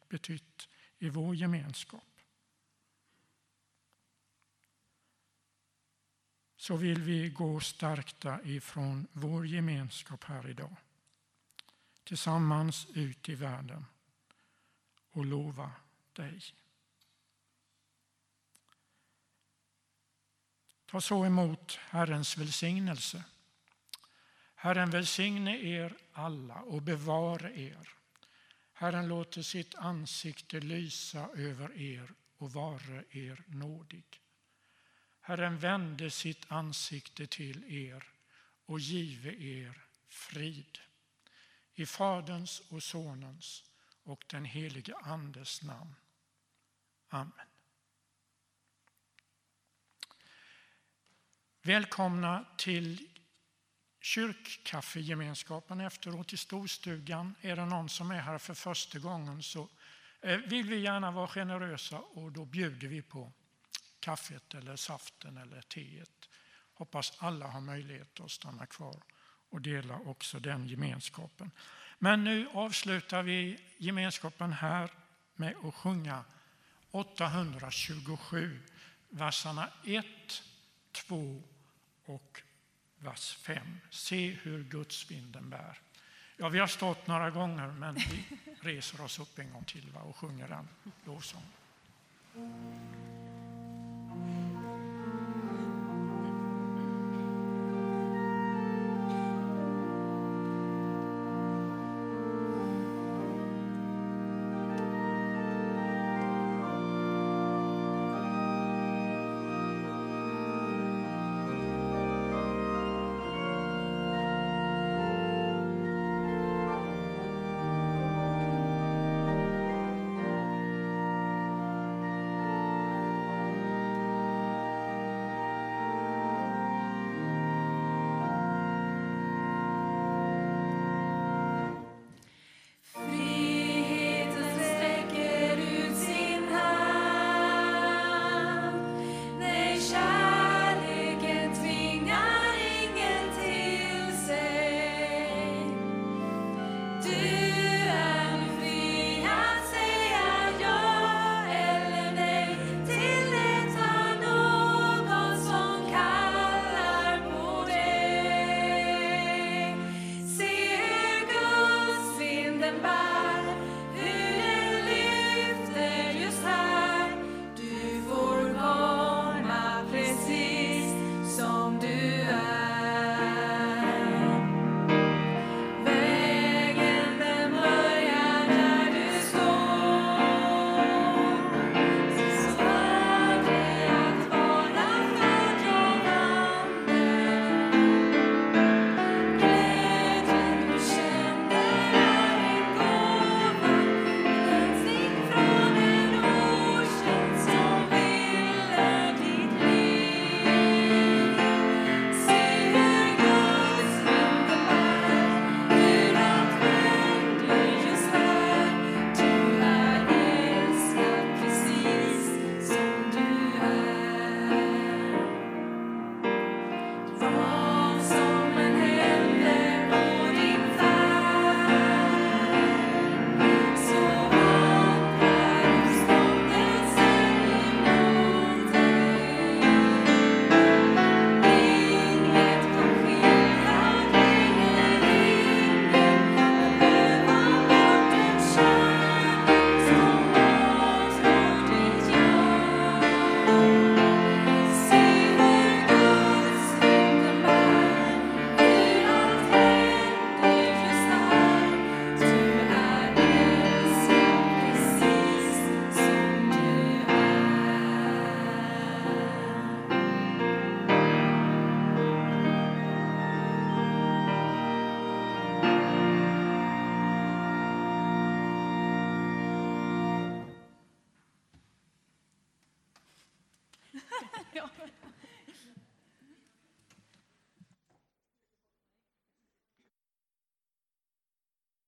betytt 0.09 0.69
i 0.99 1.09
vår 1.09 1.35
gemenskap. 1.35 2.03
Så 6.57 6.77
vill 6.77 7.03
vi 7.03 7.31
gå 7.31 7.61
stärkta 7.61 8.43
ifrån 8.43 9.07
vår 9.13 9.47
gemenskap 9.47 10.25
här 10.25 10.49
idag. 10.49 10.77
Tillsammans 12.05 12.87
ut 12.95 13.29
i 13.29 13.35
världen 13.35 13.87
och 15.11 15.25
lova 15.25 15.73
dig. 16.13 16.43
Ta 20.91 21.01
så 21.01 21.25
emot 21.25 21.79
Herrens 21.91 22.39
välsignelse. 22.39 23.25
Herren 24.55 24.91
välsigne 24.91 25.59
er 25.59 25.97
alla 26.13 26.55
och 26.55 26.83
bevare 26.83 27.61
er. 27.61 27.89
Herren 28.73 29.09
låter 29.09 29.43
sitt 29.43 29.75
ansikte 29.75 30.61
lysa 30.61 31.29
över 31.35 31.81
er 31.81 32.13
och 32.39 32.53
vare 32.53 33.05
er 33.11 33.45
nådig. 33.47 34.21
Herren 35.21 35.59
vände 35.59 36.11
sitt 36.11 36.53
ansikte 36.53 37.27
till 37.27 37.65
er 37.65 38.05
och 38.67 38.81
give 38.81 39.35
er 39.35 39.87
frid. 40.09 40.79
I 41.75 41.87
Faderns 41.87 42.63
och 42.69 42.83
Sonens 42.83 43.65
och 44.03 44.25
den 44.31 44.45
helige 44.45 44.95
Andes 44.97 45.63
namn. 45.63 45.95
Amen. 47.09 47.50
Välkomna 51.63 52.45
till 52.57 53.09
kyrkkaffegemenskapen 54.01 55.81
efteråt 55.81 56.33
i 56.33 56.37
storstugan. 56.37 57.35
Är 57.41 57.57
det 57.57 57.65
någon 57.65 57.89
som 57.89 58.11
är 58.11 58.21
här 58.21 58.39
för 58.39 58.55
första 58.55 58.99
gången 58.99 59.43
så 59.43 59.69
eh, 60.21 60.37
vill 60.37 60.69
vi 60.69 60.81
gärna 60.81 61.11
vara 61.11 61.29
generösa 61.29 61.99
och 61.99 62.33
då 62.33 62.45
bjuder 62.45 62.89
vi 62.89 63.03
på 63.03 63.33
kaffet 64.01 64.55
eller 64.55 64.77
saften 64.77 65.37
eller 65.37 65.61
teet. 65.61 66.29
Hoppas 66.75 67.13
alla 67.19 67.47
har 67.47 67.61
möjlighet 67.61 68.21
att 68.21 68.31
stanna 68.31 68.67
kvar 68.67 69.03
och 69.51 69.61
dela 69.61 69.95
också 69.95 70.41
den 70.41 70.67
gemenskapen. 70.67 71.51
Men 71.99 72.25
nu 72.25 72.49
avslutar 72.53 73.23
vi 73.23 73.59
gemenskapen 73.79 74.53
här 74.53 74.91
med 75.35 75.55
att 75.65 75.75
sjunga 75.75 76.25
827 76.91 78.61
verserna 79.11 79.69
1, 79.85 80.07
2 80.93 81.43
och 82.05 82.43
vers 82.99 83.37
5. 83.37 83.81
Se 83.91 84.31
hur 84.31 84.65
gudsvinden 84.65 85.51
bär. 85.51 85.79
Ja, 86.37 86.49
vi 86.49 86.59
har 86.59 86.67
stått 86.67 87.07
några 87.07 87.31
gånger, 87.31 87.67
men 87.67 87.95
vi 87.95 88.25
reser 88.61 89.01
oss 89.01 89.19
upp 89.19 89.39
en 89.39 89.53
gång 89.53 89.65
till 89.65 89.91
va, 89.91 90.01
och 90.01 90.17
sjunger 90.17 90.49
en 90.51 90.69
lovsång. 91.05 91.43